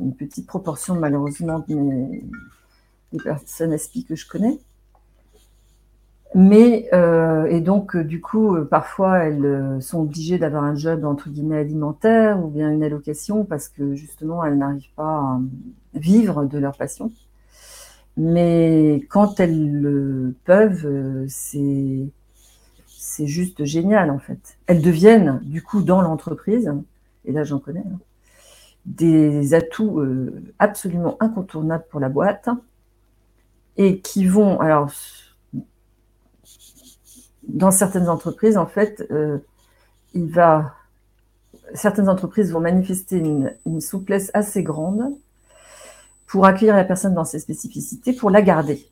une 0.00 0.14
petite 0.16 0.46
proportion 0.46 0.94
malheureusement 0.94 1.64
des 1.68 2.22
personnes 3.22 3.72
ASPI 3.72 4.04
que 4.04 4.14
je 4.14 4.26
connais. 4.26 4.58
Mais 6.34 6.88
euh, 6.94 7.44
et 7.46 7.60
donc 7.60 7.96
du 7.96 8.20
coup 8.22 8.56
parfois 8.64 9.18
elles 9.18 9.44
euh, 9.44 9.80
sont 9.80 10.00
obligées 10.00 10.38
d'avoir 10.38 10.64
un 10.64 10.74
job 10.74 11.04
entre 11.04 11.28
guillemets 11.28 11.58
alimentaire 11.58 12.42
ou 12.42 12.48
bien 12.48 12.70
une 12.70 12.82
allocation 12.82 13.44
parce 13.44 13.68
que 13.68 13.94
justement 13.94 14.42
elles 14.44 14.56
n'arrivent 14.56 14.94
pas 14.96 15.18
à 15.18 15.40
vivre 15.94 16.46
de 16.46 16.58
leur 16.58 16.76
passion. 16.76 17.12
Mais 18.16 19.06
quand 19.10 19.40
elles 19.40 19.72
le 19.80 20.34
peuvent, 20.44 20.86
euh, 20.86 21.26
c'est 21.28 22.08
c'est 22.86 23.26
juste 23.26 23.64
génial 23.64 24.10
en 24.10 24.18
fait. 24.18 24.58
Elles 24.66 24.82
deviennent 24.82 25.40
du 25.44 25.62
coup 25.62 25.82
dans 25.82 26.00
l'entreprise 26.02 26.72
et 27.26 27.32
là 27.32 27.44
j'en 27.44 27.58
connais, 27.58 27.80
hein, 27.80 27.98
des 28.86 29.54
atouts 29.54 30.00
euh, 30.00 30.42
absolument 30.58 31.16
incontournables 31.20 31.84
pour 31.90 32.00
la 32.00 32.08
boîte 32.08 32.48
et 33.76 34.00
qui 34.00 34.26
vont, 34.26 34.60
alors, 34.60 34.90
dans 37.48 37.70
certaines 37.70 38.08
entreprises, 38.08 38.56
en 38.56 38.66
fait, 38.66 39.06
euh, 39.10 39.38
il 40.14 40.30
va, 40.30 40.74
certaines 41.74 42.08
entreprises 42.08 42.52
vont 42.52 42.60
manifester 42.60 43.18
une, 43.18 43.80
souplesse 43.80 44.30
assez 44.34 44.62
grande 44.62 45.14
pour 46.26 46.46
accueillir 46.46 46.76
la 46.76 46.84
personne 46.84 47.14
dans 47.14 47.24
ses 47.24 47.38
spécificités, 47.38 48.12
pour 48.12 48.30
la 48.30 48.42
garder. 48.42 48.86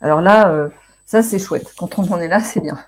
Alors 0.00 0.20
là, 0.20 0.50
euh, 0.50 0.68
ça 1.06 1.22
c'est 1.22 1.38
chouette. 1.38 1.74
Quand 1.76 1.98
on 1.98 2.10
en 2.12 2.20
est 2.20 2.28
là, 2.28 2.40
c'est 2.40 2.60
bien. 2.60 2.78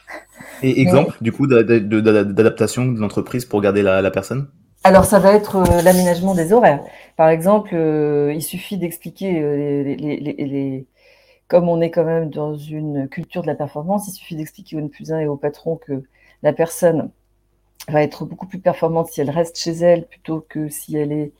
Et 0.62 0.80
exemple, 0.80 1.16
du 1.20 1.32
coup, 1.32 1.46
d'adaptation 1.46 2.86
de 2.86 3.00
l'entreprise 3.00 3.44
pour 3.44 3.60
garder 3.60 3.82
la, 3.82 4.10
personne? 4.10 4.48
Alors, 4.84 5.04
ça 5.04 5.18
va 5.18 5.32
être 5.32 5.56
euh, 5.56 5.82
l'aménagement 5.82 6.34
des 6.34 6.52
horaires. 6.52 6.80
Par 7.16 7.28
exemple, 7.28 7.70
euh, 7.74 8.32
il 8.34 8.42
suffit 8.42 8.78
d'expliquer, 8.78 9.40
euh, 9.42 9.82
les, 9.84 10.86
comme 11.50 11.68
on 11.68 11.80
est 11.80 11.90
quand 11.90 12.04
même 12.04 12.30
dans 12.30 12.54
une 12.56 13.08
culture 13.08 13.42
de 13.42 13.48
la 13.48 13.56
performance, 13.56 14.06
il 14.06 14.12
suffit 14.12 14.36
d'expliquer 14.36 14.76
au 14.76 14.78
N 14.78 14.88
plus 14.88 15.10
1 15.10 15.18
et 15.18 15.26
au 15.26 15.36
patron 15.36 15.74
que 15.74 16.04
la 16.44 16.52
personne 16.52 17.10
va 17.88 18.04
être 18.04 18.24
beaucoup 18.24 18.46
plus 18.46 18.60
performante 18.60 19.08
si 19.08 19.20
elle 19.20 19.30
reste 19.30 19.58
chez 19.58 19.72
elle 19.72 20.06
plutôt 20.06 20.46
que 20.48 20.68
si 20.68 20.96
elle 20.96 21.10
est 21.10 21.32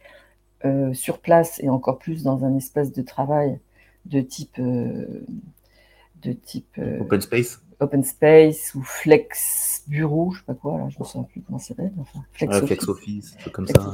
sur 0.93 1.21
place 1.21 1.61
et 1.63 1.69
encore 1.69 1.99
plus 1.99 2.25
dans 2.25 2.45
un 2.45 2.57
espace 2.57 2.93
de 2.93 3.03
travail 3.03 3.61
de 4.05 4.21
type 4.21 4.61
de 4.61 6.33
type 6.33 6.81
open 7.01 7.21
space. 7.21 7.61
open 7.79 8.03
space 8.03 8.75
ou 8.75 8.83
flex 8.83 9.85
bureau, 9.87 10.33
je 10.33 10.39
sais 10.39 10.45
pas 10.45 10.55
quoi, 10.55 10.77
là, 10.77 10.89
je 10.89 10.99
me 10.99 11.05
souviens 11.05 11.23
plus 11.23 11.41
comment 11.41 11.61
c'est 11.61 11.77
enfin, 11.99 12.25
flex, 12.33 12.89
office, 12.89 13.37
comme 13.53 13.69
ça. 13.69 13.93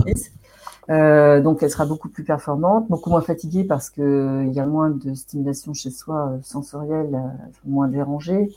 Euh, 0.89 1.41
donc 1.41 1.63
elle 1.63 1.71
sera 1.71 1.85
beaucoup 1.85 2.09
plus 2.09 2.23
performante, 2.23 2.89
beaucoup 2.89 3.11
moins 3.11 3.21
fatiguée 3.21 3.65
parce 3.65 3.91
qu'il 3.91 4.51
y 4.53 4.61
a 4.61 4.67
moins 4.67 4.91
de 4.91 5.15
stimulation 5.15 5.75
chez 5.75 5.91
soi 5.91 6.31
euh, 6.31 6.39
sensorielle, 6.43 7.15
euh, 7.15 7.49
moins 7.65 7.89
dérangée, 7.89 8.51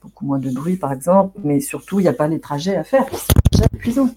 beaucoup 0.00 0.24
moins 0.24 0.38
de 0.38 0.50
bruit 0.50 0.76
par 0.76 0.92
exemple, 0.92 1.38
mais 1.42 1.60
surtout 1.60 1.98
il 1.98 2.04
n'y 2.04 2.08
a 2.08 2.12
pas 2.12 2.28
les 2.28 2.38
trajets 2.38 2.76
à 2.76 2.84
faire 2.84 3.06
qui 3.06 3.16
sont 3.16 3.32
déjà 3.50 3.64
épuisants. 3.74 4.10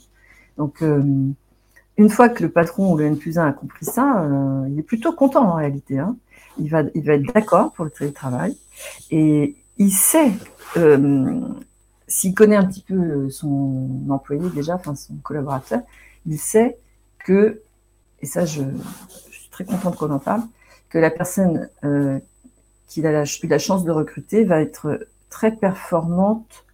Donc 0.57 0.81
une 0.81 2.09
fois 2.09 2.29
que 2.29 2.43
le 2.43 2.49
patron 2.49 2.93
ou 2.93 2.97
le 2.97 3.05
N 3.05 3.17
plus 3.17 3.37
1 3.37 3.47
a 3.47 3.51
compris 3.51 3.85
ça, 3.85 4.25
il 4.69 4.79
est 4.79 4.83
plutôt 4.83 5.11
content 5.11 5.49
en 5.49 5.55
réalité. 5.55 5.99
Hein. 5.99 6.15
Il, 6.57 6.69
va, 6.69 6.83
il 6.93 7.03
va 7.03 7.13
être 7.15 7.33
d'accord 7.33 7.73
pour 7.73 7.83
le 7.83 7.91
télétravail 7.91 8.55
et 9.11 9.57
il 9.77 9.91
sait 9.91 10.31
euh, 10.77 11.41
s'il 12.07 12.33
connaît 12.33 12.55
un 12.55 12.65
petit 12.65 12.81
peu 12.81 13.29
son 13.29 13.89
employé 14.09 14.49
déjà, 14.49 14.75
enfin 14.75 14.95
son 14.95 15.15
collaborateur, 15.23 15.81
il 16.25 16.37
sait 16.37 16.77
que, 17.25 17.61
et 18.21 18.25
ça 18.25 18.45
je, 18.45 18.61
suis 19.31 19.49
très 19.49 19.65
contente 19.65 19.97
qu'on 19.97 20.11
en 20.11 20.19
parle, 20.19 20.43
que 20.89 20.97
la 20.97 21.11
personne 21.11 21.69
euh, 21.83 22.19
qu'il 22.87 23.05
a 23.05 23.23
eu 23.23 23.47
la 23.47 23.59
chance 23.59 23.83
de 23.83 23.91
recruter 23.91 24.45
va 24.45 24.61
être 24.61 25.07
très 25.29 25.51
performante 25.51 26.65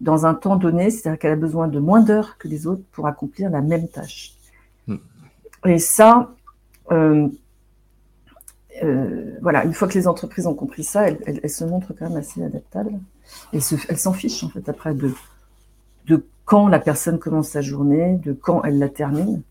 dans 0.00 0.26
un 0.26 0.34
temps 0.34 0.56
donné, 0.56 0.90
c'est-à-dire 0.90 1.18
qu'elle 1.20 1.32
a 1.32 1.36
besoin 1.36 1.68
de 1.68 1.78
moins 1.78 2.00
d'heures 2.00 2.36
que 2.38 2.48
les 2.48 2.66
autres 2.66 2.82
pour 2.90 3.06
accomplir 3.06 3.50
la 3.50 3.60
même 3.60 3.86
tâche. 3.86 4.32
Hmm. 4.88 4.96
Et 5.66 5.78
ça, 5.78 6.34
euh, 6.90 7.28
euh, 8.82 9.36
voilà, 9.42 9.64
une 9.64 9.74
fois 9.74 9.86
que 9.86 9.94
les 9.94 10.08
entreprises 10.08 10.46
ont 10.46 10.54
compris 10.54 10.82
ça, 10.82 11.08
elles, 11.08 11.50
se 11.50 11.64
montrent 11.64 11.92
quand 11.92 12.08
même 12.08 12.18
assez 12.18 12.42
adaptables. 12.42 12.98
Et 13.52 13.58
elles 13.88 13.98
s'en 13.98 14.12
fichent 14.12 14.42
en 14.42 14.48
fait 14.48 14.68
après 14.68 14.94
de, 14.94 15.12
de 16.06 16.24
quand 16.44 16.66
la 16.66 16.80
personne 16.80 17.18
commence 17.18 17.50
sa 17.50 17.60
journée, 17.60 18.16
de 18.24 18.32
quand 18.32 18.64
elle 18.64 18.78
la 18.78 18.88
termine, 18.88 19.42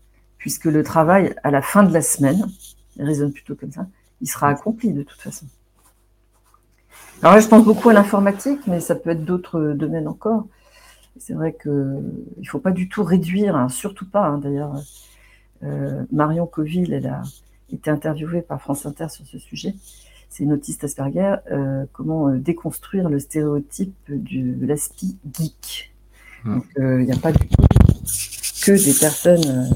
puisque 0.42 0.64
le 0.64 0.82
travail 0.82 1.36
à 1.44 1.52
la 1.52 1.62
fin 1.62 1.84
de 1.84 1.92
la 1.92 2.02
semaine, 2.02 2.48
il 2.96 3.04
raisonne 3.04 3.32
plutôt 3.32 3.54
comme 3.54 3.70
ça, 3.70 3.86
il 4.20 4.26
sera 4.26 4.48
accompli 4.48 4.92
de 4.92 5.04
toute 5.04 5.20
façon. 5.20 5.46
Alors 7.22 7.36
là, 7.36 7.40
je 7.40 7.46
pense 7.46 7.64
beaucoup 7.64 7.90
à 7.90 7.92
l'informatique, 7.92 8.58
mais 8.66 8.80
ça 8.80 8.96
peut 8.96 9.10
être 9.10 9.24
d'autres 9.24 9.72
domaines 9.74 10.08
encore. 10.08 10.48
C'est 11.16 11.34
vrai 11.34 11.56
qu'il 11.62 11.70
ne 11.70 12.44
faut 12.44 12.58
pas 12.58 12.72
du 12.72 12.88
tout 12.88 13.04
réduire, 13.04 13.54
hein, 13.54 13.68
surtout 13.68 14.04
pas 14.04 14.26
hein, 14.26 14.38
d'ailleurs. 14.38 14.74
Euh, 15.62 16.02
Marion 16.10 16.48
Coville, 16.48 16.92
elle 16.92 17.06
a 17.06 17.22
été 17.72 17.88
interviewée 17.88 18.42
par 18.42 18.60
France 18.60 18.84
Inter 18.84 19.10
sur 19.10 19.24
ce 19.24 19.38
sujet. 19.38 19.76
C'est 20.28 20.42
une 20.42 20.52
autiste 20.52 20.82
Asperger. 20.82 21.36
Euh, 21.52 21.84
comment 21.92 22.30
euh, 22.30 22.38
déconstruire 22.38 23.08
le 23.08 23.20
stéréotype 23.20 23.94
de 24.08 24.66
l'aspi 24.66 25.16
geek. 25.32 25.94
Donc, 26.44 26.64
il 26.76 27.04
n'y 27.04 27.12
a 27.12 27.16
pas 27.16 27.30
du 27.30 27.46
tout 27.46 27.62
que 28.64 28.72
des 28.72 28.98
personnes 28.98 29.70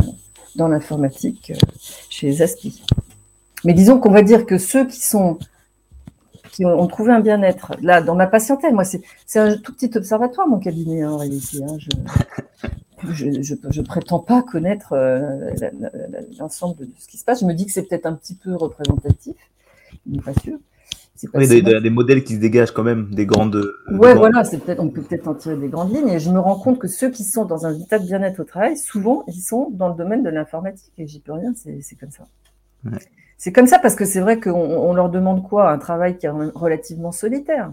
dans 0.57 0.69
l'informatique 0.69 1.53
chez 2.11 2.27
les 2.27 2.43
aspi. 2.43 2.83
Mais 3.65 3.73
disons 3.73 3.99
qu'on 3.99 4.11
va 4.11 4.23
dire 4.23 4.47
que 4.47 4.59
ceux 4.59 4.87
qui 4.87 5.01
sont 5.05 5.39
qui 6.57 6.65
ont, 6.65 6.87
trouvé 6.87 7.13
un 7.13 7.21
bien-être. 7.21 7.75
Là, 7.83 8.01
dans 8.01 8.15
ma 8.15 8.27
patientèle, 8.27 8.73
moi, 8.73 8.85
c'est 8.85 9.03
un 9.39 9.59
tout 9.59 9.75
petit 9.75 9.91
observatoire, 9.95 10.49
mon 10.49 10.59
cabinet, 10.59 11.05
en 11.05 11.19
réalité. 11.19 11.59
Hein. 11.63 11.77
Je, 13.11 13.43
je, 13.43 13.83
prétends 13.83 14.21
pas 14.21 14.43
connaître 14.43 14.95
euh, 14.95 15.51
l'ensemble 16.39 16.77
de 16.79 16.89
ce 16.99 17.09
qui 17.09 17.19
se 17.19 17.27
passe. 17.27 17.41
Je 17.41 17.45
me 17.45 17.53
dis 17.53 17.67
que 17.67 17.73
c'est 17.73 17.83
peut-être 17.83 18.07
un 18.07 18.15
petit 18.15 18.35
peu 18.35 18.55
représentatif, 18.55 19.37
mais 20.07 20.19
pas 20.19 20.33
sûr. 20.43 20.59
Pas 21.33 21.39
oui, 21.39 21.63
des, 21.63 21.91
modèles 21.91 22.25
qui 22.25 22.35
se 22.35 22.41
dégagent 22.41 22.73
quand 22.73 22.83
même, 22.83 23.15
des 23.15 23.27
grandes. 23.27 23.73
Ouais, 23.91 24.15
voilà, 24.15 24.45
c'est 24.45 24.59
peut-être, 24.59 24.81
on 24.81 24.89
peut 24.89 25.03
peut-être 25.03 25.29
en 25.29 25.35
tirer 25.35 25.57
des 25.57 25.69
grandes 25.69 25.95
lignes. 25.95 26.09
Et 26.09 26.19
je 26.19 26.31
me 26.31 26.39
rends 26.39 26.59
compte 26.59 26.79
que 26.79 26.89
ceux 26.89 27.11
qui 27.11 27.25
sont 27.25 27.45
dans 27.45 27.65
un 27.67 27.79
état 27.79 27.99
de 27.99 28.05
bien-être 28.05 28.41
au 28.41 28.45
travail, 28.45 28.77
souvent, 28.77 29.25
ils 29.29 29.41
sont 29.41 29.71
dans 29.71 29.89
le 29.89 29.95
domaine 29.95 30.23
de 30.23 30.29
l'informatique. 30.31 30.93
Et 30.99 31.07
j'y 31.07 31.21
peux 31.21 31.33
rien, 31.33 31.53
c'est 31.55 31.97
comme 31.99 32.11
ça. 32.11 32.25
Ouais. 32.85 32.99
C'est 33.39 33.53
comme 33.53 33.67
ça 33.67 33.79
parce 33.79 33.95
que 33.95 34.05
c'est 34.05 34.21
vrai 34.21 34.41
qu'on 34.41 34.95
leur 34.95 35.11
demande 35.11 35.47
quoi? 35.47 35.71
Un 35.71 35.79
travail 35.79 36.17
qui 36.17 36.27
est 36.27 36.31
relativement 36.31 37.13
solitaire. 37.13 37.73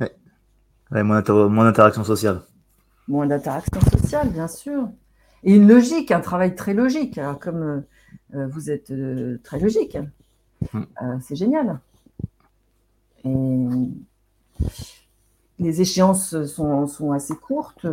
Ouais. 0.00 1.02
moins, 1.02 1.22
d'interaction 1.22 2.04
sociale. 2.04 2.42
Moins 3.08 3.26
d'interaction 3.26 3.80
sociale, 3.80 4.28
bien 4.30 4.48
sûr. 4.48 4.88
Et 5.44 5.54
une 5.54 5.68
logique, 5.68 6.10
un 6.10 6.20
travail 6.20 6.54
très 6.54 6.74
logique. 6.74 7.18
Alors, 7.18 7.38
comme 7.38 7.84
euh, 8.34 8.46
vous 8.48 8.70
êtes 8.70 8.90
euh, 8.90 9.38
très 9.42 9.58
logique, 9.58 9.98
euh, 10.74 10.80
c'est 11.20 11.36
génial. 11.36 11.80
Et 13.24 13.66
les 15.58 15.80
échéances 15.80 16.44
sont, 16.44 16.86
sont 16.86 17.12
assez 17.12 17.34
courtes. 17.34 17.86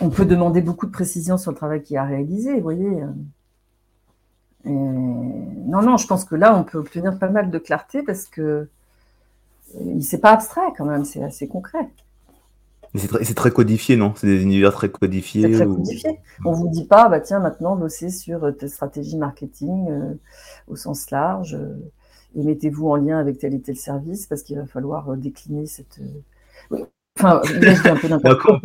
on 0.00 0.10
peut 0.10 0.24
demander 0.24 0.60
beaucoup 0.60 0.86
de 0.86 0.92
précision 0.92 1.36
sur 1.36 1.50
le 1.50 1.56
travail 1.56 1.82
qui 1.82 1.96
a 1.96 2.04
réalisé, 2.04 2.54
vous 2.54 2.62
voyez 2.62 3.02
non, 4.66 5.82
non, 5.82 5.96
je 5.96 6.06
pense 6.06 6.24
que 6.24 6.34
là, 6.34 6.56
on 6.56 6.64
peut 6.64 6.78
obtenir 6.78 7.18
pas 7.18 7.28
mal 7.28 7.50
de 7.50 7.58
clarté 7.58 8.02
parce 8.02 8.24
que 8.24 8.68
c'est 10.00 10.20
pas 10.20 10.32
abstrait 10.32 10.72
quand 10.76 10.84
même, 10.84 11.04
c'est 11.04 11.22
assez 11.22 11.48
concret. 11.48 11.88
C'est 12.94 13.34
très, 13.34 13.50
codifié, 13.50 13.96
non? 13.96 14.14
C'est 14.16 14.26
des 14.26 14.42
univers 14.42 14.72
très 14.72 14.88
codifiés. 14.88 15.42
Codifié. 15.58 16.18
On 16.46 16.52
vous 16.52 16.68
dit 16.68 16.86
pas, 16.86 17.08
bah 17.10 17.20
tiens, 17.20 17.40
maintenant 17.40 17.76
bossez 17.76 18.08
sur 18.08 18.56
ta 18.56 18.68
stratégie 18.68 19.18
marketing 19.18 19.90
euh, 19.90 20.14
au 20.66 20.76
sens 20.76 21.10
large 21.10 21.54
euh, 21.54 21.74
et 22.36 22.42
mettez-vous 22.42 22.88
en 22.88 22.96
lien 22.96 23.18
avec 23.18 23.38
tel 23.38 23.54
et 23.54 23.60
tel 23.60 23.76
service 23.76 24.26
parce 24.26 24.42
qu'il 24.42 24.56
va 24.56 24.66
falloir 24.66 25.10
euh, 25.10 25.16
décliner 25.16 25.66
cette. 25.66 26.00
Enfin, 27.18 27.40
là, 27.60 27.74
je 27.74 27.82
dis 27.82 27.88
un 27.88 27.96
peu 27.96 28.08
n'importe 28.08 28.40
quoi. 28.42 28.60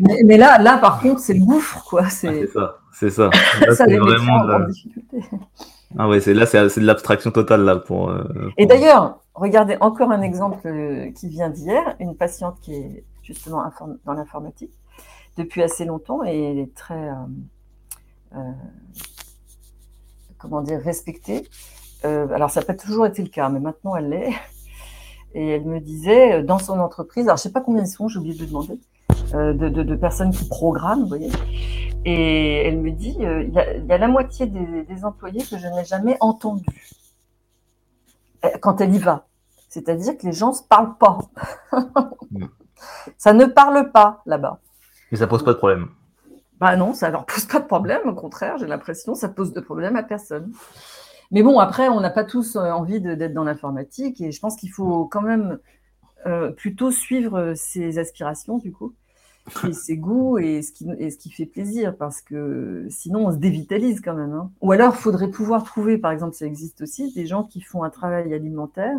Mais, 0.00 0.22
mais, 0.24 0.36
là, 0.36 0.58
là, 0.58 0.78
par 0.78 1.00
contre, 1.00 1.20
c'est 1.20 1.34
le 1.34 1.44
gouffre, 1.44 1.84
quoi. 1.88 2.02
Ah, 2.04 2.10
c'est 2.10 2.46
ça. 2.48 2.78
C'est 2.92 3.10
ça. 3.10 3.30
vraiment 3.68 4.44
de... 4.44 4.52
en 4.52 4.66
difficulté. 4.66 5.18
Ah 5.98 6.08
ouais, 6.08 6.20
c'est 6.20 6.34
là, 6.34 6.46
c'est 6.46 6.80
de 6.80 6.86
l'abstraction 6.86 7.30
totale 7.30 7.64
là 7.64 7.76
pour. 7.76 8.10
Euh, 8.10 8.52
et 8.56 8.66
d'ailleurs, 8.66 9.20
regardez 9.34 9.76
encore 9.80 10.12
un 10.12 10.22
exemple 10.22 10.66
euh, 10.66 11.10
qui 11.12 11.28
vient 11.28 11.50
d'hier, 11.50 11.96
une 11.98 12.16
patiente 12.16 12.60
qui 12.60 12.74
est 12.74 13.04
justement 13.22 13.62
dans 14.04 14.12
l'informatique 14.12 14.72
depuis 15.36 15.62
assez 15.62 15.84
longtemps 15.84 16.22
et 16.24 16.50
elle 16.50 16.58
est 16.58 16.74
très, 16.74 17.10
euh, 18.36 18.52
comment 20.38 20.62
dire, 20.62 20.80
respectée. 20.80 21.48
Alors 22.04 22.50
ça 22.50 22.60
n'a 22.60 22.66
pas 22.66 22.74
toujours 22.74 23.06
été 23.06 23.22
le 23.22 23.28
cas, 23.28 23.48
mais 23.48 23.60
maintenant 23.60 23.96
elle 23.96 24.08
l'est. 24.08 24.32
Et 25.32 25.50
elle 25.50 25.64
me 25.64 25.78
disait 25.78 26.42
dans 26.42 26.58
son 26.58 26.80
entreprise, 26.80 27.26
alors 27.26 27.36
je 27.36 27.42
sais 27.42 27.52
pas 27.52 27.60
combien 27.60 27.84
ils 27.84 27.88
sont, 27.88 28.08
j'ai 28.08 28.18
oublié 28.18 28.34
de 28.34 28.44
demander, 28.44 28.80
de, 29.32 29.52
de, 29.52 29.82
de, 29.84 29.94
personnes 29.94 30.32
qui 30.32 30.44
programment, 30.48 31.02
vous 31.02 31.08
voyez. 31.08 31.30
Et 32.04 32.66
elle 32.66 32.78
me 32.78 32.90
dit, 32.90 33.16
euh, 33.20 33.42
il 33.42 33.52
y, 33.52 33.92
a 33.92 33.98
la 33.98 34.08
moitié 34.08 34.46
des, 34.46 35.04
employés 35.04 35.44
que 35.44 35.58
je 35.58 35.66
n'ai 35.66 35.84
jamais 35.84 36.16
entendus 36.20 36.90
euh, 38.44 38.48
quand 38.60 38.80
elle 38.80 38.94
y 38.94 38.98
va. 38.98 39.26
C'est-à-dire 39.68 40.16
que 40.16 40.26
les 40.26 40.32
gens 40.32 40.50
ne 40.50 40.54
se 40.54 40.62
parlent 40.62 40.96
pas. 40.96 41.18
Mm. 42.30 42.46
ça 43.18 43.32
ne 43.34 43.44
parle 43.44 43.92
pas 43.92 44.22
là-bas. 44.24 44.60
Et 45.12 45.16
ça 45.16 45.26
pose 45.26 45.44
pas 45.44 45.52
de 45.52 45.58
problème. 45.58 45.88
Bah 46.58 46.76
non, 46.76 46.94
ça 46.94 47.10
leur 47.10 47.26
pose 47.26 47.44
pas 47.44 47.60
de 47.60 47.66
problème. 47.66 48.00
Au 48.06 48.14
contraire, 48.14 48.56
j'ai 48.58 48.66
l'impression 48.66 49.12
que 49.12 49.18
ça 49.18 49.28
pose 49.28 49.52
de 49.52 49.60
problème 49.60 49.96
à 49.96 50.02
personne. 50.02 50.52
Mais 51.30 51.42
bon, 51.42 51.58
après, 51.58 51.88
on 51.88 52.00
n'a 52.00 52.10
pas 52.10 52.24
tous 52.24 52.56
euh, 52.56 52.70
envie 52.70 53.00
d'être 53.00 53.32
dans 53.34 53.44
l'informatique 53.44 54.20
et 54.20 54.32
je 54.32 54.40
pense 54.40 54.56
qu'il 54.56 54.70
faut 54.70 55.06
quand 55.06 55.22
même 55.22 55.58
plutôt 56.58 56.90
suivre 56.90 57.54
ses 57.56 57.98
aspirations 57.98 58.58
du 58.58 58.72
coup 58.72 58.92
ses 59.72 59.96
goûts 59.96 60.38
et 60.38 60.62
ce, 60.62 60.72
qui, 60.72 60.88
et 60.98 61.10
ce 61.10 61.18
qui 61.18 61.30
fait 61.30 61.46
plaisir, 61.46 61.96
parce 61.96 62.20
que 62.20 62.86
sinon 62.90 63.26
on 63.26 63.32
se 63.32 63.36
dévitalise 63.36 64.00
quand 64.00 64.14
même. 64.14 64.32
Hein. 64.32 64.50
Ou 64.60 64.72
alors, 64.72 64.94
il 64.94 65.00
faudrait 65.00 65.30
pouvoir 65.30 65.64
trouver, 65.64 65.98
par 65.98 66.12
exemple, 66.12 66.34
ça 66.34 66.46
existe 66.46 66.82
aussi, 66.82 67.12
des 67.12 67.26
gens 67.26 67.44
qui 67.44 67.60
font 67.60 67.82
un 67.82 67.90
travail 67.90 68.32
alimentaire, 68.32 68.96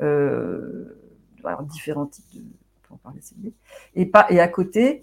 euh, 0.00 0.98
alors 1.44 1.62
différents 1.62 2.06
types 2.06 2.34
de... 2.34 2.42
Pour 2.88 2.98
parler 2.98 3.20
et, 3.96 4.06
pas, 4.06 4.26
et 4.30 4.38
à 4.38 4.46
côté, 4.46 5.02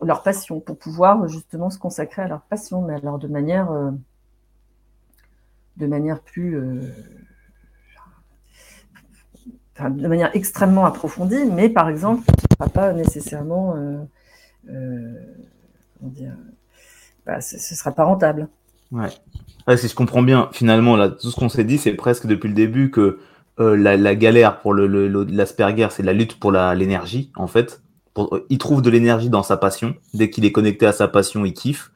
leur 0.00 0.22
passion, 0.22 0.60
pour 0.60 0.78
pouvoir 0.78 1.28
justement 1.28 1.68
se 1.68 1.78
consacrer 1.78 2.22
à 2.22 2.28
leur 2.28 2.40
passion, 2.40 2.80
mais 2.80 2.94
alors 2.94 3.18
de 3.18 3.28
manière, 3.28 3.70
euh, 3.70 3.90
de 5.78 5.86
manière 5.86 6.20
plus... 6.20 6.56
Euh, 6.56 6.80
de 9.80 10.08
manière 10.08 10.30
extrêmement 10.34 10.86
approfondie, 10.86 11.44
mais 11.52 11.68
par 11.68 11.88
exemple, 11.88 12.24
ce 12.26 12.32
ne 12.32 12.56
sera 12.56 12.68
pas 12.68 12.92
nécessairement, 12.92 13.76
euh, 13.76 13.98
euh, 14.70 15.12
bah, 17.24 17.40
ce 17.40 17.54
ne 17.54 17.76
sera 17.76 17.92
pas 17.92 18.02
rentable. 18.02 18.48
Ouais. 18.90 19.76
si 19.76 19.86
je 19.86 19.94
comprends 19.94 20.22
bien, 20.22 20.48
finalement, 20.50 20.96
là, 20.96 21.10
tout 21.10 21.30
ce 21.30 21.36
qu'on 21.36 21.48
s'est 21.48 21.62
dit, 21.62 21.78
c'est 21.78 21.92
presque 21.92 22.26
depuis 22.26 22.48
le 22.48 22.54
début 22.54 22.90
que 22.90 23.20
la, 23.58 24.16
galère 24.16 24.58
pour 24.58 24.74
l'Asperger, 24.74 25.84
le, 25.84 25.90
c'est 25.90 26.02
la 26.02 26.12
lutte 26.12 26.40
pour 26.40 26.50
l'énergie, 26.50 27.30
en 27.36 27.46
fait. 27.46 27.80
il 28.50 28.58
trouve 28.58 28.82
de 28.82 28.90
l'énergie 28.90 29.30
dans 29.30 29.44
sa 29.44 29.56
passion. 29.56 29.94
Dès 30.12 30.28
qu'il 30.28 30.44
est 30.44 30.52
connecté 30.52 30.86
à 30.86 30.92
sa 30.92 31.06
passion, 31.06 31.44
il 31.44 31.52
kiffe. 31.54 31.92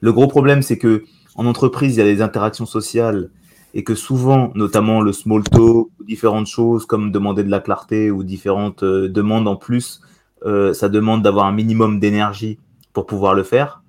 Le 0.00 0.10
gros 0.10 0.26
problème, 0.26 0.62
c'est 0.62 0.78
que 0.78 1.04
en 1.36 1.46
entreprise, 1.46 1.96
il 1.96 1.98
y 1.98 2.02
a 2.02 2.04
des 2.04 2.22
interactions 2.22 2.66
sociales 2.66 3.30
et 3.74 3.84
que 3.84 3.94
souvent, 3.94 4.52
notamment 4.54 5.02
le 5.02 5.12
small 5.12 5.42
talk, 5.44 5.88
différentes 6.06 6.46
choses 6.46 6.86
comme 6.86 7.12
demander 7.12 7.44
de 7.44 7.50
la 7.50 7.60
clarté 7.60 8.10
ou 8.10 8.24
différentes 8.24 8.82
euh, 8.82 9.06
demandes 9.08 9.46
en 9.46 9.56
plus, 9.56 10.00
euh, 10.46 10.72
ça 10.72 10.88
demande 10.88 11.22
d'avoir 11.22 11.44
un 11.44 11.52
minimum 11.52 12.00
d'énergie 12.00 12.58
pour 12.94 13.04
pouvoir 13.04 13.34
le 13.34 13.42
faire. 13.42 13.82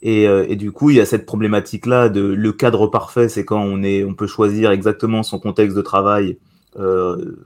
Et, 0.00 0.26
euh, 0.26 0.46
et, 0.48 0.56
du 0.56 0.72
coup, 0.72 0.88
il 0.88 0.96
y 0.96 1.00
a 1.00 1.04
cette 1.04 1.26
problématique-là 1.26 2.08
de 2.08 2.22
le 2.22 2.52
cadre 2.52 2.86
parfait, 2.86 3.28
c'est 3.28 3.44
quand 3.44 3.60
on, 3.60 3.82
est, 3.82 4.04
on 4.04 4.14
peut 4.14 4.26
choisir 4.26 4.70
exactement 4.70 5.22
son 5.22 5.38
contexte 5.38 5.76
de 5.76 5.82
travail, 5.82 6.38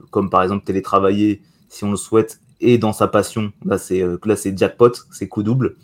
comme 0.09 0.29
par 0.29 0.43
exemple 0.43 0.65
télétravailler 0.65 1.41
si 1.69 1.85
on 1.85 1.91
le 1.91 1.97
souhaite, 1.97 2.41
et 2.59 2.77
dans 2.77 2.91
sa 2.91 3.07
passion. 3.07 3.53
Là, 3.65 3.77
c'est 3.77 4.03
là 4.25 4.35
c'est 4.35 4.57
jackpot, 4.57 4.91
c'est 5.09 5.29
coup 5.29 5.41
double. 5.41 5.77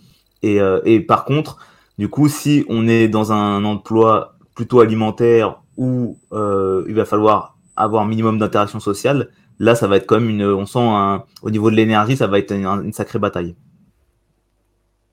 Et 0.44 0.60
par 1.08 1.24
contre, 1.24 1.58
du 1.98 2.10
coup, 2.10 2.30
si 2.30 2.66
on 2.70 2.88
est 2.88 3.08
dans 3.08 3.32
un 3.32 3.64
emploi 3.66 4.36
plutôt 4.56 4.82
alimentaire 4.82 5.62
où 5.78 6.18
euh, 6.32 6.86
il 6.88 6.96
va 6.96 7.06
falloir 7.06 7.58
avoir 7.76 8.04
un 8.04 8.08
minimum 8.08 8.38
d'interaction 8.38 8.80
sociale, 8.80 9.30
là, 9.60 9.76
ça 9.76 9.88
va 9.88 9.98
être 9.98 10.06
comme 10.06 10.30
une, 10.30 10.44
on 10.44 10.66
sent 10.66 10.80
un, 10.82 11.24
au 11.42 11.50
niveau 11.50 11.72
de 11.72 11.76
l'énergie, 11.76 12.18
ça 12.18 12.28
va 12.28 12.40
être 12.40 12.52
une, 12.52 12.94
sacrée 12.94 13.20
bataille. 13.20 13.56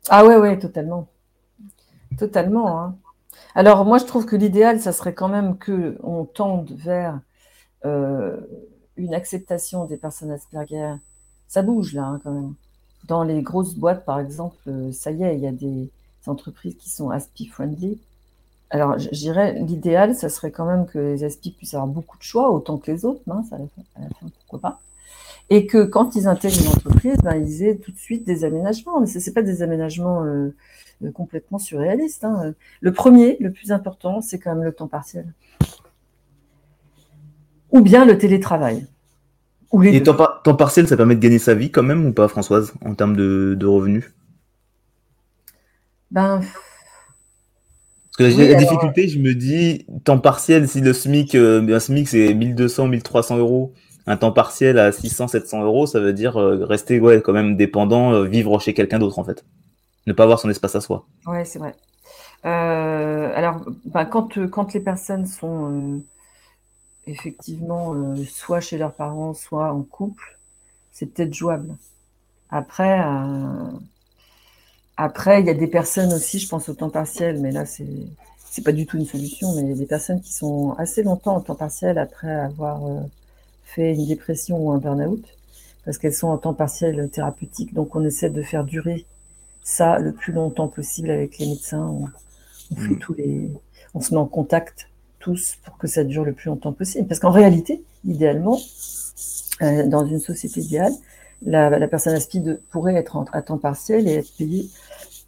Ah 0.09 0.25
ouais, 0.27 0.37
ouais, 0.37 0.59
totalement. 0.59 1.09
Totalement. 2.19 2.81
Hein. 2.81 2.97
Alors 3.55 3.85
moi, 3.85 3.99
je 3.99 4.05
trouve 4.05 4.27
que 4.27 4.37
l'idéal, 4.37 4.81
ça 4.81 4.93
serait 4.93 5.15
quand 5.15 5.29
même 5.29 5.57
que 5.57 5.97
on 6.03 6.25
tende 6.25 6.71
vers 6.73 7.21
euh, 7.85 8.37
une 8.97 9.15
acceptation 9.15 9.87
des 9.87 9.97
personnes 9.97 10.31
Asperger. 10.31 10.97
Ça 11.49 11.63
bouge 11.63 11.95
là, 11.95 12.05
hein, 12.05 12.21
quand 12.23 12.33
même. 12.33 12.55
Dans 13.07 13.23
les 13.23 13.43
grosses 13.43 13.75
boîtes, 13.75 14.05
par 14.05 14.19
exemple, 14.21 14.57
euh, 14.69 14.93
ça 14.93 15.11
y 15.11 15.23
est, 15.23 15.37
il 15.37 15.41
y 15.41 15.47
a 15.47 15.53
des 15.53 15.91
entreprises 16.29 16.77
qui 16.77 16.91
sont 16.91 17.11
aspi 17.11 17.47
friendly. 17.47 17.99
alors, 18.71 18.99
je 18.99 19.09
dirais, 19.11 19.55
l'idéal, 19.61 20.15
ça 20.15 20.29
serait 20.29 20.51
quand 20.51 20.67
même 20.67 20.87
que 20.87 20.99
les 20.99 21.25
aspis 21.25 21.51
puissent 21.51 21.75
avoir 21.75 21.87
beaucoup 21.87 22.19
de 22.19 22.23
choix, 22.23 22.51
autant 22.51 22.79
que 22.79 22.91
les 22.91 23.05
autres, 23.05 23.21
hein, 23.31 23.45
ça, 23.49 23.57
à 23.57 24.01
la 24.01 24.09
fin, 24.09 24.27
pourquoi 24.39 24.59
pas. 24.59 24.81
Et 25.51 25.67
que 25.67 25.85
quand 25.85 26.17
ils 26.17 26.27
intègrent 26.27 26.61
une 26.61 26.69
entreprise, 26.69 27.19
ben, 27.23 27.37
ils 27.37 27.63
aient 27.65 27.77
tout 27.77 27.93
de 27.93 27.99
suite 27.99 28.25
des 28.25 28.45
aménagements. 28.45 29.01
Mais 29.01 29.07
ce 29.07 29.19
n'est 29.19 29.35
pas 29.35 29.43
des 29.43 29.63
aménagements 29.63 30.25
euh, 30.25 30.55
euh, 31.05 31.11
complètement 31.11 31.59
surréalistes. 31.59 32.25
Hein. 32.25 32.55
Le 32.81 32.93
premier, 32.93 33.37
le 33.41 33.53
plus 33.53 33.71
important, 33.71 34.23
c'est 34.23 34.39
quand 34.39 34.55
même 34.55 34.65
le 34.65 34.73
temps 34.73 34.89
partiel. 34.89 35.27
Ou 37.73 37.81
bien 37.81 38.05
le 38.05 38.17
télétravail. 38.17 38.87
Ou 39.73 39.81
les 39.81 39.97
Et 39.97 40.03
temps, 40.03 40.15
partiel, 40.15 40.87
ça 40.87 40.97
permet 40.97 41.17
de 41.17 41.21
gagner 41.21 41.41
sa 41.41 41.55
vie 41.55 41.71
quand 41.71 41.83
même 41.83 42.07
ou 42.07 42.13
pas, 42.13 42.29
Françoise, 42.29 42.73
en 42.85 42.95
termes 42.95 43.17
de, 43.17 43.57
de 43.59 43.67
revenus? 43.67 44.15
Ben, 46.15 46.41
parce 48.17 48.33
que 48.33 48.43
la 48.43 48.55
difficulté, 48.55 49.09
je 49.09 49.19
me 49.19 49.35
dis, 49.35 49.87
temps 50.05 50.19
partiel, 50.19 50.69
si 50.69 50.81
le 50.81 50.93
SMIC, 50.93 51.35
euh, 51.35 51.75
un 51.75 51.81
SMIC 51.81 52.09
c'est 52.09 52.33
1200, 52.33 52.87
1300 52.87 53.39
euros, 53.39 53.73
un 54.07 54.17
temps 54.17 54.31
partiel 54.31 54.79
à 54.79 54.93
600, 54.93 55.27
700 55.27 55.65
euros, 55.65 55.87
ça 55.87 55.99
veut 55.99 56.13
dire 56.13 56.37
euh, 56.37 56.65
rester 56.65 57.01
ouais, 57.01 57.21
quand 57.21 57.33
même 57.33 57.57
dépendant, 57.57 58.13
euh, 58.13 58.25
vivre 58.25 58.61
chez 58.61 58.73
quelqu'un 58.73 59.01
d'autre 59.01 59.19
en 59.19 59.25
fait. 59.25 59.45
Ne 60.07 60.13
pas 60.13 60.23
avoir 60.23 60.39
son 60.39 60.49
espace 60.49 60.77
à 60.77 60.81
soi. 60.81 61.07
Ouais, 61.27 61.45
c'est 61.45 61.59
vrai. 61.59 61.75
alors, 62.45 63.63
bah, 63.87 64.05
quand, 64.05 64.39
quand 64.49 64.73
les 64.75 64.81
personnes 64.81 65.27
sont 65.27 66.01
effectivement 67.09 68.15
soit 68.29 68.61
chez 68.61 68.79
leurs 68.79 68.93
parents, 68.93 69.35
soit 69.35 69.73
en 69.73 69.83
couple, 69.83 70.39
c'est 70.93 71.07
peut-être 71.07 71.35
jouable. 71.35 71.75
Après, 72.51 73.01
après, 74.97 75.41
il 75.41 75.47
y 75.47 75.51
a 75.51 75.55
des 75.55 75.67
personnes 75.67 76.13
aussi, 76.13 76.39
je 76.39 76.49
pense 76.49 76.69
au 76.69 76.75
temps 76.75 76.91
partiel, 76.91 77.41
mais 77.41 77.51
là, 77.51 77.67
c'est 77.67 77.87
c'est 78.55 78.63
pas 78.63 78.71
du 78.71 78.87
tout 78.87 78.99
une 78.99 79.05
solution, 79.05 79.53
mais 79.57 79.63
il 79.63 79.69
y 79.71 79.73
a 79.73 79.77
des 79.77 79.85
personnes 79.85 80.21
qui 80.21 80.33
sont 80.33 80.77
assez 80.79 81.03
longtemps 81.03 81.35
en 81.35 81.41
temps 81.41 81.57
partiel 81.57 81.99
après 81.99 82.33
avoir 82.33 82.87
euh, 82.87 83.01
fait 83.65 83.95
une 83.95 84.07
dépression 84.07 84.57
ou 84.65 84.71
un 84.71 84.79
burn-out, 84.79 85.25
parce 85.85 85.99
qu'elles 85.99 86.15
sont 86.15 86.29
en 86.29 86.39
temps 86.39 86.55
partiel 86.55 87.11
thérapeutique. 87.11 87.75
Donc, 87.75 87.97
on 87.97 88.05
essaie 88.05 88.31
de 88.31 88.43
faire 88.43 88.63
durer 88.63 89.07
ça 89.65 89.99
le 89.99 90.13
plus 90.13 90.33
longtemps 90.33 90.69
possible 90.69 91.11
avec 91.11 91.39
les 91.39 91.49
médecins. 91.49 91.85
On, 91.85 92.07
fait 92.77 92.95
mm. 92.95 92.99
tous 93.01 93.15
les, 93.15 93.51
on 93.93 94.01
se 94.01 94.15
met 94.15 94.21
en 94.21 94.27
contact 94.27 94.89
tous 95.19 95.57
pour 95.65 95.77
que 95.77 95.89
ça 95.89 96.05
dure 96.05 96.25
le 96.25 96.33
plus 96.33 96.47
longtemps 96.47 96.73
possible. 96.73 97.09
Parce 97.09 97.19
qu'en 97.19 97.33
réalité, 97.33 97.83
idéalement, 98.05 98.61
euh, 99.63 99.85
dans 99.89 100.07
une 100.07 100.21
société 100.21 100.61
idéale, 100.61 100.93
la, 101.43 101.89
personne 101.89 102.15
aspide 102.15 102.61
pourrait 102.71 102.95
être 102.95 103.25
à 103.33 103.43
temps 103.43 103.59
partiel 103.59 104.07
et 104.09 104.15
être 104.15 104.33
payée 104.37 104.71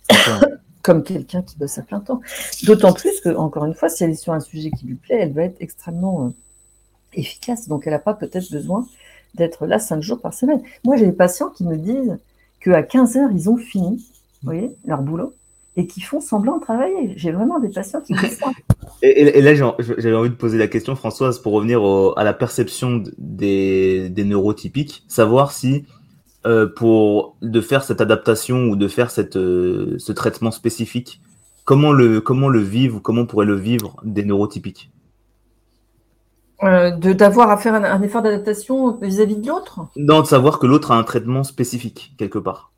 comme 0.87 1.03
quelqu'un 1.03 1.43
qui 1.43 1.57
bosse 1.59 1.79
à 1.79 1.83
plein 1.83 1.99
temps. 1.99 2.21
D'autant 2.63 2.93
plus 2.93 3.21
que, 3.21 3.35
encore 3.35 3.65
une 3.65 3.75
fois, 3.75 3.89
si 3.89 4.05
elle 4.05 4.11
est 4.11 4.15
sur 4.15 4.33
un 4.33 4.41
sujet 4.41 4.71
qui 4.71 4.87
lui 4.87 4.95
plaît, 4.95 5.19
elle 5.21 5.33
va 5.33 5.43
être 5.43 5.57
extrêmement 5.59 6.27
euh, 6.27 6.31
efficace. 7.13 7.67
Donc, 7.67 7.87
elle 7.87 7.93
n'a 7.93 7.99
pas 7.99 8.15
peut-être 8.15 8.53
besoin 8.53 8.87
d'être 9.35 9.67
là 9.67 9.81
cinq 9.81 10.01
jours 10.01 10.21
par 10.21 10.33
semaine. 10.33 10.63
Moi, 10.85 10.97
j'ai 10.97 11.07
des 11.07 11.13
patients 11.13 11.51
qui 11.51 11.65
me 11.65 11.77
disent 11.77 12.17
qu'à 12.61 12.85
15 12.85 13.17
heures, 13.17 13.31
ils 13.33 13.51
ont 13.51 13.57
fini, 13.57 13.97
vous 14.43 14.53
voyez, 14.53 14.77
leur 14.85 15.03
boulot, 15.03 15.35
et 15.77 15.89
qui 15.89 16.01
font 16.01 16.21
semblant 16.21 16.59
de 16.59 16.63
travailler. 16.63 17.15
J'ai 17.17 17.33
vraiment 17.33 17.59
des 17.59 17.69
patients 17.69 18.01
qui 18.01 18.15
disent 18.15 18.39
ça. 18.39 18.47
Et, 19.03 19.43
là, 19.43 19.55
j'avais 19.55 20.15
envie 20.15 20.31
de 20.31 20.35
poser 20.35 20.57
la 20.57 20.69
question, 20.69 20.97
Françoise, 20.97 21.39
pour 21.41 21.53
revenir 21.53 21.83
à 22.17 22.25
la 22.25 22.33
perception 22.33 23.03
des, 23.19 24.09
des 24.09 24.25
neurotypiques, 24.25 25.05
savoir 25.07 25.53
si 25.53 25.85
euh, 26.47 26.67
pour 26.67 27.37
de 27.43 27.61
faire 27.61 27.83
cette 27.83 28.01
adaptation 28.01 28.67
ou 28.67 28.77
de 28.77 28.87
faire 28.87 29.11
cette, 29.11 29.37
euh, 29.37 29.97
ce 29.99 30.13
traitement 30.13 30.53
spécifique 30.53 31.21
Comment 31.65 31.93
le, 31.93 32.21
comment 32.21 32.49
le 32.49 32.61
vivre 32.61 32.99
ou 32.99 33.01
comment 33.01 33.27
pourrait 33.27 33.47
le 33.47 33.57
vivre 33.57 33.97
des 34.05 34.25
neurotypiques? 34.25 34.93
Euh, 36.63 36.97
D'avoir 36.97 37.51
à 37.51 37.57
faire 37.57 37.75
un, 37.75 38.01
effort 38.03 38.23
d'adaptation 38.23 38.97
vis-à-vis 38.99 39.39
de 39.39 39.49
l'autre? 39.49 39.89
Non, 39.97 40.21
de 40.21 40.27
savoir 40.27 40.61
que 40.61 40.69
l'autre 40.69 40.93
a 40.93 40.97
un 40.97 41.03
traitement 41.03 41.43
spécifique 41.43 42.15
quelque 42.17 42.39
part. 42.39 42.71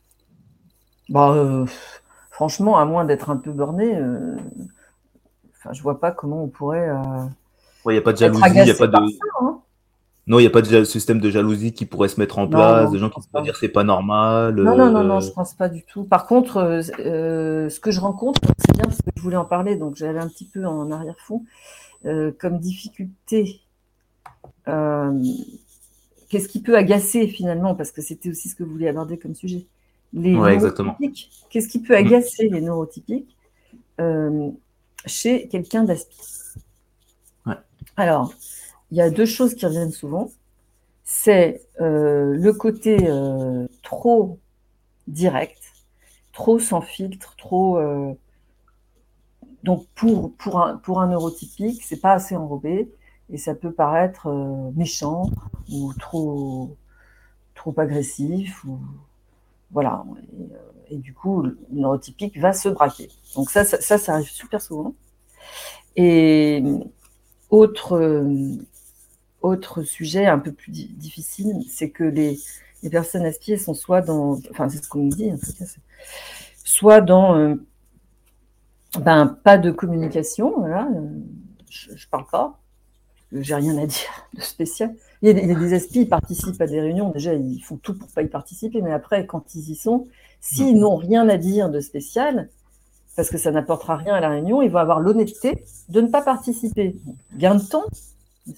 Bah, 1.11 1.67
franchement, 2.31 2.79
à 2.79 2.87
moins 2.87 3.05
d'être 3.05 3.29
un 3.29 3.37
peu 3.37 3.51
borné, 3.53 4.01
enfin, 5.59 5.75
je 5.75 5.83
vois 5.83 6.01
pas 6.01 6.11
comment 6.11 6.43
on 6.43 6.49
pourrait. 6.49 6.89
Il 7.85 7.93
n'y 7.93 7.99
a 7.99 8.03
pas 8.03 8.15
de 8.15 8.19
jalousie, 8.19 8.43
il 8.47 8.65
n'y 8.65 8.71
a 8.71 8.75
pas 8.75 8.87
de. 8.87 8.97
Hein. 9.43 9.58
Non, 10.29 10.39
il 10.39 10.43
n'y 10.43 10.47
a 10.47 10.51
pas 10.51 10.61
de 10.61 10.85
système 10.85 11.21
de 11.21 11.31
jalousie 11.31 11.73
qui 11.73 11.87
pourrait 11.87 12.09
se 12.09 12.21
mettre 12.21 12.39
en 12.39 12.47
place, 12.49 12.91
des 12.91 12.99
gens 12.99 13.09
qui 13.09 13.19
pourraient 13.27 13.45
dire 13.45 13.57
c'est 13.57 13.71
pas 13.71 13.83
normal. 13.83 14.55
Non, 14.57 14.77
non, 14.77 14.93
non, 14.93 15.03
non, 15.03 15.17
euh. 15.17 15.21
je 15.21 15.31
pense 15.31 15.55
pas 15.55 15.71
du 15.71 15.83
tout. 15.85 16.05
Par 16.05 16.27
contre, 16.27 16.59
euh, 16.59 16.83
euh, 17.01 17.71
ce 17.71 17.81
que 17.81 17.91
je 17.91 17.99
rencontre, 17.99 18.43
c'est 18.59 18.75
bien 18.75 18.85
parce 18.85 18.99
que 18.99 19.09
je 19.17 19.23
voulais 19.23 19.39
en 19.39 19.47
parler, 19.47 19.77
donc 19.77 19.97
j'allais 19.97 20.19
un 20.19 20.29
petit 20.29 20.45
peu 20.45 20.67
en 20.67 20.93
arrière-fond, 20.93 21.45
comme 22.05 22.59
difficulté. 22.59 23.63
Qu'est-ce 24.67 26.49
qui 26.49 26.61
peut 26.61 26.77
agacer 26.77 27.27
finalement 27.27 27.75
Parce 27.75 27.91
que 27.91 28.03
c'était 28.03 28.29
aussi 28.29 28.51
ce 28.51 28.55
que 28.55 28.65
vous 28.65 28.73
vouliez 28.73 28.89
aborder 28.89 29.17
comme 29.17 29.35
sujet. 29.35 29.67
Les 30.13 30.37
ouais, 30.37 30.53
exactement. 30.53 30.95
Qu'est-ce 31.49 31.69
qui 31.69 31.81
peut 31.81 31.95
mm. 31.95 32.07
agacer 32.07 32.51
les 32.51 32.61
neurotypiques 32.61 33.35
chez 35.07 35.49
quelqu'un 35.49 35.85
d'aspi? 35.85 36.19
Ouais. 37.47 37.55
Alors, 37.97 38.35
il 38.91 38.97
y 38.97 39.01
a 39.01 39.11
deux 39.11 39.27
choses 39.27 39.55
qui 39.55 39.67
reviennent 39.67 39.93
souvent. 39.93 40.31
C'est 41.05 41.63
euh, 41.81 42.35
le 42.35 42.53
côté 42.53 43.09
euh, 43.09 43.67
trop 43.83 44.39
direct, 45.07 45.63
trop 46.33 46.59
sans 46.59 46.81
filtre, 46.81 47.35
trop. 47.37 47.79
Euh, 47.79 48.13
donc 49.65 49.87
pour, 49.95 50.35
pour, 50.37 50.61
un, 50.61 50.77
pour 50.77 51.01
un 51.01 51.09
neurotypique, 51.09 51.83
c'est 51.83 52.01
pas 52.01 52.13
assez 52.13 52.37
enrobé 52.37 52.91
et 53.31 53.39
ça 53.39 53.55
peut 53.55 53.73
paraître 53.73 54.29
méchant 54.77 55.31
ou 55.71 55.93
trop, 55.95 56.77
trop 57.55 57.75
agressif. 57.79 58.65
Ou, 58.65 58.79
voilà. 59.71 60.05
Et, 60.91 60.97
du 60.97 61.13
coup, 61.13 61.43
le 61.43 61.59
neurotypique 61.71 62.39
va 62.39 62.53
se 62.53 62.69
braquer. 62.69 63.09
Donc 63.35 63.51
ça, 63.51 63.65
ça, 63.65 63.81
ça, 63.81 63.99
ça 63.99 64.15
arrive 64.15 64.31
super 64.31 64.63
souvent. 64.63 64.95
Et 65.97 66.63
autre, 67.51 68.25
autre 69.43 69.83
sujet 69.83 70.27
un 70.27 70.39
peu 70.39 70.53
plus 70.53 70.71
difficile, 70.71 71.63
c'est 71.69 71.91
que 71.91 72.05
les, 72.05 72.39
personnes 72.91 73.25
aspiées 73.25 73.57
sont 73.57 73.75
soit 73.75 74.01
dans, 74.01 74.39
enfin 74.51 74.69
c'est 74.69 74.83
ce 74.83 74.89
qu'on 74.89 75.05
nous 75.05 75.11
dit, 75.11 75.31
soit 76.65 77.01
dans 77.01 77.37
euh, 77.37 77.55
ben, 78.99 79.27
pas 79.27 79.59
de 79.59 79.71
communication, 79.71 80.55
voilà, 80.59 80.89
je, 81.71 81.93
ne 81.93 81.97
parle 82.11 82.27
pas, 82.31 82.59
j'ai 83.33 83.55
rien 83.55 83.77
à 83.79 83.87
dire 83.87 84.29
de 84.35 84.41
spécial. 84.41 84.95
Il 85.23 85.29
y 85.29 85.31
a 85.31 85.55
des, 85.55 85.75
aspies, 85.75 86.07
participent 86.07 86.61
à 86.61 86.67
des 86.67 86.81
réunions, 86.81 87.11
déjà 87.11 87.35
ils 87.35 87.61
font 87.61 87.77
tout 87.77 87.95
pour 87.95 88.09
pas 88.09 88.23
y 88.23 88.29
participer, 88.29 88.81
mais 88.83 88.93
après 88.93 89.27
quand 89.27 89.55
ils 89.55 89.71
y 89.71 89.77
sont, 89.77 90.07
s'ils 90.41 90.79
n'ont 90.79 90.97
rien 90.97 91.29
à 91.29 91.37
dire 91.37 91.71
de 91.71 91.81
spécial, 91.81 92.49
parce 93.17 93.31
que 93.31 93.39
ça 93.39 93.51
n'apportera 93.51 93.97
rien 93.97 94.15
à 94.15 94.21
la 94.21 94.29
réunion, 94.29 94.63
ils 94.63 94.71
vont 94.71 94.79
avoir 94.79 95.01
l'honnêteté 95.01 95.65
de 95.89 96.01
ne 96.01 96.07
pas 96.07 96.23
participer. 96.23 96.95
Gain 97.37 97.57
de 97.57 97.63
temps, 97.65 97.87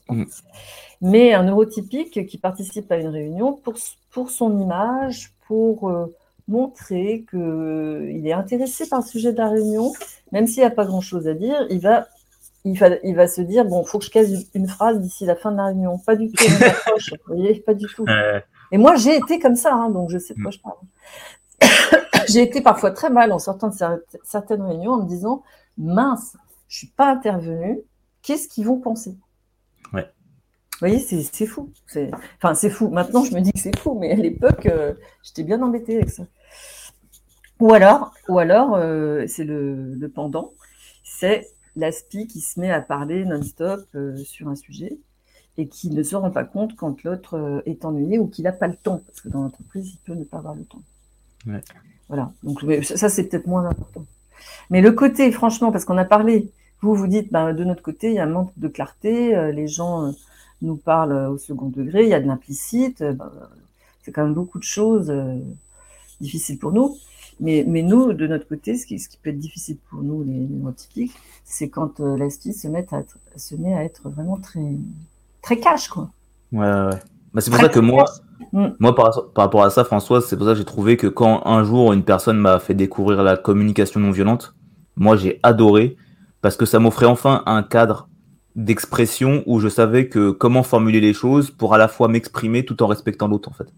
Mm. 0.08 0.24
Mais 1.00 1.32
un 1.32 1.44
neurotypique 1.44 2.26
qui 2.26 2.38
participe 2.38 2.90
à 2.92 2.96
une 2.96 3.08
réunion 3.08 3.54
pour, 3.54 3.74
pour 4.10 4.30
son 4.30 4.58
image, 4.58 5.32
pour 5.46 5.88
euh, 5.88 6.14
montrer 6.48 7.24
qu'il 7.30 8.26
est 8.26 8.32
intéressé 8.32 8.88
par 8.88 9.00
le 9.00 9.06
sujet 9.06 9.32
de 9.32 9.38
la 9.38 9.48
réunion, 9.48 9.92
même 10.32 10.46
s'il 10.46 10.58
n'y 10.58 10.66
a 10.66 10.70
pas 10.70 10.84
grand-chose 10.84 11.26
à 11.28 11.34
dire, 11.34 11.66
il 11.70 11.80
va, 11.80 12.06
il, 12.64 12.78
va, 12.78 12.88
il 13.02 13.14
va 13.14 13.28
se 13.28 13.40
dire, 13.40 13.64
bon, 13.64 13.82
il 13.82 13.88
faut 13.88 13.98
que 13.98 14.04
je 14.04 14.10
case 14.10 14.46
une 14.54 14.68
phrase 14.68 15.00
d'ici 15.00 15.24
la 15.24 15.36
fin 15.36 15.52
de 15.52 15.56
la 15.56 15.66
réunion. 15.66 15.98
Pas 15.98 16.16
du 16.16 16.30
tout, 16.30 16.44
vous 16.46 17.34
voyez, 17.34 17.60
pas 17.60 17.74
du 17.74 17.86
tout. 17.86 18.04
Et 18.72 18.78
moi, 18.78 18.96
j'ai 18.96 19.16
été 19.16 19.38
comme 19.38 19.56
ça, 19.56 19.74
hein, 19.74 19.90
donc 19.90 20.10
je 20.10 20.18
sais 20.18 20.34
de 20.34 20.42
quoi 20.42 20.50
mm. 20.50 20.52
je 20.52 20.60
parle. 20.60 22.24
j'ai 22.28 22.42
été 22.42 22.60
parfois 22.60 22.90
très 22.90 23.10
mal 23.10 23.32
en 23.32 23.38
sortant 23.38 23.68
de 23.68 23.74
certaines 24.24 24.62
réunions 24.62 24.92
en 24.92 25.02
me 25.02 25.08
disant, 25.08 25.42
mince, 25.78 26.36
je 26.68 26.78
suis 26.78 26.86
pas 26.88 27.10
intervenue, 27.10 27.80
qu'est-ce 28.22 28.48
qu'ils 28.48 28.66
vont 28.66 28.78
penser? 28.78 29.16
Voyez, 30.80 30.98
c'est 30.98 31.46
fou. 31.46 31.70
Enfin, 32.36 32.54
c'est 32.54 32.70
fou. 32.70 32.88
Maintenant, 32.88 33.22
je 33.24 33.34
me 33.34 33.40
dis 33.40 33.52
que 33.52 33.58
c'est 33.58 33.78
fou, 33.78 33.96
mais 33.98 34.12
à 34.12 34.16
l'époque, 34.16 34.66
euh, 34.66 34.94
j'étais 35.22 35.42
bien 35.42 35.60
embêtée 35.62 35.96
avec 35.96 36.10
ça. 36.10 36.24
Ou 37.60 37.72
alors, 37.74 38.14
ou 38.28 38.38
alors 38.38 38.74
euh, 38.74 39.26
c'est 39.26 39.44
le, 39.44 40.10
pendant, 40.14 40.52
c'est 41.04 41.46
l'aspi 41.76 42.26
qui 42.26 42.40
se 42.40 42.58
met 42.58 42.70
à 42.70 42.80
parler 42.80 43.24
non-stop 43.26 43.80
euh, 43.94 44.16
sur 44.16 44.48
un 44.48 44.56
sujet 44.56 44.98
et 45.58 45.68
qui 45.68 45.90
ne 45.90 46.02
se 46.02 46.16
rend 46.16 46.30
pas 46.30 46.44
compte 46.44 46.74
quand 46.74 47.02
l'autre 47.02 47.62
est 47.66 47.84
ennuyé 47.84 48.18
ou 48.18 48.28
qu'il 48.28 48.44
n'a 48.44 48.52
pas 48.52 48.66
le 48.66 48.76
temps, 48.76 49.02
parce 49.06 49.20
que 49.20 49.28
dans 49.28 49.42
l'entreprise, 49.42 49.92
il 49.92 49.98
peut 49.98 50.14
ne 50.14 50.24
pas 50.24 50.38
avoir 50.38 50.54
le 50.54 50.64
temps. 50.64 50.80
Voilà. 52.08 52.32
Donc, 52.42 52.64
ça, 52.82 53.10
c'est 53.10 53.24
peut-être 53.24 53.46
moins 53.46 53.66
important. 53.66 54.06
Mais 54.70 54.80
le 54.80 54.92
côté, 54.92 55.30
franchement, 55.32 55.70
parce 55.70 55.84
qu'on 55.84 55.98
a 55.98 56.06
parlé, 56.06 56.50
vous 56.80 56.94
vous 56.94 57.08
dites, 57.08 57.30
ben, 57.30 57.52
de 57.52 57.64
notre 57.64 57.82
côté, 57.82 58.08
il 58.08 58.14
y 58.14 58.18
a 58.18 58.24
un 58.24 58.26
manque 58.26 58.52
de 58.56 58.68
clarté, 58.68 59.52
les 59.52 59.66
gens 59.66 60.14
nous 60.62 60.76
parle 60.76 61.12
au 61.12 61.38
second 61.38 61.68
degré, 61.68 62.04
il 62.04 62.08
y 62.08 62.14
a 62.14 62.20
de 62.20 62.26
l'implicite, 62.26 63.02
ben, 63.02 63.30
c'est 64.02 64.12
quand 64.12 64.24
même 64.24 64.34
beaucoup 64.34 64.58
de 64.58 64.64
choses 64.64 65.10
euh, 65.10 65.36
difficiles 66.20 66.58
pour 66.58 66.72
nous. 66.72 66.96
Mais, 67.40 67.64
mais 67.66 67.82
nous, 67.82 68.12
de 68.12 68.26
notre 68.26 68.46
côté, 68.46 68.76
ce 68.76 68.84
qui, 68.86 68.98
ce 68.98 69.08
qui 69.08 69.16
peut 69.16 69.30
être 69.30 69.38
difficile 69.38 69.78
pour 69.88 70.02
nous, 70.02 70.22
les 70.22 70.46
neurotypiques, 70.46 71.14
c'est 71.44 71.70
quand 71.70 72.00
euh, 72.00 72.18
l'aspi 72.18 72.52
se 72.52 72.68
met 72.68 72.86
à 72.92 72.98
être, 72.98 73.16
se 73.36 73.54
met 73.54 73.74
à 73.74 73.82
être 73.84 74.10
vraiment 74.10 74.36
très, 74.36 74.76
très 75.40 75.58
cash, 75.58 75.88
quoi. 75.88 76.10
Ouais, 76.52 76.60
ouais. 76.60 76.90
Bah, 77.32 77.40
c'est 77.40 77.50
pour 77.50 77.60
ça 77.60 77.68
que 77.68 77.80
moi, 77.80 78.04
Mm. 78.52 78.68
moi 78.78 78.94
par, 78.94 79.32
par 79.32 79.44
rapport 79.44 79.62
à 79.62 79.70
ça, 79.70 79.84
Françoise, 79.84 80.26
c'est 80.26 80.36
pour 80.36 80.46
ça 80.46 80.52
que 80.52 80.58
j'ai 80.58 80.64
trouvé 80.64 80.96
que 80.96 81.06
quand 81.06 81.46
un 81.46 81.62
jour 81.64 81.92
une 81.92 82.04
personne 82.04 82.38
m'a 82.38 82.58
fait 82.58 82.74
découvrir 82.74 83.22
la 83.22 83.36
communication 83.36 84.00
non 84.00 84.10
violente, 84.10 84.54
moi 84.96 85.16
j'ai 85.16 85.38
adoré 85.42 85.96
parce 86.40 86.56
que 86.56 86.66
ça 86.66 86.78
m'offrait 86.78 87.06
enfin 87.06 87.42
un 87.46 87.62
cadre 87.62 88.08
d'expression 88.56 89.42
où 89.46 89.60
je 89.60 89.68
savais 89.68 90.08
que 90.08 90.30
comment 90.30 90.62
formuler 90.62 91.00
les 91.00 91.12
choses 91.12 91.50
pour 91.50 91.74
à 91.74 91.78
la 91.78 91.88
fois 91.88 92.08
m'exprimer 92.08 92.64
tout 92.64 92.82
en 92.82 92.86
respectant 92.86 93.28
l'autre 93.28 93.48
en 93.48 93.52
fait. 93.52 93.68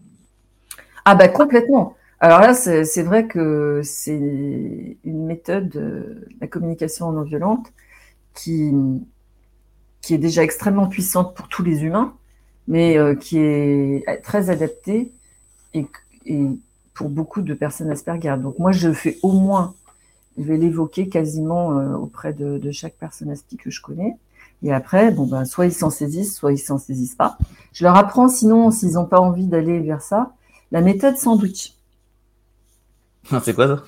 Ah 1.05 1.15
bah 1.15 1.27
complètement. 1.27 1.95
Alors 2.19 2.39
là, 2.39 2.53
c'est 2.53 3.03
vrai 3.03 3.27
que 3.27 3.81
c'est 3.83 4.97
une 5.03 5.25
méthode 5.25 5.67
de 5.67 6.25
la 6.39 6.47
communication 6.47 7.11
non 7.11 7.23
violente 7.23 7.73
qui, 8.33 8.71
est 10.09 10.17
déjà 10.17 10.41
extrêmement 10.41 10.87
puissante 10.87 11.35
pour 11.35 11.49
tous 11.49 11.63
les 11.63 11.83
humains, 11.83 12.13
mais 12.69 12.97
euh, 12.97 13.13
qui 13.15 13.39
est 13.39 14.21
très 14.23 14.49
adaptée 14.49 15.11
et, 15.73 15.85
pour 16.93 17.09
beaucoup 17.09 17.41
de 17.41 17.53
personnes 17.53 17.91
Asperger. 17.91 18.37
Donc 18.41 18.57
moi, 18.57 18.71
je 18.71 18.93
fais 18.93 19.17
au 19.21 19.33
moins, 19.33 19.75
je 20.37 20.43
vais 20.43 20.55
l'évoquer 20.55 21.09
quasiment 21.09 21.77
euh, 21.77 21.93
auprès 21.95 22.31
de, 22.31 22.57
de 22.57 22.71
chaque 22.71 22.95
personne 22.95 23.31
Aspi 23.31 23.57
que 23.57 23.69
je 23.69 23.81
connais. 23.81 24.15
Et 24.63 24.73
après, 24.73 25.11
bon 25.11 25.25
ben, 25.25 25.45
soit 25.45 25.65
ils 25.65 25.73
s'en 25.73 25.89
saisissent, 25.89 26.35
soit 26.35 26.53
ils 26.53 26.57
s'en 26.57 26.77
saisissent 26.77 27.15
pas. 27.15 27.37
Je 27.73 27.83
leur 27.83 27.95
apprends, 27.97 28.29
sinon, 28.29 28.71
s'ils 28.71 28.93
n'ont 28.93 29.05
pas 29.05 29.19
envie 29.19 29.47
d'aller 29.47 29.79
vers 29.79 30.01
ça, 30.01 30.33
la 30.71 30.81
méthode 30.81 31.17
sandwich. 31.17 31.75
c'est 33.43 33.53
quoi 33.53 33.67
ça? 33.67 33.83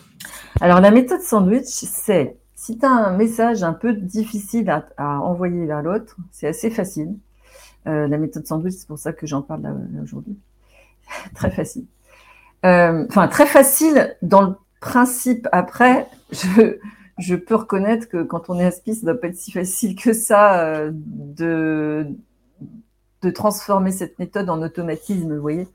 Alors, 0.61 0.81
la 0.81 0.91
méthode 0.91 1.21
sandwich, 1.21 1.65
c'est 1.65 2.37
si 2.55 2.77
tu 2.77 2.85
as 2.85 2.89
un 2.89 3.15
message 3.15 3.63
un 3.63 3.73
peu 3.73 3.93
difficile 3.93 4.69
à, 4.69 4.85
à 4.97 5.19
envoyer 5.19 5.65
vers 5.65 5.81
l'autre, 5.81 6.17
c'est 6.31 6.47
assez 6.47 6.69
facile. 6.69 7.15
Euh, 7.87 8.07
la 8.07 8.17
méthode 8.17 8.45
sandwich, 8.47 8.73
c'est 8.75 8.87
pour 8.87 8.97
ça 8.97 9.13
que 9.13 9.27
j'en 9.27 9.41
parle 9.41 9.61
là, 9.61 9.69
là 9.69 10.01
aujourd'hui. 10.01 10.37
très 11.35 11.51
facile. 11.51 11.85
Euh, 12.65 13.05
Enfin, 13.09 13.27
très 13.27 13.45
facile 13.45 14.15
dans 14.21 14.41
le 14.41 14.55
principe. 14.81 15.47
Après, 15.51 16.07
je, 16.31 16.77
je 17.17 17.35
peux 17.35 17.55
reconnaître 17.55 18.09
que 18.09 18.23
quand 18.23 18.49
on 18.49 18.59
est 18.59 18.65
aspi, 18.65 18.95
ça 18.95 19.05
doit 19.05 19.19
pas 19.19 19.27
être 19.27 19.37
si 19.37 19.51
facile 19.51 19.95
que 19.95 20.13
ça 20.13 20.65
euh, 20.65 20.91
de, 20.93 22.07
de 23.21 23.29
transformer 23.29 23.91
cette 23.91 24.19
méthode 24.19 24.49
en 24.49 24.61
automatisme, 24.61 25.33
vous 25.35 25.41
voyez. 25.41 25.67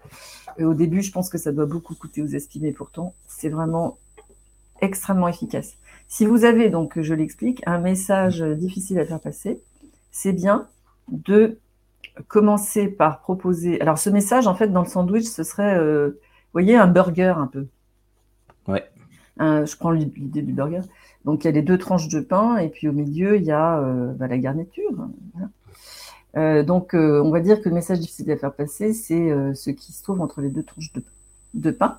Et 0.59 0.65
au 0.65 0.75
début, 0.75 1.03
je 1.03 1.13
pense 1.13 1.31
que 1.31 1.39
ça 1.39 1.53
doit 1.53 1.67
beaucoup 1.67 1.95
coûter 1.95 2.23
aux 2.23 2.35
aspi, 2.35 2.61
mais 2.61 2.73
pourtant, 2.73 3.15
c'est 3.27 3.49
vraiment 3.49 3.99
extrêmement 4.81 5.29
efficace. 5.29 5.77
Si 6.09 6.27
vous 6.27 6.45
avez, 6.45 6.71
donc, 6.71 7.01
je 7.01 7.15
l'explique, 7.15 7.63
un 7.67 7.79
message 7.79 8.41
difficile 8.41 8.99
à 8.99 9.05
faire 9.05 9.21
passer, 9.21 9.61
c'est 10.11 10.33
bien 10.33 10.67
de 11.09 11.59
commencer 12.29 12.89
par 12.89 13.21
proposer. 13.21 13.81
Alors, 13.81 13.99
ce 13.99 14.11
message, 14.11 14.47
en 14.47 14.55
fait, 14.55 14.69
dans 14.69 14.83
le 14.83 14.89
sandwich, 14.89 15.25
ce 15.25 15.43
serait, 15.45 15.79
euh, 15.79 16.09
vous 16.09 16.53
voyez, 16.53 16.77
un 16.77 16.89
burger 16.89 17.35
un 17.37 17.47
peu. 17.47 17.67
Ouais. 18.67 18.91
Un- 19.39 19.65
je 19.65 19.77
prends 19.77 19.93
l'idée 19.93 20.43
du 20.43 20.53
burger. 20.53 20.81
Donc, 21.25 21.45
il 21.45 21.47
y 21.47 21.49
a 21.49 21.53
les 21.53 21.63
deux 21.63 21.79
tranches 21.79 22.09
de 22.09 22.21
pain, 22.21 22.57
et 22.57 22.69
puis 22.69 22.89
au 22.89 22.93
milieu, 22.93 23.37
il 23.37 23.45
y 23.45 23.51
a 23.53 23.79
euh, 23.81 24.13
bah, 24.15 24.27
la 24.27 24.39
garniture. 24.39 24.91
Voilà. 25.35 25.49
Euh, 26.37 26.63
donc, 26.63 26.95
euh, 26.95 27.21
on 27.23 27.31
va 27.31 27.41
dire 27.41 27.61
que 27.61 27.69
le 27.69 27.75
message 27.75 28.01
difficile 28.01 28.31
à 28.31 28.37
faire 28.37 28.53
passer, 28.55 28.93
c'est 28.93 29.55
ce 29.55 29.71
qui 29.71 29.93
se 29.93 30.03
trouve 30.03 30.21
entre 30.21 30.41
les 30.41 30.49
deux 30.49 30.63
tranches 30.63 30.93
de, 30.93 31.03
de 31.55 31.71
pain. 31.71 31.99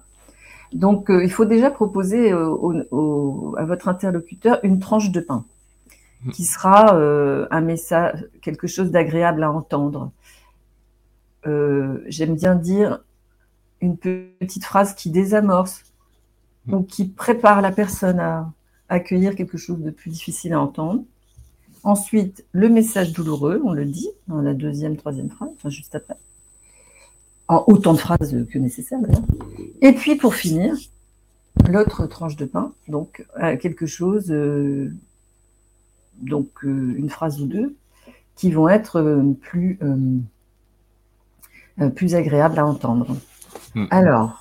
Donc, 0.73 1.07
il 1.09 1.31
faut 1.31 1.45
déjà 1.45 1.69
proposer 1.69 2.33
au- 2.33 2.73
au- 2.91 3.55
à 3.57 3.65
votre 3.65 3.89
interlocuteur 3.89 4.59
une 4.63 4.79
tranche 4.79 5.11
de 5.11 5.19
pain 5.19 5.43
qui 6.33 6.45
sera 6.45 6.95
un 7.51 7.61
message, 7.61 8.25
quelque 8.41 8.67
chose 8.67 8.89
d'agréable 8.91 9.43
à 9.43 9.51
entendre. 9.51 10.11
J'aime 11.43 12.35
bien 12.35 12.55
dire 12.55 13.01
une 13.81 13.97
petite 13.97 14.63
phrase 14.63 14.93
qui 14.93 15.09
désamorce 15.09 15.83
ou 16.71 16.83
qui 16.83 17.05
prépare 17.09 17.61
la 17.61 17.71
personne 17.71 18.19
à 18.19 18.49
accueillir 18.91 19.35
quelque 19.35 19.57
chose 19.57 19.79
de 19.79 19.89
plus 19.89 20.11
difficile 20.11 20.53
à 20.53 20.59
entendre. 20.59 21.03
Ensuite, 21.83 22.45
le 22.51 22.69
message 22.69 23.13
douloureux, 23.13 23.61
on 23.63 23.73
le 23.73 23.85
dit 23.85 24.09
dans 24.27 24.41
la 24.41 24.53
deuxième, 24.53 24.97
troisième 24.97 25.29
phrase, 25.29 25.49
enfin 25.55 25.69
juste 25.69 25.95
après, 25.95 26.17
en 27.47 27.63
autant 27.67 27.93
de 27.93 27.97
phrases 27.97 28.45
que 28.51 28.59
nécessaire 28.59 28.99
d'ailleurs. 28.99 29.23
Et 29.81 29.93
puis 29.93 30.15
pour 30.15 30.35
finir, 30.35 30.75
l'autre 31.69 32.05
tranche 32.05 32.35
de 32.35 32.45
pain, 32.45 32.73
donc 32.87 33.25
euh, 33.41 33.57
quelque 33.57 33.85
chose, 33.85 34.29
euh, 34.29 34.93
donc 36.21 36.49
euh, 36.63 36.93
une 36.97 37.09
phrase 37.09 37.41
ou 37.41 37.45
deux, 37.45 37.75
qui 38.35 38.51
vont 38.51 38.69
être 38.69 38.97
euh, 38.97 39.23
plus, 39.41 39.79
plus 41.95 42.13
agréables 42.13 42.59
à 42.59 42.65
entendre. 42.65 43.15
Mm. 43.73 43.85
Alors, 43.89 44.40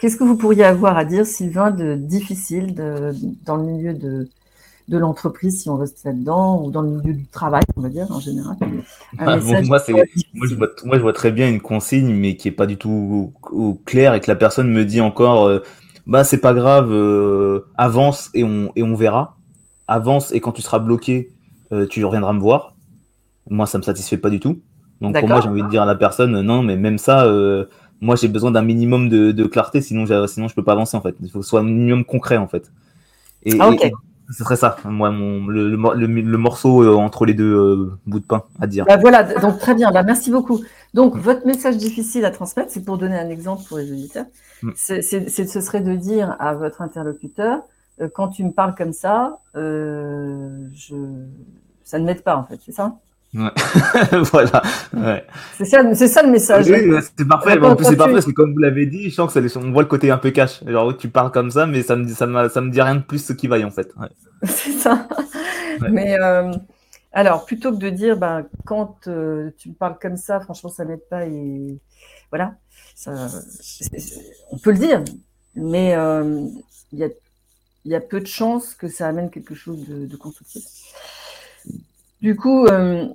qu'est-ce 0.00 0.16
que 0.16 0.24
vous 0.24 0.36
pourriez 0.36 0.64
avoir 0.64 0.96
à 0.98 1.04
dire, 1.06 1.26
Sylvain, 1.26 1.70
de 1.70 1.94
difficile 1.96 2.74
de- 2.74 3.14
dans 3.46 3.56
le 3.56 3.64
milieu 3.64 3.94
de, 3.94 4.28
de 4.88 4.98
l'entreprise, 4.98 5.62
si 5.62 5.70
on 5.70 5.76
reste 5.76 6.04
là-dedans, 6.04 6.62
ou 6.64 6.70
dans 6.72 6.82
le 6.82 6.90
milieu 6.90 7.14
du 7.14 7.26
travail, 7.26 7.62
on 7.76 7.82
va 7.82 7.90
dire, 7.90 8.06
en 8.10 8.20
général? 8.20 8.56
Ah, 9.18 9.38
bon, 9.38 9.56
message 9.56 9.66
moi, 9.66 9.78
c'est- 9.78 9.92
difficile. 9.92 10.24
Moi 10.34 10.46
je, 10.48 10.54
vois, 10.54 10.68
moi, 10.84 10.96
je 10.96 11.02
vois 11.02 11.12
très 11.12 11.30
bien 11.32 11.48
une 11.48 11.60
consigne, 11.60 12.14
mais 12.14 12.36
qui 12.36 12.48
est 12.48 12.52
pas 12.52 12.66
du 12.66 12.76
tout 12.78 13.32
au- 13.52 13.56
au 13.70 13.74
clair 13.74 14.14
et 14.14 14.20
que 14.20 14.30
la 14.30 14.36
personne 14.36 14.70
me 14.70 14.84
dit 14.84 15.00
encore, 15.00 15.46
euh, 15.46 15.60
bah 16.06 16.24
c'est 16.24 16.40
pas 16.40 16.54
grave, 16.54 16.90
euh, 16.92 17.60
avance 17.76 18.30
et 18.34 18.44
on, 18.44 18.72
et 18.76 18.82
on 18.82 18.94
verra. 18.94 19.38
Avance 19.88 20.32
et 20.32 20.40
quand 20.40 20.52
tu 20.52 20.62
seras 20.62 20.78
bloqué, 20.78 21.32
euh, 21.72 21.86
tu 21.86 22.04
reviendras 22.04 22.32
me 22.32 22.40
voir. 22.40 22.76
Moi, 23.50 23.66
ça 23.66 23.78
me 23.78 23.82
satisfait 23.82 24.18
pas 24.18 24.30
du 24.30 24.40
tout. 24.40 24.62
Donc 25.00 25.18
pour 25.18 25.28
moi, 25.28 25.40
j'ai 25.40 25.48
envie 25.48 25.62
de 25.64 25.68
dire 25.68 25.82
à 25.82 25.86
la 25.86 25.96
personne, 25.96 26.40
non, 26.42 26.62
mais 26.62 26.76
même 26.76 26.98
ça, 26.98 27.26
moi 28.00 28.16
j'ai 28.16 28.28
besoin 28.28 28.50
d'un 28.50 28.62
minimum 28.62 29.08
de, 29.08 29.32
de 29.32 29.44
clarté, 29.44 29.80
sinon, 29.80 30.06
sinon 30.26 30.48
je 30.48 30.54
peux 30.54 30.64
pas 30.64 30.72
avancer 30.72 30.96
en 30.96 31.00
fait. 31.00 31.14
Il 31.22 31.30
faut 31.30 31.40
que 31.40 31.44
ce 31.44 31.50
soit 31.50 31.60
un 31.60 31.64
minimum 31.64 32.04
concret 32.04 32.36
en 32.36 32.48
fait. 32.48 32.70
Et, 33.44 33.56
Ah, 33.58 33.68
ok. 33.68 33.84
et- 33.84 33.88
et 33.88 33.92
ce 34.32 34.44
serait 34.44 34.56
ça, 34.56 34.76
moi, 34.84 35.10
mon, 35.10 35.46
le, 35.48 35.70
le, 35.70 36.06
le- 36.06 36.38
morceau 36.38 36.82
euh, 36.84 36.94
entre 36.94 37.26
les 37.26 37.34
deux 37.34 37.52
euh, 37.52 37.92
bouts 38.06 38.20
de 38.20 38.24
pain 38.24 38.44
à 38.60 38.66
dire. 38.68 38.84
Bah 38.86 38.96
voilà, 38.96 39.24
donc 39.24 39.58
très 39.58 39.74
bien, 39.74 39.90
bah 39.90 40.04
merci 40.04 40.30
beaucoup. 40.30 40.60
Donc, 40.94 41.16
votre 41.16 41.44
message 41.46 41.76
difficile 41.76 42.24
à 42.24 42.30
transmettre, 42.30 42.70
c'est 42.70 42.84
pour 42.84 42.96
donner 42.96 43.18
un 43.18 43.28
exemple 43.28 43.62
pour 43.68 43.78
les 43.78 43.90
auditeurs, 43.90 44.26
Mm. 44.62 44.70
c'est- 44.76 45.02
ce 45.02 45.60
serait 45.60 45.80
de 45.80 45.94
dire 45.96 46.36
à 46.38 46.54
votre 46.54 46.80
interlocuteur, 46.80 47.62
euh, 48.00 48.08
quand 48.14 48.28
tu 48.28 48.44
me 48.44 48.52
parles 48.52 48.74
comme 48.76 48.92
ça, 48.92 49.40
euh, 49.56 50.68
je... 50.74 50.94
ça 51.82 51.98
ne 51.98 52.04
m'aide 52.04 52.22
pas 52.22 52.36
en 52.36 52.44
fait, 52.44 52.60
c'est 52.64 52.72
ça? 52.72 52.94
voilà. 54.32 54.62
Ouais. 54.92 55.24
c'est 55.56 55.64
ça, 55.64 55.94
c'est 55.94 56.08
ça 56.08 56.22
le 56.22 56.30
message. 56.30 56.66
Oui, 56.68 56.90
c'est 57.16 57.26
parfait. 57.28 57.58
En 57.60 57.76
plus, 57.76 57.84
c'est 57.86 57.96
parfait 57.96 58.14
parce 58.14 58.26
que 58.26 58.32
comme 58.32 58.52
vous 58.52 58.58
l'avez 58.58 58.86
dit, 58.86 59.08
je 59.10 59.14
sens 59.14 59.32
que 59.32 59.48
ça- 59.48 59.60
on 59.60 59.70
voit 59.70 59.82
le 59.82 59.88
côté 59.88 60.10
un 60.10 60.18
peu 60.18 60.30
cash. 60.30 60.64
Genre, 60.66 60.96
tu 60.96 61.08
parles 61.08 61.30
comme 61.30 61.50
ça, 61.50 61.66
mais 61.66 61.82
ça 61.82 61.94
me, 61.96 62.04
dit- 62.04 62.14
ça 62.14 62.26
me, 62.26 62.48
ça 62.48 62.60
me 62.60 62.70
dit 62.70 62.82
rien 62.82 62.96
de 62.96 63.02
plus 63.02 63.24
ce 63.24 63.32
qui 63.32 63.46
vaille 63.46 63.64
en 63.64 63.70
fait. 63.70 63.92
Ouais. 64.00 64.08
C'est 64.44 64.72
ça. 64.72 65.06
Ouais. 65.80 65.90
Mais 65.90 66.18
euh, 66.20 66.50
alors, 67.12 67.44
plutôt 67.44 67.70
que 67.72 67.76
de 67.78 67.90
dire, 67.90 68.16
ben, 68.16 68.46
quand 68.64 68.96
euh, 69.06 69.50
tu 69.58 69.68
me 69.68 69.74
parles 69.74 69.96
comme 70.00 70.16
ça, 70.16 70.40
franchement, 70.40 70.70
ça 70.70 70.84
m'aide 70.84 71.06
pas 71.08 71.24
et 71.26 71.78
voilà, 72.30 72.54
ça, 72.96 73.12
on 74.50 74.58
peut 74.58 74.72
le 74.72 74.78
dire, 74.78 75.02
mais 75.54 75.94
euh, 75.96 76.46
il 76.92 76.98
y, 76.98 77.04
a, 77.04 77.08
y 77.84 77.94
a 77.94 78.00
peu 78.00 78.20
de 78.20 78.26
chances 78.26 78.74
que 78.74 78.88
ça 78.88 79.06
amène 79.08 79.30
quelque 79.30 79.54
chose 79.54 79.86
de, 79.88 80.06
de 80.06 80.16
constructif. 80.16 80.62
Du 82.22 82.36
coup, 82.36 82.66
euh, 82.66 83.06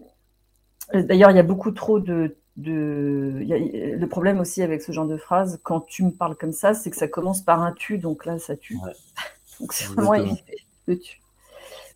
d'ailleurs, 0.93 1.31
il 1.31 1.37
y 1.37 1.39
a 1.39 1.43
beaucoup 1.43 1.71
trop 1.71 1.99
de, 1.99 2.35
de 2.57 3.39
il 3.41 3.47
y 3.47 3.53
a- 3.53 3.95
le 3.95 4.07
problème 4.07 4.39
aussi 4.39 4.61
avec 4.61 4.81
ce 4.81 4.91
genre 4.91 5.07
de 5.07 5.17
phrase, 5.17 5.59
quand 5.63 5.81
tu 5.81 6.03
me 6.03 6.11
parles 6.11 6.35
comme 6.35 6.53
ça, 6.53 6.73
c'est 6.73 6.89
que 6.89 6.97
ça 6.97 7.07
commence 7.07 7.41
par 7.41 7.61
un 7.61 7.73
tu, 7.73 7.97
donc 7.97 8.25
là, 8.25 8.39
ça 8.39 8.55
tue. 8.55 8.75
Ouais. 8.77 8.93
Donc 9.59 9.73
c'est 9.73 9.85
vraiment 9.87 10.13
éviter 10.15 10.57
le 10.87 10.99
tu. 10.99 11.21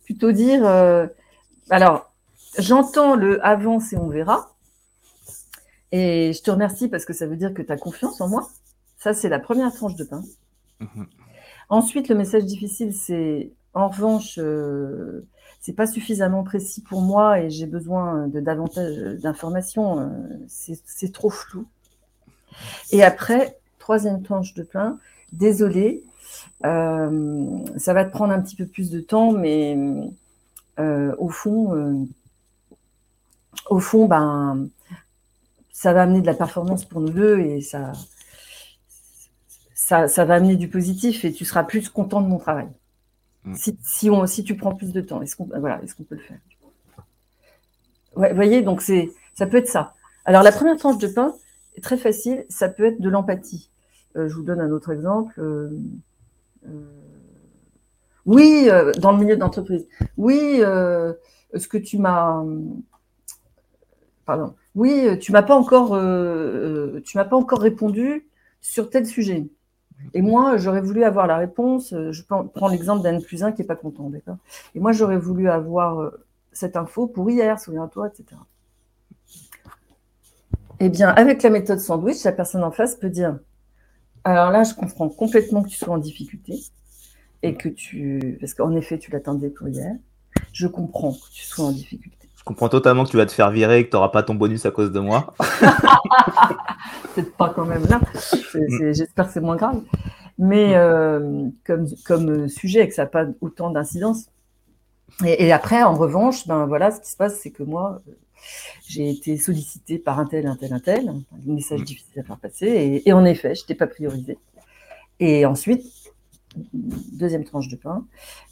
Plutôt 0.04 0.32
dire, 0.32 0.66
euh, 0.66 1.06
alors, 1.70 2.12
j'entends 2.58 3.16
le 3.16 3.44
avance 3.46 3.92
et 3.92 3.98
on 3.98 4.08
verra. 4.08 4.54
Et 5.92 6.32
je 6.32 6.42
te 6.42 6.50
remercie 6.50 6.88
parce 6.88 7.04
que 7.04 7.12
ça 7.12 7.26
veut 7.26 7.36
dire 7.36 7.52
que 7.52 7.62
tu 7.62 7.72
as 7.72 7.76
confiance 7.76 8.20
en 8.20 8.28
moi. 8.28 8.48
Ça, 8.98 9.12
c'est 9.14 9.28
la 9.28 9.38
première 9.40 9.72
tranche 9.74 9.96
de 9.96 10.04
pain. 10.04 10.22
Mhm. 10.80 11.06
Ensuite, 11.68 12.08
le 12.08 12.14
message 12.14 12.44
difficile, 12.44 12.92
c'est 12.94 13.52
en 13.74 13.88
revanche, 13.88 14.38
euh, 14.38 15.26
c'est 15.60 15.74
pas 15.74 15.86
suffisamment 15.86 16.42
précis 16.42 16.80
pour 16.80 17.02
moi 17.02 17.40
et 17.40 17.50
j'ai 17.50 17.66
besoin 17.66 18.28
de 18.28 18.40
davantage 18.40 18.96
d'informations. 19.20 20.00
euh, 20.00 20.08
c'est 20.48 21.12
trop 21.12 21.30
flou. 21.30 21.66
Et 22.92 23.02
après, 23.02 23.58
troisième 23.78 24.22
tranche 24.22 24.54
de 24.54 24.62
pain, 24.62 24.98
désolé, 25.32 26.04
euh, 26.64 27.58
ça 27.76 27.92
va 27.92 28.04
te 28.04 28.10
prendre 28.10 28.32
un 28.32 28.40
petit 28.40 28.56
peu 28.56 28.66
plus 28.66 28.90
de 28.90 29.00
temps, 29.00 29.32
mais 29.32 29.76
euh, 30.78 31.14
au 31.18 31.28
fond, 31.28 31.74
euh, 31.74 31.94
au 33.68 33.80
fond, 33.80 34.06
ben, 34.06 34.68
ça 35.72 35.92
va 35.92 36.02
amener 36.02 36.20
de 36.20 36.26
la 36.26 36.34
performance 36.34 36.84
pour 36.84 37.00
nous 37.00 37.10
deux 37.10 37.38
et 37.40 37.60
ça, 37.60 37.92
ça, 39.74 40.08
ça, 40.08 40.24
va 40.24 40.34
amener 40.34 40.56
du 40.56 40.68
positif 40.68 41.24
et 41.24 41.32
tu 41.32 41.44
seras 41.44 41.64
plus 41.64 41.88
content 41.88 42.20
de 42.20 42.28
mon 42.28 42.38
travail. 42.38 42.68
Mm. 43.44 43.54
Si, 43.82 44.10
on, 44.10 44.26
si 44.26 44.44
tu 44.44 44.56
prends 44.56 44.74
plus 44.74 44.92
de 44.92 45.00
temps, 45.00 45.22
est-ce 45.22 45.36
qu'on 45.36 45.46
voilà, 45.46 45.80
est 45.82 45.94
qu'on 45.94 46.04
peut 46.04 46.16
le 46.16 46.20
faire? 46.20 46.38
Vous 48.16 48.34
voyez, 48.34 48.62
donc 48.62 48.82
ça 48.82 49.46
peut 49.46 49.56
être 49.56 49.68
ça. 49.68 49.94
Alors 50.24 50.42
la 50.42 50.52
première 50.52 50.76
tranche 50.76 50.98
de 50.98 51.06
pain 51.06 51.34
très 51.80 51.96
facile, 51.96 52.44
ça 52.48 52.68
peut 52.68 52.84
être 52.84 53.00
de 53.00 53.08
l'empathie. 53.08 53.70
Euh, 54.16 54.28
je 54.28 54.34
vous 54.34 54.42
donne 54.42 54.60
un 54.60 54.70
autre 54.70 54.92
exemple. 54.92 55.40
Euh, 55.40 55.70
oui, 58.26 58.68
dans 58.98 59.12
le 59.12 59.18
milieu 59.18 59.36
d'entreprise. 59.36 59.86
Oui, 60.18 60.58
ce 60.60 61.68
que 61.68 61.78
tu 61.78 61.98
m'as 61.98 62.44
pardon. 64.26 64.54
Oui, 64.74 65.18
tu 65.20 65.32
m'as 65.32 65.42
pas 65.42 65.54
encore, 65.54 65.98
tu 67.02 67.16
m'as 67.16 67.24
pas 67.24 67.36
encore 67.36 67.60
répondu 67.60 68.28
sur 68.60 68.90
tel 68.90 69.06
sujet. 69.06 69.48
Et 70.14 70.22
moi, 70.22 70.56
j'aurais 70.56 70.80
voulu 70.80 71.04
avoir 71.04 71.26
la 71.26 71.36
réponse. 71.36 71.92
Euh, 71.92 72.12
je 72.12 72.22
prends 72.24 72.68
l'exemple 72.68 73.02
d'un 73.02 73.20
plus 73.20 73.38
qui 73.38 73.60
n'est 73.60 73.66
pas 73.66 73.76
content, 73.76 74.10
d'accord? 74.10 74.38
Et 74.74 74.80
moi, 74.80 74.92
j'aurais 74.92 75.18
voulu 75.18 75.48
avoir 75.48 76.00
euh, 76.00 76.10
cette 76.52 76.76
info 76.76 77.06
pour 77.06 77.30
hier, 77.30 77.60
souviens-toi, 77.60 78.08
etc. 78.08 78.40
Eh 80.80 80.88
bien, 80.88 81.10
avec 81.10 81.42
la 81.42 81.50
méthode 81.50 81.78
sandwich, 81.78 82.24
la 82.24 82.32
personne 82.32 82.64
en 82.64 82.70
face 82.70 82.96
peut 82.96 83.10
dire 83.10 83.38
Alors 84.24 84.50
là, 84.50 84.64
je 84.64 84.74
comprends 84.74 85.08
complètement 85.08 85.62
que 85.62 85.68
tu 85.68 85.76
sois 85.76 85.94
en 85.94 85.98
difficulté 85.98 86.58
et 87.42 87.54
que 87.54 87.68
tu. 87.68 88.38
Parce 88.40 88.54
qu'en 88.54 88.74
effet, 88.74 88.98
tu 88.98 89.10
l'attendais 89.10 89.50
pour 89.50 89.68
hier. 89.68 89.94
Je 90.52 90.66
comprends 90.66 91.12
que 91.12 91.30
tu 91.32 91.44
sois 91.44 91.66
en 91.66 91.72
difficulté. 91.72 92.19
Je 92.50 92.52
comprends 92.52 92.68
totalement 92.68 93.04
que 93.04 93.10
tu 93.10 93.16
vas 93.16 93.26
te 93.26 93.32
faire 93.32 93.52
virer 93.52 93.78
et 93.78 93.84
que 93.84 93.90
tu 93.90 93.96
n'auras 93.96 94.08
pas 94.08 94.24
ton 94.24 94.34
bonus 94.34 94.66
à 94.66 94.72
cause 94.72 94.90
de 94.90 94.98
moi. 94.98 95.32
Peut-être 97.14 97.36
pas 97.36 97.50
quand 97.50 97.64
même 97.64 97.86
là. 97.86 98.00
J'espère 98.90 99.28
que 99.28 99.32
c'est 99.32 99.40
moins 99.40 99.54
grave. 99.54 99.80
Mais 100.36 100.74
euh, 100.74 101.46
comme, 101.64 101.86
comme 102.04 102.48
sujet 102.48 102.80
et 102.80 102.88
que 102.88 102.94
ça 102.94 103.02
n'a 103.02 103.08
pas 103.08 103.26
autant 103.40 103.70
d'incidence. 103.70 104.30
Et, 105.24 105.52
après, 105.52 105.84
en 105.84 105.94
revanche, 105.94 106.48
ben 106.48 106.66
voilà, 106.66 106.90
ce 106.90 107.00
qui 107.00 107.08
se 107.08 107.16
passe, 107.16 107.38
c'est 107.40 107.52
que 107.52 107.62
moi, 107.62 108.02
j'ai 108.88 109.08
été 109.08 109.36
sollicité 109.36 110.00
par 110.00 110.18
un 110.18 110.26
tel, 110.26 110.48
un 110.48 110.56
tel, 110.56 110.72
un 110.72 110.80
tel, 110.80 111.08
un 111.08 111.22
message 111.46 111.84
difficile 111.84 112.18
à 112.18 112.24
faire 112.24 112.38
passer. 112.38 113.00
Et, 113.06 113.12
en 113.12 113.24
effet, 113.24 113.54
je 113.54 113.60
n'étais 113.60 113.76
pas 113.76 113.86
priorisé. 113.86 114.38
Et 115.20 115.46
ensuite, 115.46 115.84
deuxième 116.72 117.44
tranche 117.44 117.68
de 117.68 117.76
pain, 117.76 118.04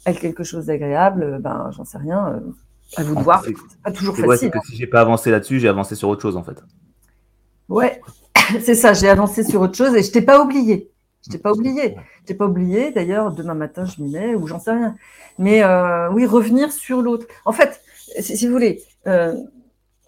avec 0.05 0.21
quelque 0.21 0.45
chose 0.45 0.67
d'agréable, 0.67 1.39
ben 1.41 1.69
j'en 1.75 1.83
sais 1.83 1.97
rien. 1.97 2.35
Euh, 2.35 2.39
à 2.97 3.03
vous 3.03 3.15
de 3.15 3.21
voir. 3.21 3.43
C'est 3.43 3.53
pas 3.83 3.91
toujours 3.91 4.17
facile. 4.17 4.51
que 4.51 4.57
hein. 4.57 4.61
si 4.65 4.75
j'ai 4.75 4.87
pas 4.87 5.01
avancé 5.01 5.31
là-dessus, 5.31 5.59
j'ai 5.59 5.67
avancé 5.67 5.95
sur 5.95 6.09
autre 6.09 6.21
chose 6.21 6.37
en 6.37 6.43
fait. 6.43 6.61
Ouais, 7.67 8.01
c'est 8.61 8.75
ça. 8.75 8.93
J'ai 8.93 9.09
avancé 9.09 9.43
sur 9.43 9.61
autre 9.61 9.75
chose 9.75 9.95
et 9.95 10.03
je 10.03 10.11
t'ai 10.11 10.21
pas 10.21 10.41
oublié. 10.43 10.91
Je 11.25 11.31
t'ai 11.31 11.37
pas 11.37 11.51
oublié. 11.51 11.95
Je 12.21 12.25
t'ai 12.25 12.33
pas 12.33 12.45
oublié. 12.45 12.91
D'ailleurs, 12.91 13.31
demain 13.31 13.53
matin, 13.53 13.85
je 13.85 14.01
m'y 14.01 14.11
mets 14.11 14.35
ou 14.35 14.47
j'en 14.47 14.59
sais 14.59 14.71
rien. 14.71 14.95
Mais 15.37 15.63
euh, 15.63 16.09
oui, 16.11 16.25
revenir 16.25 16.71
sur 16.71 17.01
l'autre. 17.01 17.27
En 17.45 17.51
fait, 17.51 17.81
si, 18.19 18.47
vous 18.47 18.53
voulez, 18.53 18.83
euh, 19.07 19.35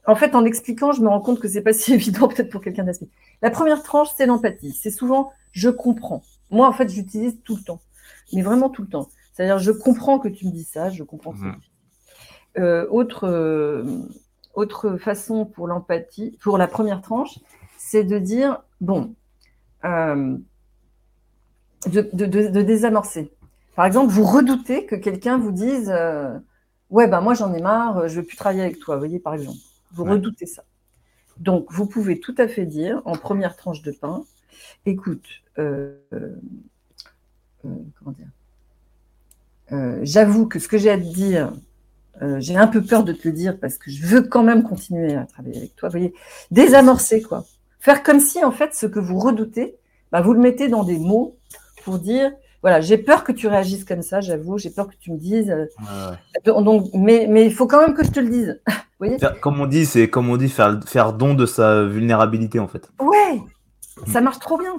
en 0.08 0.16
fait, 0.16 0.36
en 0.36 0.46
expliquant, 0.46 0.94
je 0.94 1.02
me 1.02 1.10
rends 1.10 1.22
compte 1.22 1.40
que 1.40 1.48
c'est 1.48 1.62
pas 1.62 1.74
si 1.74 1.94
évident 1.94 2.28
peut-être 2.28 2.50
pour 2.50 2.62
quelqu'un 2.62 2.84
d'expliquer. 2.84 3.14
La 3.42 3.52
première 3.52 3.84
tranche, 3.84 4.10
c'est 4.18 4.26
l'empathie. 4.26 4.74
C'est 4.74 4.92
souvent 4.92 5.32
je 5.52 5.70
comprends. 5.70 6.24
Moi, 6.50 6.68
en 6.68 6.74
fait, 6.74 6.90
j'utilise 6.90 7.38
tout 7.44 7.56
le 7.56 7.64
temps, 7.64 7.82
mais 8.34 8.42
vraiment 8.42 8.70
tout 8.70 8.82
le 8.82 8.88
temps. 8.88 9.10
C'est-à-dire, 9.34 9.60
je 9.60 9.72
comprends 9.72 10.20
que 10.20 10.28
tu 10.28 10.46
me 10.46 10.52
dis 10.52 10.64
ça, 10.64 10.90
je 10.90 11.04
comprends 11.04 11.32
que 11.32 11.40
mmh. 11.40 11.56
Euh, 12.58 12.86
autre, 12.90 13.28
euh, 13.28 13.84
autre 14.56 14.98
façon 14.98 15.46
pour 15.46 15.68
l'empathie, 15.68 16.38
pour 16.42 16.58
la 16.58 16.68
première 16.68 17.02
tranche, 17.02 17.40
c'est 17.78 18.04
de 18.04 18.20
dire, 18.20 18.62
bon, 18.82 19.16
euh, 19.86 20.38
de, 21.88 22.10
de, 22.12 22.62
désamorcer. 22.62 23.32
Par 23.76 23.86
exemple, 23.86 24.12
vous 24.12 24.26
redoutez 24.26 24.86
que 24.86 24.96
quelqu'un 24.96 25.38
vous 25.38 25.54
dise, 25.54 25.94
ouais, 26.90 27.08
ben 27.08 27.22
moi 27.22 27.34
j'en 27.34 27.54
ai 27.54 27.62
marre, 27.62 28.10
je 28.10 28.16
ne 28.16 28.22
veux 28.22 28.28
plus 28.28 28.36
travailler 28.36 28.64
avec 28.64 28.80
toi, 28.80 28.96
vous 28.96 29.02
voyez, 29.02 29.20
par 29.20 29.34
exemple. 29.34 29.58
Vous 29.94 30.04
redoutez 30.04 30.46
ça. 30.46 30.64
Donc, 31.38 31.72
vous 31.72 31.88
pouvez 31.88 32.20
tout 32.20 32.36
à 32.38 32.48
fait 32.48 32.66
dire, 32.66 33.02
en 33.06 33.14
première 33.14 33.56
tranche 33.56 33.82
de 33.82 33.92
pain, 33.92 34.24
écoute, 34.86 35.26
comment 35.56 35.96
dire 38.12 38.28
J'avoue 40.04 40.48
que 40.48 40.60
ce 40.60 40.68
que 40.68 40.78
j'ai 40.78 40.92
à 40.92 40.98
te 40.98 41.14
dire, 41.14 41.54
euh, 42.22 42.38
j'ai 42.40 42.56
un 42.56 42.68
peu 42.68 42.82
peur 42.82 43.04
de 43.04 43.14
te 43.14 43.28
le 43.28 43.34
dire 43.34 43.58
parce 43.60 43.78
que 43.78 43.90
je 43.90 44.06
veux 44.06 44.22
quand 44.22 44.44
même 44.44 44.64
continuer 44.64 45.16
à 45.16 45.26
travailler 45.26 45.58
avec 45.58 45.76
toi. 45.76 45.90
Vous 45.90 45.94
voyez, 45.94 46.14
désamorcer 46.52 47.22
quoi. 47.22 47.46
Faire 47.80 48.04
comme 48.04 48.20
si 48.20 48.44
en 48.44 48.52
fait 48.52 48.74
ce 48.74 48.86
que 48.86 49.00
vous 49.00 49.18
redoutez, 49.18 49.78
bah, 50.12 50.22
vous 50.22 50.34
le 50.34 50.40
mettez 50.40 50.68
dans 50.68 50.84
des 50.84 51.00
mots 51.00 51.38
pour 51.84 52.00
dire 52.00 52.32
voilà, 52.62 52.80
j'ai 52.80 52.98
peur 52.98 53.24
que 53.24 53.32
tu 53.32 53.48
réagisses 53.48 53.86
comme 53.86 54.04
ça, 54.04 54.22
j'avoue, 54.22 54.60
j'ai 54.60 54.70
peur 54.70 54.88
que 54.88 54.94
tu 55.00 55.12
me 55.12 55.18
dises. 55.18 55.50
Euh, 55.50 56.14
donc, 56.46 56.92
mais, 56.94 57.26
mais 57.28 57.46
il 57.46 57.54
faut 57.54 57.66
quand 57.66 57.82
même 57.82 57.96
que 57.96 58.04
je 58.04 58.12
te 58.12 58.20
le 58.20 58.30
dise. 58.30 58.62
Vous 59.00 59.08
voyez 59.08 59.18
comme 59.42 59.60
on 59.60 59.66
dit, 59.66 59.88
c'est 59.88 60.12
comme 60.12 60.30
on 60.30 60.38
dit, 60.38 60.48
faire, 60.48 60.80
faire 60.86 61.14
don 61.14 61.34
de 61.34 61.48
sa 61.48 61.86
vulnérabilité 61.86 62.60
en 62.60 62.68
fait. 62.68 62.88
Ouais, 63.00 63.42
ça 64.06 64.22
marche 64.22 64.38
trop 64.38 64.60
bien. 64.60 64.76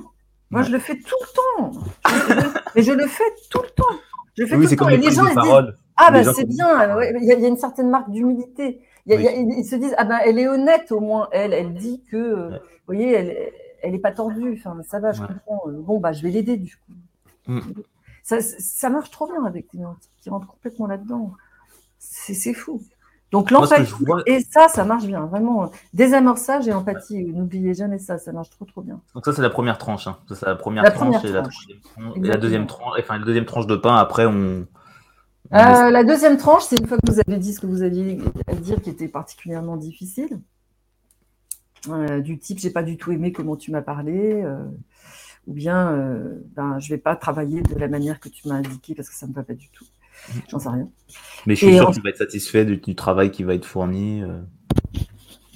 Moi, 0.50 0.62
je 0.62 0.70
le 0.70 0.78
fais 0.78 0.96
tout 0.96 1.16
le 1.20 1.60
temps. 1.60 1.72
mais 2.76 2.82
je 2.82 2.92
le 2.92 3.06
fais 3.08 3.24
tout 3.50 3.62
le 3.62 3.70
temps. 3.70 3.98
Je 4.36 4.42
le 4.42 4.48
fais 4.48 4.54
tout 4.54 4.70
le 4.70 4.76
temps. 4.76 4.88
Et 4.90 4.96
les 4.98 5.10
gens 5.10 5.26
ils 5.26 5.34
disent, 5.34 5.74
ah, 5.96 6.10
ben 6.10 6.24
c'est 6.32 6.44
bien, 6.44 7.00
il 7.20 7.24
y, 7.24 7.32
a 7.32 7.48
une 7.48 7.56
certaine 7.56 7.90
marque 7.90 8.10
d'humilité. 8.10 8.80
ils 9.06 9.64
se 9.64 9.76
disent, 9.76 9.94
ah 9.98 10.04
ben 10.04 10.18
elle 10.24 10.38
est 10.38 10.48
honnête 10.48 10.90
au 10.92 11.00
moins, 11.00 11.28
elle, 11.32 11.52
elle 11.52 11.74
dit 11.74 12.02
que, 12.10 12.16
euh, 12.16 12.48
vous 12.50 12.86
voyez, 12.86 13.12
elle, 13.12 13.52
elle 13.82 13.94
est 13.94 13.98
pas 13.98 14.12
tordue, 14.12 14.54
enfin, 14.58 14.80
ça 14.88 15.00
va, 15.00 15.12
je 15.12 15.22
comprends. 15.22 15.62
Euh, 15.68 15.80
bon, 15.80 15.98
bah, 15.98 16.12
je 16.12 16.22
vais 16.22 16.30
l'aider 16.30 16.56
du 16.56 16.76
coup. 16.76 16.92
Mm. 17.52 17.60
Ça, 18.22 18.40
ça, 18.40 18.88
marche 18.88 19.10
trop 19.10 19.26
bien 19.26 19.44
avec 19.44 19.66
des 19.74 19.82
gens 19.82 19.96
qui 20.20 20.30
rentrent 20.30 20.46
complètement 20.46 20.86
là-dedans. 20.86 21.32
C'est 21.98 22.54
fou. 22.54 22.80
Donc 23.32 23.50
l'empathie, 23.50 23.94
et 24.26 24.40
ça, 24.40 24.68
ça 24.68 24.84
marche 24.84 25.06
bien, 25.06 25.24
vraiment. 25.24 25.70
Désamorçage 25.94 26.68
et 26.68 26.72
empathie, 26.72 27.24
n'oubliez 27.24 27.72
jamais 27.72 27.98
ça, 27.98 28.18
ça 28.18 28.30
marche 28.30 28.50
trop 28.50 28.66
trop 28.66 28.82
bien. 28.82 29.00
Donc 29.14 29.24
ça, 29.24 29.32
c'est 29.32 29.40
la 29.40 29.50
première 29.50 29.78
tranche. 29.78 30.06
Hein. 30.06 30.18
C'est 30.28 30.44
la 30.44 30.54
première 30.54 30.92
tranche, 30.92 31.24
et, 31.24 31.32
La, 31.32 31.42
et 32.14 32.20
la 32.20 32.36
deuxième 32.36 32.66
tranche, 32.66 32.98
enfin 33.00 33.18
la 33.18 33.24
deuxième 33.24 33.46
tranche 33.46 33.66
de 33.66 33.76
pain. 33.76 33.96
Après, 33.96 34.26
on, 34.26 34.66
euh, 35.52 35.90
la 35.90 36.04
deuxième 36.04 36.36
tranche, 36.36 36.64
c'est 36.64 36.78
une 36.78 36.86
fois 36.86 36.98
que 36.98 37.10
vous 37.10 37.20
avez 37.26 37.38
dit 37.38 37.52
ce 37.52 37.60
que 37.60 37.66
vous 37.66 37.82
aviez 37.82 38.18
à 38.46 38.54
dire 38.54 38.80
qui 38.80 38.90
était 38.90 39.08
particulièrement 39.08 39.76
difficile. 39.76 40.40
Euh, 41.88 42.20
du 42.20 42.38
type, 42.38 42.58
j'ai 42.58 42.70
pas 42.70 42.82
du 42.82 42.96
tout 42.96 43.12
aimé 43.12 43.32
comment 43.32 43.56
tu 43.56 43.70
m'as 43.70 43.82
parlé, 43.82 44.42
euh, 44.44 44.64
ou 45.46 45.52
bien, 45.52 45.98
ben, 46.54 46.78
je 46.78 46.88
vais 46.88 46.98
pas 46.98 47.16
travailler 47.16 47.60
de 47.62 47.74
la 47.74 47.88
manière 47.88 48.20
que 48.20 48.28
tu 48.28 48.48
m'as 48.48 48.54
indiqué 48.54 48.94
parce 48.94 49.08
que 49.08 49.16
ça 49.16 49.26
me 49.26 49.32
va 49.32 49.42
pas 49.42 49.54
du 49.54 49.68
tout. 49.70 49.84
J'en 50.48 50.58
sais 50.58 50.68
rien. 50.68 50.88
Mais 51.46 51.56
je 51.56 51.66
suis 51.66 51.76
sûr 51.76 51.90
que 51.90 51.94
tu 51.94 52.00
vas 52.00 52.10
être 52.10 52.18
satisfait 52.18 52.64
du, 52.64 52.94
travail 52.94 53.30
qui 53.30 53.42
va 53.42 53.54
être 53.54 53.64
fourni. 53.64 54.22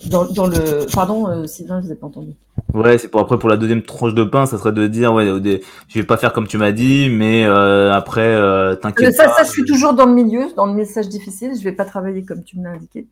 Dans, 0.05 0.47
le. 0.47 0.93
Pardon, 0.93 1.47
Sylvain, 1.47 1.81
je 1.81 1.87
vous 1.87 1.93
ai 1.93 1.97
pas 1.97 2.07
entendu. 2.07 2.35
Ouais, 2.75 2.99
c'est 2.99 3.09
pour 3.09 3.21
après 3.21 3.39
pour 3.39 3.49
la 3.49 3.57
deuxième 3.57 3.83
tranche 3.83 4.13
de 4.13 4.25
pain, 4.25 4.45
ça 4.45 4.59
serait 4.59 4.73
de 4.73 4.87
dire 4.87 5.15
ouais, 5.15 5.25
je 5.25 5.99
vais 5.99 6.07
pas 6.07 6.17
faire 6.17 6.33
comme 6.33 6.47
tu 6.47 6.59
m'as 6.59 6.73
dit, 6.73 7.09
mais 7.11 7.45
euh, 7.45 7.93
après 7.93 8.35
euh, 8.35 8.75
t'inquiète 8.75 9.15
ça, 9.15 9.29
Ça, 9.29 9.45
je 9.45 9.51
suis 9.51 9.65
toujours 9.65 9.95
dans 9.95 10.05
le 10.05 10.13
milieu, 10.13 10.53
dans 10.57 10.67
le 10.67 10.75
message 10.75 11.09
difficile. 11.09 11.53
Je 11.57 11.63
vais 11.63 11.73
pas 11.73 11.85
travailler 11.85 12.25
comme 12.25 12.43
tu 12.43 12.59
me 12.59 12.65
l'as 12.65 12.73
indiqué. 12.73 13.07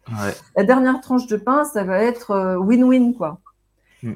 La 0.57 0.64
dernière 0.64 1.01
tranche 1.01 1.26
de 1.28 1.37
pain, 1.37 1.64
ça 1.64 1.85
va 1.85 2.03
être 2.03 2.32
euh, 2.32 2.57
win-win 2.57 3.14
quoi. 3.14 3.39
Mm. 4.03 4.12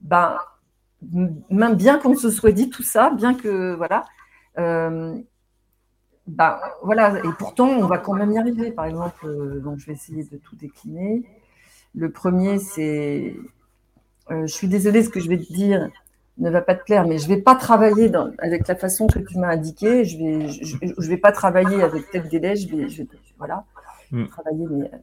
ben, 0.00 0.36
même 1.50 1.74
bien 1.76 1.98
qu'on 1.98 2.16
se 2.16 2.30
soit 2.30 2.52
dit 2.52 2.68
tout 2.68 2.82
ça, 2.82 3.10
bien 3.10 3.34
que 3.34 3.74
voilà. 3.74 4.04
ben 4.56 5.22
voilà, 6.82 7.18
et 7.18 7.32
pourtant 7.38 7.68
on 7.68 7.86
va 7.86 7.98
quand 7.98 8.14
même 8.14 8.32
y 8.32 8.38
arriver. 8.38 8.72
Par 8.72 8.86
exemple, 8.86 9.60
donc 9.62 9.78
je 9.78 9.86
vais 9.86 9.92
essayer 9.92 10.24
de 10.24 10.36
tout 10.36 10.56
décliner. 10.56 11.22
Le 11.94 12.10
premier, 12.10 12.58
c'est 12.58 13.36
euh, 14.30 14.46
je 14.46 14.52
suis 14.52 14.68
désolée, 14.68 15.02
ce 15.02 15.10
que 15.10 15.20
je 15.20 15.28
vais 15.28 15.38
te 15.38 15.52
dire 15.52 15.88
ne 16.38 16.48
va 16.48 16.62
pas 16.62 16.74
te 16.74 16.82
plaire, 16.84 17.06
mais 17.06 17.18
je 17.18 17.28
ne 17.28 17.34
vais 17.34 17.42
pas 17.42 17.54
travailler 17.54 18.10
avec 18.38 18.66
la 18.66 18.74
façon 18.74 19.06
que 19.06 19.18
tu 19.18 19.38
m'as 19.38 19.50
indiqué. 19.50 20.04
Je 20.04 20.16
vais, 20.16 20.48
je, 20.48 21.08
vais 21.08 21.18
pas 21.18 21.30
travailler 21.30 21.82
avec 21.82 22.10
tel 22.10 22.26
délai. 22.28 22.56
Je 22.56 22.74
vais, 22.74 22.88
je 22.88 23.02
voilà, 23.36 23.64
mm. 24.10 24.26
travailler 24.28 24.66
mais 24.70 24.90
euh, 24.92 24.96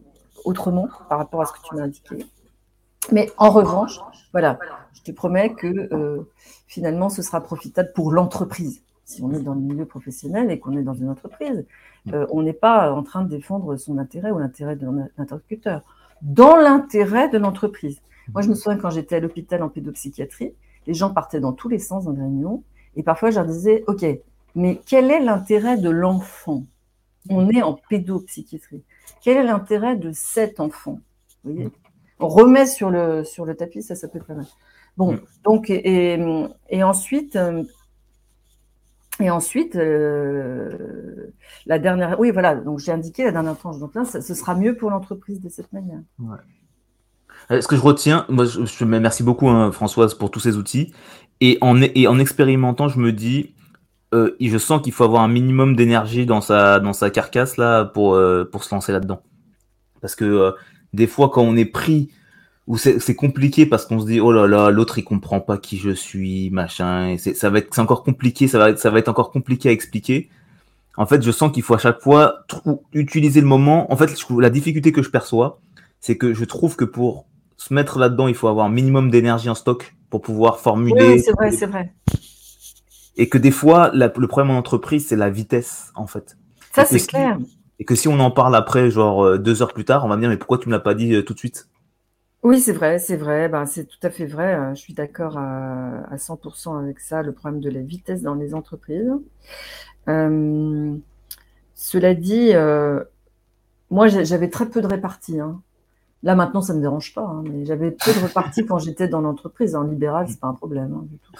autrement 0.43 0.89
par 1.07 1.19
rapport 1.19 1.41
à 1.41 1.45
ce 1.45 1.53
que 1.53 1.59
tu 1.63 1.75
m'as 1.75 1.83
indiqué. 1.83 2.25
Mais 3.11 3.29
en 3.37 3.51
revanche, 3.51 3.99
voilà, 4.31 4.57
je 4.93 5.01
te 5.03 5.11
promets 5.11 5.53
que 5.53 5.93
euh, 5.93 6.27
finalement, 6.67 7.09
ce 7.09 7.21
sera 7.21 7.41
profitable 7.41 7.91
pour 7.93 8.11
l'entreprise. 8.11 8.81
Si 9.05 9.21
on 9.21 9.31
est 9.31 9.39
dans 9.39 9.53
le 9.53 9.61
milieu 9.61 9.85
professionnel 9.85 10.51
et 10.51 10.59
qu'on 10.59 10.77
est 10.77 10.83
dans 10.83 10.93
une 10.93 11.09
entreprise, 11.09 11.65
mm. 12.05 12.25
on 12.31 12.41
n'est 12.41 12.53
pas 12.53 12.91
en 12.91 13.03
train 13.03 13.23
de 13.23 13.29
défendre 13.29 13.77
son 13.77 13.99
intérêt 13.99 14.31
ou 14.31 14.39
l'intérêt 14.39 14.75
de 14.75 14.87
l'interlocuteur. 15.17 15.83
Dans 16.21 16.55
l'intérêt 16.57 17.29
de 17.29 17.37
l'entreprise. 17.37 18.01
Moi, 18.33 18.41
je 18.41 18.49
me 18.49 18.55
souviens 18.55 18.77
quand 18.77 18.89
j'étais 18.89 19.15
à 19.15 19.19
l'hôpital 19.19 19.63
en 19.63 19.69
pédopsychiatrie, 19.69 20.53
les 20.87 20.93
gens 20.93 21.13
partaient 21.13 21.39
dans 21.39 21.53
tous 21.53 21.69
les 21.69 21.79
sens 21.79 22.05
dans 22.05 22.11
les 22.11 22.21
réunions, 22.21 22.63
et 22.95 23.03
parfois 23.03 23.31
je 23.31 23.35
leur 23.37 23.45
disais, 23.45 23.83
OK, 23.87 24.05
mais 24.55 24.81
quel 24.85 25.11
est 25.11 25.19
l'intérêt 25.19 25.77
de 25.77 25.89
l'enfant? 25.89 26.63
On 27.29 27.49
est 27.49 27.61
en 27.61 27.77
pédopsychiatrie. 27.89 28.83
Quel 29.21 29.37
est 29.37 29.43
l'intérêt 29.43 29.95
de 29.95 30.11
cet 30.11 30.59
enfant? 30.59 30.99
Vous 31.43 31.53
voyez? 31.53 31.69
On 32.19 32.27
remet 32.27 32.65
sur 32.65 32.89
le, 32.89 33.23
sur 33.23 33.45
le 33.45 33.55
tapis, 33.55 33.81
ça, 33.81 33.95
ça 33.95 34.07
peut 34.07 34.17
être 34.17 34.27
pas 34.27 34.33
mal. 34.35 34.45
Bon, 34.97 35.13
mm. 35.13 35.21
donc, 35.43 35.69
et, 35.69 36.19
et, 36.69 36.83
ensuite, 36.83 37.35
euh, 37.35 37.63
et 39.19 39.29
ensuite, 39.29 39.75
euh, 39.75 41.31
la 41.65 41.79
dernière, 41.79 42.19
oui, 42.19 42.31
voilà, 42.31 42.55
donc 42.55 42.79
j'ai 42.79 42.91
indiqué 42.91 43.23
la 43.23 43.31
dernière 43.31 43.57
tranche 43.57 43.77
donc 43.79 43.91
ce 44.05 44.33
sera 44.33 44.55
mieux 44.55 44.75
pour 44.75 44.89
l'entreprise 44.89 45.41
de 45.41 45.49
cette 45.49 45.71
manière. 45.73 45.99
Ouais. 46.19 46.37
Euh, 47.51 47.61
ce 47.61 47.67
que 47.67 47.75
je 47.75 47.81
retiens, 47.81 48.25
moi, 48.29 48.45
je, 48.45 48.65
je 48.65 48.85
merci 48.85 49.23
beaucoup, 49.23 49.49
hein, 49.49 49.71
Françoise, 49.71 50.13
pour 50.13 50.31
tous 50.31 50.39
ces 50.39 50.57
outils. 50.57 50.93
Et 51.41 51.57
en, 51.61 51.81
en 51.81 52.19
expérimentant, 52.19 52.87
je 52.87 52.99
me 52.99 53.11
dis, 53.11 53.55
euh, 54.13 54.35
je 54.39 54.57
sens 54.57 54.81
qu'il 54.81 54.93
faut 54.93 55.03
avoir 55.03 55.23
un 55.23 55.27
minimum 55.27 55.75
d'énergie 55.75 56.25
dans 56.25 56.41
sa, 56.41 56.79
dans 56.79 56.93
sa 56.93 57.09
carcasse 57.09 57.57
là 57.57 57.85
pour, 57.85 58.19
pour 58.51 58.63
se 58.63 58.73
lancer 58.73 58.91
là-dedans. 58.91 59.21
Parce 60.01 60.15
que 60.15 60.53
des 60.93 61.07
fois, 61.07 61.29
quand 61.29 61.41
on 61.41 61.55
est 61.55 61.65
pris, 61.65 62.09
ou 62.69 62.77
c'est 62.77 63.15
compliqué 63.15 63.65
parce 63.65 63.87
qu'on 63.87 63.99
se 63.99 64.05
dit 64.05 64.21
oh 64.21 64.31
là 64.31 64.45
là, 64.47 64.69
l'autre 64.69 64.99
il 64.99 65.03
comprend 65.03 65.39
pas 65.39 65.57
qui 65.57 65.77
je 65.77 65.89
suis, 65.89 66.51
machin, 66.51 67.09
et 67.09 67.17
ça 67.17 67.49
va 67.49 67.57
être 67.57 67.73
c'est 67.73 67.81
encore 67.81 68.03
compliqué, 68.03 68.47
ça 68.47 68.59
va 68.59 68.69
être, 68.69 68.77
ça 68.77 68.91
va 68.91 68.99
être 68.99 69.09
encore 69.09 69.31
compliqué 69.31 69.69
à 69.69 69.71
expliquer. 69.71 70.29
En 70.95 71.07
fait, 71.07 71.23
je 71.23 71.31
sens 71.31 71.51
qu'il 71.51 71.63
faut 71.63 71.73
à 71.73 71.79
chaque 71.79 71.99
fois 71.99 72.45
utiliser 72.93 73.41
le 73.41 73.47
moment. 73.47 73.91
En 73.91 73.97
fait, 73.97 74.13
la 74.37 74.51
difficulté 74.51 74.91
que 74.91 75.01
je 75.01 75.09
perçois, 75.09 75.59
c'est 75.99 76.15
que 76.15 76.33
je 76.35 76.45
trouve 76.45 76.75
que 76.75 76.85
pour 76.85 77.25
se 77.57 77.73
mettre 77.73 77.97
là-dedans, 77.97 78.27
il 78.27 78.35
faut 78.35 78.47
avoir 78.47 78.67
un 78.67 78.71
minimum 78.71 79.09
d'énergie 79.09 79.49
en 79.49 79.55
stock 79.55 79.95
pour 80.11 80.21
pouvoir 80.21 80.59
formuler. 80.59 81.13
Oui, 81.13 81.19
c'est 81.21 81.31
vrai, 81.31 81.51
c'est 81.51 81.65
vrai. 81.65 81.91
Et 83.15 83.29
que 83.29 83.37
des 83.37 83.51
fois, 83.51 83.91
le 83.93 84.27
problème 84.27 84.51
en 84.51 84.59
entreprise, 84.59 85.07
c'est 85.07 85.15
la 85.15 85.29
vitesse, 85.29 85.91
en 85.95 86.05
fait. 86.05 86.37
Ça, 86.75 86.85
c'est 86.85 87.05
clair. 87.07 87.39
Et 87.79 87.85
que 87.85 87.95
si 87.95 88.07
on 88.07 88.19
en 88.19 88.29
parle 88.29 88.55
après, 88.55 88.91
genre 88.91 89.23
euh, 89.23 89.37
deux 89.39 89.61
heures 89.61 89.73
plus 89.73 89.85
tard, 89.85 90.05
on 90.05 90.09
va 90.09 90.17
me 90.17 90.21
dire, 90.21 90.29
mais 90.29 90.37
pourquoi 90.37 90.57
tu 90.57 90.67
ne 90.67 90.73
me 90.73 90.77
l'as 90.77 90.83
pas 90.83 90.93
dit 90.93 91.15
euh, 91.15 91.23
tout 91.23 91.33
de 91.33 91.39
suite? 91.39 91.68
Oui, 92.43 92.59
c'est 92.61 92.71
vrai, 92.71 92.99
c'est 92.99 93.17
vrai. 93.17 93.49
Ben, 93.49 93.65
c'est 93.65 93.85
tout 93.85 93.99
à 94.03 94.09
fait 94.09 94.25
vrai. 94.25 94.53
Hein. 94.53 94.73
Je 94.73 94.81
suis 94.81 94.93
d'accord 94.93 95.37
à, 95.37 96.15
100% 96.15 96.79
avec 96.79 96.99
ça, 96.99 97.21
le 97.21 97.33
problème 97.33 97.61
de 97.61 97.69
la 97.69 97.81
vitesse 97.81 98.21
dans 98.21 98.35
les 98.35 98.53
entreprises. 98.53 99.11
Euh, 100.07 100.95
cela 101.75 102.13
dit, 102.15 102.53
moi, 103.89 104.07
j'avais 104.07 104.49
très 104.49 104.69
peu 104.69 104.81
de 104.81 104.87
réparties. 104.87 105.39
Hein. 105.39 105.61
Là, 106.21 106.35
maintenant, 106.35 106.61
ça 106.61 106.73
ne 106.73 106.79
me 106.79 106.83
dérange 106.83 107.13
pas, 107.13 107.21
hein, 107.21 107.43
mais 107.45 107.65
j'avais 107.65 107.91
peu 107.91 108.13
de 108.13 108.19
réparties 108.19 108.65
quand 108.65 108.77
j'étais 108.77 109.07
dans 109.07 109.21
l'entreprise. 109.21 109.75
En 109.75 109.83
libéral, 109.83 110.27
c'est 110.27 110.39
pas 110.39 110.47
un 110.47 110.53
problème 110.53 111.07
du 111.09 111.17
tout. 111.17 111.31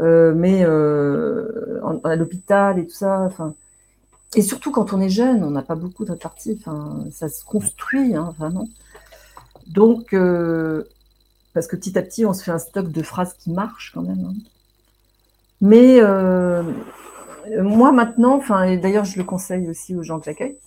Euh, 0.00 0.34
mais 0.34 0.64
euh, 0.64 1.80
à 2.04 2.14
l'hôpital 2.14 2.78
et 2.78 2.86
tout 2.86 2.94
ça, 2.94 3.28
et 4.34 4.42
surtout 4.42 4.70
quand 4.70 4.92
on 4.92 5.00
est 5.00 5.08
jeune, 5.08 5.42
on 5.42 5.50
n'a 5.50 5.62
pas 5.62 5.76
beaucoup 5.76 6.04
de 6.04 6.12
réparties, 6.12 6.62
ça 7.10 7.28
se 7.28 7.44
construit, 7.44 8.12
vraiment. 8.36 8.66
Donc, 9.68 10.12
euh, 10.12 10.84
parce 11.54 11.66
que 11.66 11.76
petit 11.76 11.98
à 11.98 12.02
petit, 12.02 12.24
on 12.24 12.32
se 12.32 12.44
fait 12.44 12.50
un 12.50 12.58
stock 12.58 12.90
de 12.90 13.02
phrases 13.02 13.34
qui 13.34 13.50
marchent 13.50 13.92
quand 13.94 14.02
même. 14.02 14.24
Hein. 14.24 14.34
Mais 15.60 16.00
moi 17.62 17.92
maintenant, 17.92 18.36
enfin, 18.36 18.64
et 18.64 18.76
d'ailleurs 18.76 19.04
je 19.04 19.16
le 19.18 19.24
conseille 19.24 19.68
aussi 19.68 19.94
aux 19.94 20.02
gens 20.02 20.18
que 20.18 20.24
j'accueille, 20.24 20.58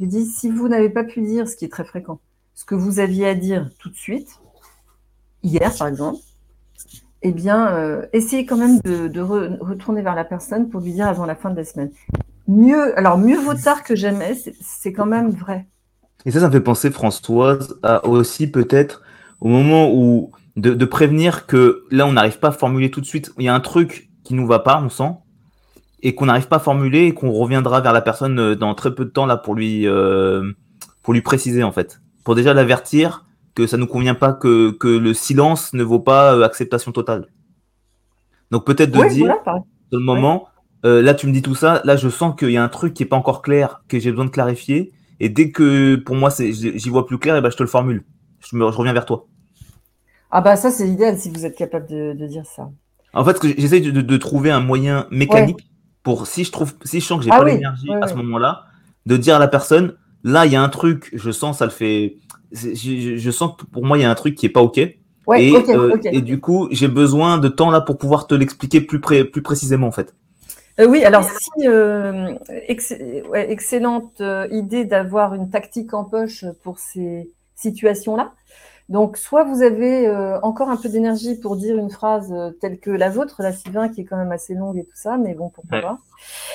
je 0.00 0.06
dis 0.06 0.26
si 0.26 0.50
vous 0.50 0.68
n'avez 0.68 0.90
pas 0.90 1.04
pu 1.04 1.22
dire, 1.22 1.48
ce 1.48 1.56
qui 1.56 1.64
est 1.64 1.68
très 1.68 1.84
fréquent, 1.84 2.18
ce 2.54 2.64
que 2.64 2.74
vous 2.74 2.98
aviez 2.98 3.28
à 3.28 3.34
dire 3.34 3.70
tout 3.78 3.88
de 3.88 3.94
suite, 3.94 4.40
hier 5.42 5.74
par 5.76 5.86
exemple, 5.86 6.18
eh 7.22 7.32
bien, 7.32 7.74
euh, 7.74 8.06
essayez 8.12 8.46
quand 8.46 8.56
même 8.56 8.78
de, 8.80 9.20
retourner 9.20 10.02
vers 10.02 10.14
la 10.14 10.24
personne 10.24 10.68
pour 10.68 10.80
lui 10.80 10.92
dire 10.92 11.08
avant 11.08 11.26
la 11.26 11.34
fin 11.34 11.50
de 11.50 11.56
la 11.56 11.64
semaine. 11.64 11.90
Mieux, 12.46 12.96
alors 12.96 13.18
mieux 13.18 13.38
vaut 13.38 13.54
tard 13.54 13.82
que 13.82 13.96
jamais, 13.96 14.34
c'est 14.60 14.92
quand 14.92 15.06
même 15.06 15.30
vrai. 15.30 15.66
Et 16.26 16.30
ça, 16.30 16.40
ça 16.40 16.48
me 16.48 16.52
fait 16.52 16.60
penser, 16.60 16.90
Françoise, 16.90 17.78
à 17.82 18.04
aussi 18.06 18.50
peut-être 18.50 19.02
au 19.40 19.48
moment 19.48 19.90
où 19.92 20.32
de, 20.56 20.84
prévenir 20.84 21.46
que 21.46 21.84
là, 21.90 22.06
on 22.06 22.12
n'arrive 22.12 22.38
pas 22.38 22.48
à 22.48 22.52
formuler 22.52 22.90
tout 22.90 23.00
de 23.00 23.06
suite. 23.06 23.32
Il 23.38 23.44
y 23.44 23.48
a 23.48 23.54
un 23.54 23.60
truc 23.60 24.10
qui 24.24 24.34
nous 24.34 24.46
va 24.46 24.58
pas, 24.58 24.82
on 24.82 24.88
sent, 24.88 25.12
et 26.02 26.14
qu'on 26.14 26.26
n'arrive 26.26 26.48
pas 26.48 26.56
à 26.56 26.60
formuler 26.60 27.06
et 27.06 27.14
qu'on 27.14 27.30
reviendra 27.30 27.80
vers 27.80 27.92
la 27.92 28.02
personne 28.02 28.38
euh, 28.38 28.54
dans 28.54 28.74
très 28.74 28.94
peu 28.94 29.04
de 29.04 29.10
temps 29.10 29.24
là 29.24 29.36
pour 29.36 29.54
lui 29.54 29.86
euh, 29.86 30.52
pour 31.02 31.14
lui 31.14 31.22
préciser 31.22 31.62
en 31.62 31.72
fait, 31.72 32.00
pour 32.24 32.34
déjà 32.34 32.52
l'avertir 32.52 33.24
que 33.54 33.66
ça 33.66 33.76
nous 33.76 33.86
convient 33.86 34.14
pas, 34.14 34.32
que, 34.32 34.72
que 34.72 34.88
le 34.88 35.14
silence 35.14 35.72
ne 35.72 35.82
vaut 35.82 36.00
pas 36.00 36.34
euh, 36.34 36.42
acceptation 36.42 36.92
totale. 36.92 37.28
Donc 38.50 38.66
peut-être 38.66 38.90
de 38.90 39.08
dire, 39.08 39.34
voilà, 39.44 39.64
le 39.90 39.98
moment, 39.98 40.48
euh, 40.84 41.02
là 41.02 41.14
tu 41.14 41.26
me 41.26 41.32
dis 41.32 41.42
tout 41.42 41.54
ça, 41.54 41.80
là 41.84 41.96
je 41.96 42.08
sens 42.08 42.34
qu'il 42.36 42.50
y 42.50 42.56
a 42.56 42.62
un 42.62 42.68
truc 42.68 42.92
qui 42.94 43.02
est 43.02 43.06
pas 43.06 43.16
encore 43.16 43.42
clair, 43.42 43.82
que 43.88 43.98
j'ai 43.98 44.10
besoin 44.10 44.26
de 44.26 44.30
clarifier, 44.30 44.92
et 45.20 45.28
dès 45.28 45.50
que 45.50 45.96
pour 45.96 46.16
moi 46.16 46.30
j'y 46.38 46.88
vois 46.88 47.06
plus 47.06 47.18
clair, 47.18 47.36
et 47.36 47.40
ben 47.40 47.50
je 47.50 47.56
te 47.56 47.62
le 47.62 47.68
formule. 47.68 48.04
Je, 48.40 48.56
me, 48.56 48.70
je 48.70 48.76
reviens 48.76 48.92
vers 48.92 49.06
toi. 49.06 49.26
Ah 50.30 50.40
bah 50.40 50.56
ça 50.56 50.70
c'est 50.70 50.88
idéal 50.88 51.18
si 51.18 51.30
vous 51.30 51.46
êtes 51.46 51.56
capable 51.56 51.88
de, 51.88 52.12
de 52.12 52.26
dire 52.26 52.46
ça. 52.46 52.70
En 53.14 53.24
fait, 53.24 53.38
j'essaie 53.58 53.80
de, 53.80 54.02
de, 54.02 54.16
trouver 54.18 54.50
un 54.50 54.60
moyen 54.60 55.06
mécanique 55.10 55.70
pour 56.02 56.26
si 56.26 56.44
je 56.44 56.52
trouve, 56.52 56.74
si 56.84 57.00
je 57.00 57.06
sens 57.06 57.18
que 57.18 57.24
j'ai 57.24 57.30
ah 57.32 57.38
pas 57.38 57.44
l'énergie 57.44 57.90
à 58.02 58.08
ce 58.08 58.14
moment-là, 58.14 58.64
de 59.06 59.16
dire 59.16 59.36
à 59.36 59.38
la 59.38 59.48
personne, 59.48 59.94
là 60.22 60.44
il 60.44 60.52
y 60.52 60.56
a 60.56 60.62
un 60.62 60.68
truc, 60.68 61.10
je 61.14 61.30
sens 61.30 61.58
ça 61.58 61.64
le 61.64 61.70
fait 61.70 62.18
je, 62.52 63.30
sens 63.30 63.52
que 63.58 63.66
pour 63.66 63.84
moi, 63.84 63.98
il 63.98 64.02
y 64.02 64.04
a 64.04 64.10
un 64.10 64.14
truc 64.14 64.34
qui 64.34 64.46
est 64.46 64.50
pas 64.50 64.62
OK. 64.62 64.80
Ouais, 65.26 65.44
et, 65.44 65.56
euh, 65.70 65.96
et 66.04 66.20
du 66.20 66.40
coup, 66.40 66.68
j'ai 66.70 66.86
besoin 66.86 67.38
de 67.38 67.48
temps 67.48 67.70
là 67.70 67.80
pour 67.80 67.98
pouvoir 67.98 68.28
te 68.28 68.34
l'expliquer 68.34 68.80
plus, 68.80 69.00
plus 69.00 69.42
précisément, 69.42 69.88
en 69.88 69.92
fait. 69.92 70.14
Euh, 70.78 70.86
oui, 70.86 71.04
alors 71.04 71.24
si 71.24 71.68
euh, 71.68 72.34
excellente 72.50 74.22
idée 74.50 74.84
d'avoir 74.84 75.34
une 75.34 75.50
tactique 75.50 75.94
en 75.94 76.04
poche 76.04 76.44
pour 76.62 76.78
ces 76.78 77.30
situations-là. 77.54 78.32
Donc, 78.88 79.16
soit 79.16 79.42
vous 79.42 79.62
avez 79.62 80.08
encore 80.44 80.68
un 80.68 80.76
peu 80.76 80.88
d'énergie 80.88 81.34
pour 81.34 81.56
dire 81.56 81.76
une 81.76 81.90
phrase 81.90 82.32
telle 82.60 82.78
que 82.78 82.90
la 82.90 83.10
vôtre, 83.10 83.42
la 83.42 83.52
Sylvain, 83.52 83.88
qui 83.88 84.02
est 84.02 84.04
quand 84.04 84.16
même 84.16 84.30
assez 84.30 84.54
longue 84.54 84.78
et 84.78 84.84
tout 84.84 84.94
ça, 84.94 85.16
mais 85.16 85.34
bon, 85.34 85.48
pourquoi 85.48 85.80
pas. 85.80 85.98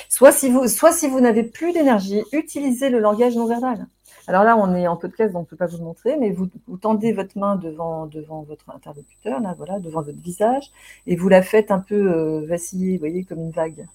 Soit 0.08 0.32
si 0.32 0.48
vous, 0.48 0.66
soit 0.66 0.92
si 0.92 1.08
vous 1.08 1.20
n'avez 1.20 1.42
plus 1.42 1.72
d'énergie, 1.72 2.22
utilisez 2.32 2.88
le 2.88 3.00
langage 3.00 3.36
non 3.36 3.46
verbal. 3.46 3.86
Alors 4.28 4.44
là, 4.44 4.56
on 4.56 4.74
est 4.74 4.86
en 4.86 4.96
podcast, 4.96 5.32
donc 5.32 5.40
on 5.40 5.42
ne 5.42 5.46
peut 5.46 5.56
pas 5.56 5.66
vous 5.66 5.78
le 5.78 5.84
montrer, 5.84 6.16
mais 6.16 6.30
vous, 6.30 6.48
tendez 6.80 7.12
votre 7.12 7.36
main 7.36 7.56
devant, 7.56 8.06
devant 8.06 8.42
votre 8.42 8.70
interlocuteur, 8.70 9.40
là, 9.40 9.54
voilà, 9.56 9.80
devant 9.80 10.02
votre 10.02 10.20
visage, 10.20 10.70
et 11.06 11.16
vous 11.16 11.28
la 11.28 11.42
faites 11.42 11.70
un 11.70 11.80
peu 11.80 12.12
euh, 12.12 12.46
vaciller, 12.46 12.92
vous 12.92 13.00
voyez, 13.00 13.24
comme 13.24 13.40
une 13.40 13.50
vague. 13.50 13.86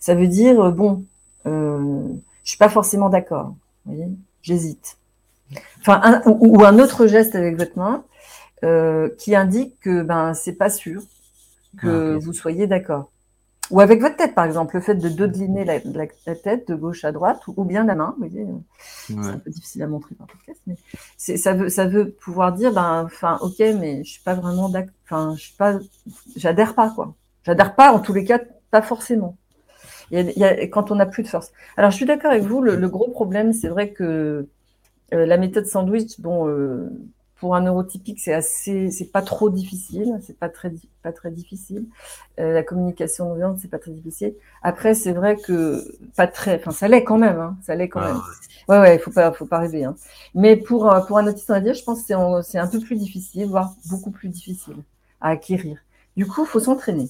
Ça 0.00 0.14
veut 0.14 0.28
dire, 0.28 0.60
euh, 0.60 0.70
bon, 0.70 1.04
euh, 1.46 2.08
je 2.44 2.50
suis 2.50 2.58
pas 2.58 2.68
forcément 2.68 3.08
d'accord, 3.08 3.54
vous 3.84 3.94
voyez, 3.94 4.10
j'hésite. 4.42 4.98
Enfin, 5.80 6.22
ou, 6.26 6.64
un 6.64 6.78
autre 6.78 7.06
geste 7.06 7.34
avec 7.34 7.58
votre 7.58 7.76
main 7.76 8.04
euh, 8.64 9.10
qui 9.18 9.34
indique 9.34 9.78
que 9.80 10.02
ben 10.02 10.32
c'est 10.34 10.54
pas 10.54 10.70
sûr 10.70 11.02
que 11.78 12.14
ah, 12.16 12.18
vous 12.18 12.32
soyez 12.32 12.66
d'accord. 12.66 13.10
Ou 13.70 13.80
avec 13.80 14.00
votre 14.00 14.16
tête, 14.16 14.34
par 14.34 14.44
exemple, 14.44 14.76
le 14.76 14.82
fait 14.82 14.96
de 14.96 15.08
dodeliner 15.08 15.64
la, 15.64 15.78
la, 16.26 16.34
tête 16.34 16.68
de 16.68 16.74
gauche 16.74 17.04
à 17.04 17.12
droite, 17.12 17.40
ou, 17.46 17.64
bien 17.64 17.84
la 17.84 17.94
main, 17.94 18.14
vous 18.18 18.26
voyez, 18.28 18.42
euh, 18.42 18.58
c'est 18.78 19.14
un 19.16 19.38
peu 19.38 19.50
difficile 19.50 19.82
à 19.82 19.86
montrer 19.86 20.14
par 20.14 20.26
podcast, 20.26 20.60
mais 20.66 20.76
ça 21.16 21.54
veut, 21.54 21.70
ça 21.70 21.86
veut 21.86 22.10
pouvoir 22.10 22.52
dire, 22.52 22.72
ben, 22.72 23.02
enfin, 23.04 23.38
ok, 23.40 23.58
mais 23.60 24.04
je 24.04 24.10
suis 24.10 24.22
pas 24.22 24.34
vraiment 24.34 24.68
d'accord, 24.68 24.92
enfin, 25.04 25.34
je 25.36 25.42
suis 25.42 25.54
pas, 25.54 25.78
j'adhère 26.36 26.74
pas, 26.74 26.90
quoi. 26.90 27.14
J'adhère 27.44 27.74
pas, 27.74 27.92
en 27.92 28.00
tous 28.00 28.12
les 28.12 28.24
cas, 28.24 28.40
pas 28.70 28.82
forcément. 28.82 29.36
Il 30.10 30.32
y 30.36 30.44
a, 30.44 30.66
quand 30.66 30.90
on 30.90 30.96
n'a 30.96 31.06
plus 31.06 31.22
de 31.22 31.28
force. 31.28 31.52
Alors, 31.76 31.90
je 31.90 31.96
suis 31.96 32.06
d'accord 32.06 32.30
avec 32.30 32.44
vous, 32.44 32.60
le, 32.60 32.88
gros 32.88 33.10
problème, 33.10 33.52
c'est 33.52 33.68
vrai 33.68 33.90
que 33.90 34.46
euh, 35.14 35.26
la 35.26 35.36
méthode 35.36 35.66
sandwich, 35.66 36.20
bon, 36.20 36.48
euh, 36.48 36.90
pour 37.36 37.56
un 37.56 37.62
neurotypique, 37.62 38.20
c'est 38.20 38.32
assez, 38.32 38.90
c'est 38.90 39.10
pas 39.10 39.22
trop 39.22 39.50
difficile, 39.50 40.20
c'est 40.24 40.38
pas 40.38 40.48
très, 40.48 40.72
pas 41.02 41.12
très 41.12 41.30
difficile. 41.30 41.86
Euh, 42.38 42.52
la 42.52 42.62
communication 42.62 43.28
non 43.28 43.34
violente, 43.34 43.58
c'est 43.60 43.70
pas 43.70 43.78
très 43.78 43.90
difficile. 43.90 44.34
Après, 44.62 44.94
c'est 44.94 45.12
vrai 45.12 45.36
que 45.36 45.84
pas 46.16 46.26
très, 46.26 46.56
enfin, 46.56 46.70
ça 46.70 46.88
l'est 46.88 47.04
quand 47.04 47.18
même, 47.18 47.40
hein, 47.40 47.56
ça 47.62 47.74
l'est 47.74 47.88
quand 47.88 48.00
ah 48.00 48.12
même. 48.12 48.22
Ouais, 48.68 48.78
ouais, 48.78 48.98
faut 48.98 49.10
pas, 49.10 49.32
faut 49.32 49.46
pas 49.46 49.58
rêver. 49.58 49.84
Hein. 49.84 49.96
Mais 50.34 50.56
pour 50.56 50.88
pour 51.08 51.18
un 51.18 51.26
autiste, 51.26 51.50
on 51.50 51.54
va 51.54 51.60
dire, 51.60 51.74
je 51.74 51.82
pense 51.82 52.02
que 52.02 52.06
c'est, 52.06 52.50
c'est 52.50 52.58
un 52.58 52.68
peu 52.68 52.78
plus 52.78 52.96
difficile, 52.96 53.46
voire 53.46 53.74
beaucoup 53.90 54.12
plus 54.12 54.28
difficile 54.28 54.76
à 55.20 55.30
acquérir. 55.30 55.78
Du 56.16 56.26
coup, 56.26 56.44
faut 56.44 56.60
s'entraîner. 56.60 57.08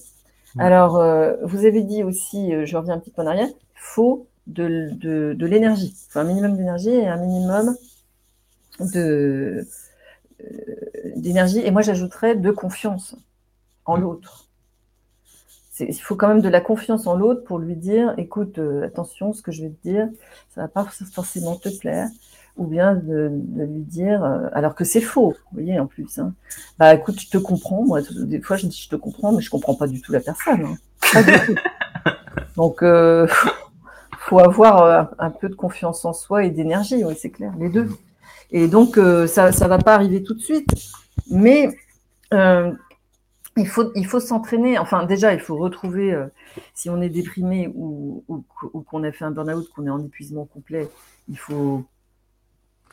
Alors, 0.57 0.97
euh, 0.97 1.35
vous 1.43 1.65
avez 1.65 1.83
dit 1.83 2.03
aussi, 2.03 2.53
euh, 2.53 2.65
je 2.65 2.77
reviens 2.77 2.95
un 2.95 2.99
petit 2.99 3.11
peu 3.11 3.21
en 3.21 3.27
arrière, 3.27 3.49
faut 3.75 4.27
de, 4.47 4.89
de, 4.93 5.33
de 5.37 5.45
l'énergie, 5.45 5.95
faut 6.09 6.19
un 6.19 6.23
minimum 6.25 6.55
d'énergie 6.57 6.89
et 6.89 7.07
un 7.07 7.17
minimum 7.17 7.75
de 8.79 9.65
euh, 10.41 10.45
d'énergie. 11.17 11.59
Et 11.59 11.71
moi, 11.71 11.81
j'ajouterais 11.81 12.35
de 12.35 12.51
confiance 12.51 13.15
en 13.85 13.97
l'autre. 13.97 14.47
Il 15.79 15.99
faut 15.99 16.15
quand 16.15 16.27
même 16.27 16.41
de 16.41 16.49
la 16.49 16.61
confiance 16.61 17.07
en 17.07 17.15
l'autre 17.15 17.43
pour 17.43 17.57
lui 17.57 17.75
dire, 17.75 18.13
écoute, 18.17 18.59
euh, 18.59 18.85
attention, 18.85 19.33
ce 19.33 19.41
que 19.41 19.51
je 19.51 19.63
vais 19.63 19.69
te 19.69 19.81
dire, 19.87 20.07
ça 20.53 20.61
va 20.61 20.67
pas 20.67 20.85
forcément 21.13 21.55
te 21.55 21.69
plaire. 21.69 22.09
Ou 22.55 22.67
bien 22.67 22.93
de, 22.93 23.31
lui 23.63 23.81
dire, 23.81 24.23
euh, 24.23 24.47
alors 24.53 24.75
que 24.75 24.83
c'est 24.83 25.01
faux, 25.01 25.31
vous 25.31 25.53
voyez, 25.53 25.79
en 25.79 25.87
plus. 25.87 26.19
Hein. 26.19 26.33
Bah 26.77 26.93
écoute, 26.93 27.19
je 27.19 27.27
te 27.27 27.39
comprends. 27.39 27.83
Moi, 27.83 28.01
des 28.11 28.41
fois, 28.41 28.57
je 28.57 28.67
dis 28.67 28.79
je 28.79 28.89
te 28.89 28.95
comprends, 28.95 29.31
mais 29.31 29.41
je 29.41 29.49
comprends 29.49 29.73
pas 29.73 29.87
du 29.87 30.01
tout 30.01 30.11
la 30.11 30.19
personne. 30.19 30.63
Hein. 30.63 30.75
Pas 31.11 31.23
du 31.23 31.31
tout. 31.31 31.55
Donc, 32.55 32.83
euh, 32.83 33.27
faut 34.19 34.39
avoir 34.39 35.13
un 35.17 35.31
peu 35.31 35.49
de 35.49 35.55
confiance 35.55 36.05
en 36.05 36.13
soi 36.13 36.43
et 36.43 36.51
d'énergie, 36.51 37.03
oui, 37.03 37.15
c'est 37.17 37.31
clair, 37.31 37.53
les 37.57 37.69
deux. 37.69 37.89
Et 38.51 38.67
donc, 38.67 38.95
ça 39.27 39.49
ne 39.49 39.67
va 39.67 39.79
pas 39.79 39.95
arriver 39.95 40.21
tout 40.21 40.35
de 40.35 40.39
suite. 40.39 40.69
Mais 41.31 41.75
il 42.31 43.67
faut, 43.67 43.91
il 43.95 44.05
faut 44.05 44.19
s'entraîner. 44.19 44.77
Enfin, 44.77 45.05
déjà, 45.05 45.33
il 45.33 45.39
faut 45.39 45.57
retrouver, 45.57 46.15
si 46.75 46.87
on 46.91 47.01
est 47.01 47.09
déprimé 47.09 47.67
ou, 47.73 48.23
ou 48.27 48.81
qu'on 48.81 49.03
a 49.03 49.11
fait 49.11 49.25
un 49.25 49.31
burn-out, 49.31 49.67
qu'on 49.75 49.87
est 49.87 49.89
en 49.89 50.05
épuisement 50.05 50.45
complet, 50.45 50.87
il 51.27 51.37
faut 51.39 51.83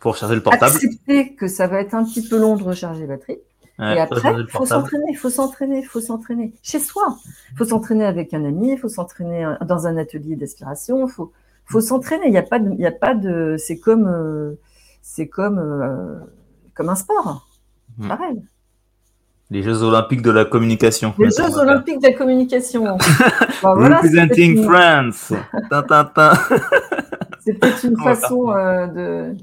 pour 0.01 0.13
recharger 0.13 0.35
le 0.35 0.43
portable. 0.43 0.75
Accepter 0.75 1.35
que 1.35 1.47
ça 1.47 1.67
va 1.67 1.81
être 1.81 1.95
un 1.95 2.05
petit 2.05 2.27
peu 2.27 2.39
long 2.39 2.57
de 2.57 2.65
recharger 2.65 3.03
la 3.07 3.17
batterie. 3.17 3.39
et 3.79 4.01
après, 4.01 4.35
il 4.39 4.47
faut 4.49 4.67
s'entraîner, 4.67 5.05
il 5.11 5.17
faut 5.17 5.31
s'entraîner, 5.31 5.79
il 5.79 5.87
faut 5.87 6.01
s'entraîner 6.01 6.55
chez 6.63 6.81
soi. 6.81 7.17
Il 7.53 7.59
faut 7.59 7.65
s'entraîner 7.65 8.05
avec 8.05 8.35
un 8.35 8.45
ami, 8.45 8.73
il 8.73 8.79
faut 8.79 8.89
s'entraîner 8.89 9.55
dans 9.67 9.87
un 9.87 9.97
atelier 9.97 10.37
d'aspiration. 10.37 11.07
Il 11.07 11.11
faut, 11.11 11.33
faut 11.67 11.81
s'entraîner. 11.81 12.27
Il 12.27 12.33
n'y 12.33 12.39
a 12.39 12.43
pas 12.43 12.59
de, 12.59 12.71
il 12.73 12.81
y 12.81 12.87
a 12.87 12.93
pas 12.93 13.15
de, 13.15 13.57
c'est 13.59 13.79
comme, 13.79 14.09
euh, 14.09 14.59
c'est 15.03 15.29
comme, 15.29 15.59
euh, 15.59 16.19
comme 16.75 16.89
un 16.89 16.95
sport. 16.95 17.49
Hmm. 17.99 18.09
Pareil. 18.09 18.43
Les 19.51 19.63
Jeux 19.63 19.83
Olympiques 19.83 20.23
de 20.23 20.31
la 20.31 20.45
communication. 20.45 21.13
Les 21.19 21.31
Jeux 21.31 21.59
Olympiques 21.59 22.01
de 22.01 22.07
la 22.07 22.13
communication. 22.15 22.85
bah, 23.63 23.75
Representing 23.75 24.63
France. 24.63 25.33
C'est 27.41 27.55
peut-être 27.55 27.85
une 27.85 27.97
façon 27.97 28.51
euh, 28.51 28.87
de 28.87 29.37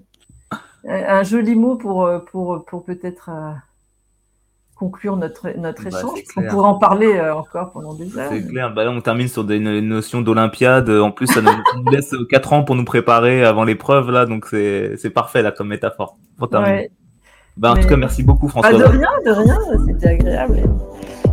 un 0.88 1.24
joli 1.24 1.56
mot 1.56 1.76
pour, 1.76 2.06
euh, 2.06 2.20
pour, 2.20 2.64
pour 2.66 2.84
peut-être 2.84 3.30
euh, 3.34 3.52
conclure 4.76 5.18
notre, 5.18 5.50
notre 5.58 5.84
bah, 5.84 5.90
échange. 5.90 6.20
On 6.38 6.44
pourrait 6.44 6.68
en 6.68 6.76
parler 6.76 7.14
euh, 7.16 7.36
encore 7.36 7.72
pendant 7.72 7.94
des 7.94 8.18
heures. 8.18 8.30
C'est 8.32 8.48
clair. 8.48 8.74
Bah 8.74 8.84
on 8.88 9.02
termine 9.02 9.28
sur 9.28 9.44
des 9.44 9.60
notions 9.60 10.22
d'Olympiade. 10.22 10.90
En 10.90 11.12
plus, 11.12 11.28
ça 11.28 11.42
nous, 11.42 11.52
laisse 11.92 12.16
4 12.30 12.54
ans 12.54 12.64
pour 12.64 12.76
nous 12.76 12.86
préparer 12.86 13.44
avant 13.44 13.64
l'épreuve, 13.64 14.12
là. 14.12 14.26
Donc, 14.26 14.48
c'est 14.48 15.14
parfait, 15.14 15.42
là, 15.42 15.52
comme 15.52 15.68
métaphore. 15.68 16.18
Pour 16.38 16.50
terminer. 16.50 16.92
Bah, 17.58 17.72
en 17.72 17.76
tout 17.76 17.88
cas, 17.88 17.98
merci 17.98 18.24
beaucoup, 18.24 18.48
François. 18.48 18.72
de 18.72 18.84
rien, 18.84 19.10
de 19.26 19.32
rien. 19.32 19.58
C'était 19.88 20.10
agréable. 20.10 20.62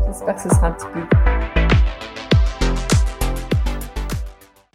J'espère 0.08 0.34
que 0.36 0.40
ce 0.42 0.48
sera 0.48 0.68
un 0.68 0.72
petit 0.72 0.86
peu 0.94 1.33